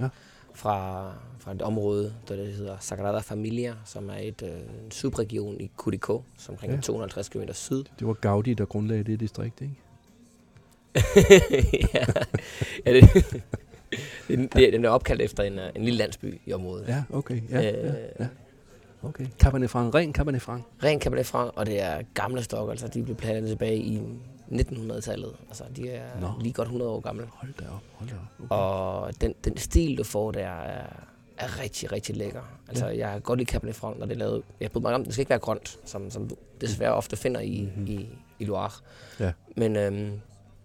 Ja. 0.00 0.08
Fra, 0.54 1.12
fra 1.38 1.52
et 1.52 1.62
område, 1.62 2.14
der 2.28 2.36
det 2.36 2.52
hedder 2.52 2.76
Sagrada 2.80 3.18
Familia, 3.18 3.74
som 3.84 4.08
er 4.10 4.16
et, 4.16 4.42
øh, 4.42 4.50
en 4.84 4.90
subregion 4.90 5.60
i 5.60 5.70
Curicó, 5.82 6.22
som 6.38 6.52
omkring 6.54 6.72
ja. 6.72 6.80
250 6.80 7.28
km 7.28 7.42
syd. 7.52 7.84
det 7.98 8.06
var 8.06 8.12
Gaudi, 8.12 8.54
der 8.54 8.64
grundlagde 8.64 9.04
det 9.04 9.20
distrikt, 9.20 9.60
ikke? 9.60 9.74
ja, 11.94 12.04
ja 12.86 12.92
det, 12.92 13.42
det, 14.28 14.52
det, 14.52 14.72
den 14.72 14.84
er 14.84 14.88
opkaldt 14.88 15.22
efter 15.22 15.42
en, 15.42 15.58
øh, 15.58 15.70
en 15.76 15.84
lille 15.84 15.98
landsby 15.98 16.40
i 16.46 16.52
området. 16.52 16.88
Ja, 16.88 17.02
okay. 17.12 17.40
Ja, 17.50 17.60
ja, 17.60 17.86
Øh, 17.86 17.94
ja. 18.20 18.26
Okay. 19.02 19.26
Cabernet 19.38 19.70
Franc, 19.70 19.94
ren 19.94 20.14
Cabernet 20.14 20.42
Franc. 20.42 20.62
Ren 20.82 21.00
Cabernet 21.00 21.26
Franc, 21.26 21.52
og 21.56 21.66
det 21.66 21.82
er 21.82 22.02
gamle 22.14 22.42
stok, 22.42 22.70
altså 22.70 22.88
de 22.88 23.02
blev 23.02 23.16
plantet 23.16 23.48
tilbage 23.48 23.76
i 23.76 24.00
1900-tallet. 24.52 25.32
Altså 25.48 25.64
de 25.76 25.90
er 25.90 26.20
Nå. 26.20 26.28
Lige 26.40 26.52
godt 26.52 26.66
100 26.66 26.90
år 26.90 27.00
gamle. 27.00 27.26
Hold 27.30 27.52
da 27.60 27.64
op, 27.64 27.82
hold 27.92 28.08
da 28.08 28.14
op. 28.14 28.44
Okay. 28.44 28.56
Og 28.56 29.20
den, 29.20 29.34
den 29.44 29.56
stil, 29.56 29.98
du 29.98 30.04
får 30.04 30.30
der, 30.30 30.46
er, 30.48 30.86
er 31.38 31.60
rigtig, 31.62 31.92
rigtig 31.92 32.16
lækker. 32.16 32.42
Altså, 32.68 32.86
ja. 32.86 32.98
jeg 32.98 33.12
kan 33.12 33.20
godt 33.20 33.38
lide 33.38 33.50
Cabernet 33.50 33.76
Franc, 33.76 33.98
når 33.98 34.06
det 34.06 34.14
er 34.14 34.18
lavet. 34.18 34.42
Jeg 34.60 34.70
bryder 34.70 34.88
mig 34.88 34.94
om, 34.94 35.04
det 35.04 35.12
skal 35.12 35.22
ikke 35.22 35.30
være 35.30 35.38
grønt, 35.38 35.78
som, 35.84 36.10
som 36.10 36.28
du 36.28 36.36
desværre 36.60 36.92
ofte 36.92 37.16
finder 37.16 37.40
i, 37.40 37.70
mm-hmm. 37.76 37.86
i, 37.86 38.08
i 38.38 38.44
Loire. 38.44 38.70
Ja. 39.20 39.32
Men, 39.56 39.76
øhm, 39.76 40.20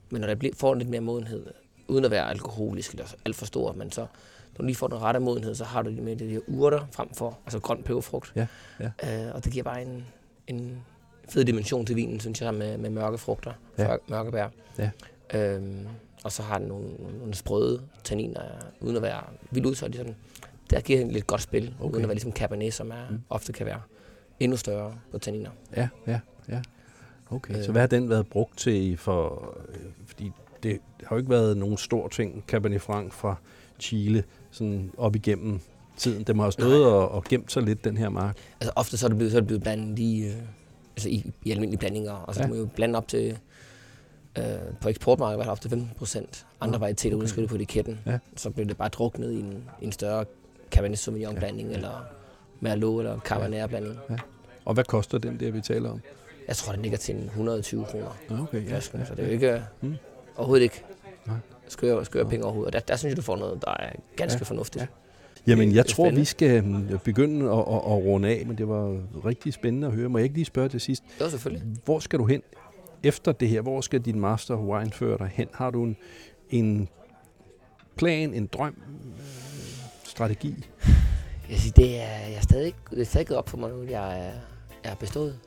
men 0.10 0.22
når 0.22 0.36
bliver, 0.36 0.56
får 0.56 0.74
lidt 0.74 0.90
mere 0.90 1.02
modenhed, 1.02 1.46
uden 1.88 2.06
at 2.06 2.12
være 2.12 2.30
alkoholisk 2.30 2.92
eller 2.92 3.06
alt 3.26 3.36
for 3.36 3.46
stor, 3.46 3.74
men 3.74 3.92
så, 3.92 4.02
når 4.02 4.58
du 4.58 4.64
lige 4.64 4.76
får 4.76 4.88
den 4.88 5.02
rette 5.02 5.20
modenhed, 5.20 5.56
så 5.56 5.64
har 5.64 5.82
du 5.82 5.90
det 5.90 6.04
med 6.04 6.16
de 6.16 6.28
her 6.28 6.40
urter 6.48 6.88
frem 6.92 7.14
for, 7.14 7.38
altså 7.46 7.60
grøn 7.60 7.84
peberfrugt. 7.84 8.34
Ja, 8.36 8.48
Øh, 8.80 9.36
og 9.36 9.44
det 9.46 9.52
giver 9.54 9.64
bare 9.64 9.82
en, 9.82 10.06
en 10.48 10.84
fed 11.30 11.46
dimension 11.46 11.86
til 11.86 11.96
vinen, 11.96 12.20
synes 12.20 12.42
jeg, 12.42 12.54
med, 12.54 12.78
med 12.78 12.90
mørke 12.90 13.18
frugter, 13.18 13.52
Ja. 13.78 13.92
ja. 13.92 13.98
mørke 14.08 14.32
bær. 14.32 14.48
Ja. 14.78 14.90
Øhm, 15.34 15.88
og 16.24 16.32
så 16.32 16.44
har 16.44 16.58
den 16.58 16.68
nogle, 16.68 16.90
nogle, 17.20 17.34
sprøde 17.34 17.82
tanniner, 18.04 18.42
uden 18.80 18.96
at 18.96 19.02
være 19.02 19.24
vildt 19.52 19.68
udsolgt. 19.68 19.96
Sådan. 19.96 20.16
Der 20.70 20.82
giver 20.82 21.00
den 21.00 21.12
lidt 21.12 21.28
godt 21.28 21.42
spil, 21.42 21.74
okay. 21.80 21.92
Uden 21.92 22.04
at 22.04 22.08
være 22.08 22.16
ligesom 22.16 22.32
Cabernet, 22.32 22.74
som 22.74 22.92
er, 22.92 23.10
mm. 23.10 23.22
ofte 23.30 23.54
kan 23.54 23.66
være 23.66 23.82
endnu 24.40 24.58
større 24.58 24.96
på 25.12 25.18
tanniner. 25.18 25.50
Ja, 25.76 25.88
ja, 26.08 26.20
ja. 26.50 26.62
Okay, 27.30 27.58
øh. 27.58 27.64
så 27.66 27.72
hvad 27.72 27.82
har 27.82 27.88
den 27.88 28.10
været 28.10 28.28
brugt 28.28 28.58
til 28.58 28.98
for... 28.98 29.54
Øh, 29.70 29.76
fordi 30.06 30.32
det 30.64 30.80
har 31.04 31.16
jo 31.16 31.18
ikke 31.18 31.30
været 31.30 31.58
nogen 31.58 31.78
stor 31.78 32.08
ting, 32.08 32.44
Cabernet 32.48 32.82
Franc 32.82 33.14
fra 33.14 33.36
Chile, 33.80 34.24
sådan 34.52 34.92
op 34.98 35.16
igennem 35.16 35.60
tiden. 35.98 36.24
Det 36.24 36.36
må 36.36 36.44
have 36.44 36.52
stået 36.52 36.86
og, 36.86 37.12
og 37.12 37.24
gemt 37.24 37.52
sig 37.52 37.64
lidt, 37.64 37.84
den 37.84 37.98
her 37.98 38.10
mark. 38.10 38.38
Altså 38.62 38.72
ofte 38.76 38.98
så 38.98 39.06
er 39.06 39.08
det 39.08 39.18
blevet, 39.18 39.32
så 39.32 39.38
er 39.38 39.42
det 39.42 39.48
blevet 39.48 39.64
blandet 39.64 40.00
i, 40.00 40.24
øh, 40.28 40.34
altså 40.96 41.10
i, 41.10 41.32
i 41.44 41.52
almindelige 41.52 41.80
blandinger. 41.80 42.26
Altså 42.28 42.42
Ja. 42.42 42.48
ja. 42.48 42.54
må 42.54 42.60
jo 42.60 42.68
blande 42.76 42.98
op 42.98 43.08
til, 43.08 43.38
øh, 44.38 44.44
på 44.82 44.90
eksportmarkedet 44.90 45.38
var 45.38 45.44
det 45.44 45.52
op 45.52 45.62
til 45.62 45.70
15 45.70 45.92
procent. 45.98 46.46
Andre 46.62 46.80
varieteter 46.80 47.16
okay. 47.16 47.20
uden 47.20 47.28
skrive 47.30 47.48
på 47.48 47.56
etiketten. 47.56 48.00
Ja. 48.06 48.20
Så 48.36 48.50
blev 48.50 48.68
det 48.68 48.78
bare 48.78 48.90
druknet 48.90 49.32
i 49.32 49.40
en, 49.40 49.64
i 49.82 49.86
en 49.86 49.92
større 49.92 50.26
Cabernet 50.72 51.00
Sauvignon 51.00 51.36
blanding, 51.36 51.68
Ja. 51.68 51.74
ja. 51.74 51.78
eller 51.78 52.06
Merlot 52.60 53.00
eller 53.06 53.20
Cabernet 53.20 53.70
blanding. 53.70 54.00
Og 54.66 54.74
hvad 54.74 54.84
koster 54.84 55.18
den 55.18 55.40
der, 55.40 55.52
vi 55.52 55.62
taler 55.62 55.90
om? 55.90 56.02
Jeg 56.48 56.56
tror, 56.56 56.74
den 56.74 56.82
ligger 56.82 56.98
til 56.98 57.16
en 57.16 57.24
120 57.24 57.86
kroner. 57.86 58.18
Ja, 58.30 58.42
okay, 58.42 58.70
ja. 58.70 58.80
så 58.80 58.98
det 58.98 59.20
er 59.20 59.26
jo 59.26 59.32
ikke, 59.32 59.62
Mm. 59.82 59.96
overhovedet 60.36 60.64
ikke 60.64 60.84
skøre, 61.68 62.06
skøre 62.06 62.26
penge 62.26 62.46
overhovedet. 62.46 62.68
Og 62.68 62.74
der, 62.74 62.80
der 62.80 62.96
synes 62.96 63.12
jeg, 63.12 63.18
du 63.18 63.22
får 63.22 63.36
noget, 63.38 63.62
der 63.66 63.72
er 63.80 63.90
ganske 64.16 64.36
Ja, 64.36 64.40
ja. 64.40 64.44
fornuftigt. 64.44 64.82
ja. 64.82 64.88
Ja. 65.48 65.52
Jamen, 65.52 65.76
jeg 65.76 65.84
Det 65.84 65.92
tror, 65.94 66.10
vi 66.10 66.26
skal 66.26 66.64
mm, 66.64 67.00
begynde 67.04 67.46
at, 67.46 67.60
at, 67.60 67.76
at 67.76 68.06
runde 68.06 68.28
af, 68.30 68.44
men 68.46 68.58
det 68.58 68.68
var 68.68 68.98
rigtig 69.26 69.54
spændende 69.54 69.88
at 69.88 69.94
høre. 69.94 70.10
Må 70.10 70.18
jeg 70.18 70.24
ikke 70.24 70.36
lige 70.36 70.46
spørge 70.46 70.70
til 70.70 70.82
sidst? 70.82 71.04
Jo, 71.22 71.30
selvfølgelig. 71.30 71.64
Hvor 71.86 72.00
skal 72.00 72.20
du 72.20 72.26
hen 72.26 72.42
efter 73.04 73.32
det 73.32 73.50
her? 73.50 73.62
Hvor 73.62 73.82
skal 73.82 74.02
din 74.02 74.20
master 74.20 74.56
wine 74.56 74.92
føre 74.92 75.18
dig 75.18 75.30
hen? 75.34 75.48
Har 75.54 75.70
du 75.70 75.84
en, 75.84 75.98
en 76.50 76.90
plan, 77.96 78.34
en 78.34 78.48
drøm, 78.48 78.82
øh, 79.18 79.24
strategi? 80.04 80.66
Jeg 81.50 81.58
siger, 81.58 81.74
det 81.74 81.96
er, 82.02 82.28
jeg 82.28 82.36
er 82.38 82.42
stadig, 82.42 82.74
det 82.92 83.00
er 83.02 83.06
stadig 83.06 83.38
op 83.38 83.50
for 83.50 83.58
mig 83.58 83.70
nu. 83.70 83.84
Jeg 83.84 84.20
er, 84.20 84.32
jeg 84.84 84.92
er 84.92 84.96
bestået. 84.96 85.40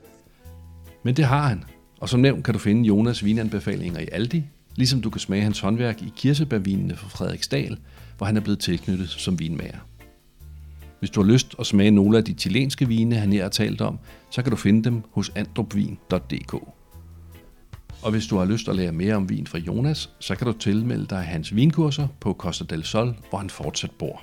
Men 1.03 1.17
det 1.17 1.25
har 1.25 1.49
han. 1.49 1.65
Og 2.01 2.09
som 2.09 2.21
nævnt 2.21 2.45
kan 2.45 2.55
du 2.55 2.59
finde 2.59 2.85
Jonas 2.85 3.25
vinanbefalinger 3.25 4.01
i 4.01 4.07
Aldi, 4.13 4.45
ligesom 4.77 5.01
du 5.01 5.11
kan 5.11 5.21
smage 5.21 5.43
hans 5.43 5.61
håndværk 5.61 6.03
i 6.03 6.13
kirsebærvinene 6.17 6.97
fra 6.97 7.09
Frederiksdal, 7.09 7.79
hvor 8.17 8.27
han 8.27 8.37
er 8.37 8.41
blevet 8.41 8.59
tilknyttet 8.59 9.09
som 9.09 9.39
vinmager. 9.39 9.79
Hvis 10.99 11.11
du 11.11 11.23
har 11.23 11.33
lyst 11.33 11.55
at 11.59 11.67
smage 11.67 11.91
nogle 11.91 12.19
af 12.19 12.25
de 12.25 12.33
chilenske 12.33 12.89
vine, 12.89 13.17
han 13.17 13.33
her 13.33 13.43
har 13.43 13.51
talt 13.51 13.81
om, 13.81 13.99
så 14.31 14.43
kan 14.43 14.51
du 14.51 14.57
finde 14.57 14.85
dem 14.85 15.03
hos 15.13 15.33
andrupvin.dk. 15.37 16.55
Og 18.03 18.11
hvis 18.11 18.27
du 18.27 18.37
har 18.37 18.45
lyst 18.45 18.69
at 18.69 18.77
lære 18.77 18.93
mere 18.93 19.15
om 19.15 19.29
vin 19.29 19.47
fra 19.47 19.59
Jonas, 19.59 20.11
så 20.19 20.35
kan 20.35 20.47
du 20.47 20.53
tilmelde 20.53 21.07
dig 21.07 21.19
hans 21.19 21.55
vinkurser 21.57 22.09
på 22.21 22.33
Costa 22.33 22.65
del 22.65 22.85
Sol, 22.85 23.17
hvor 23.31 23.39
han 23.39 23.51
fortsat 23.51 23.91
bor. 23.91 24.23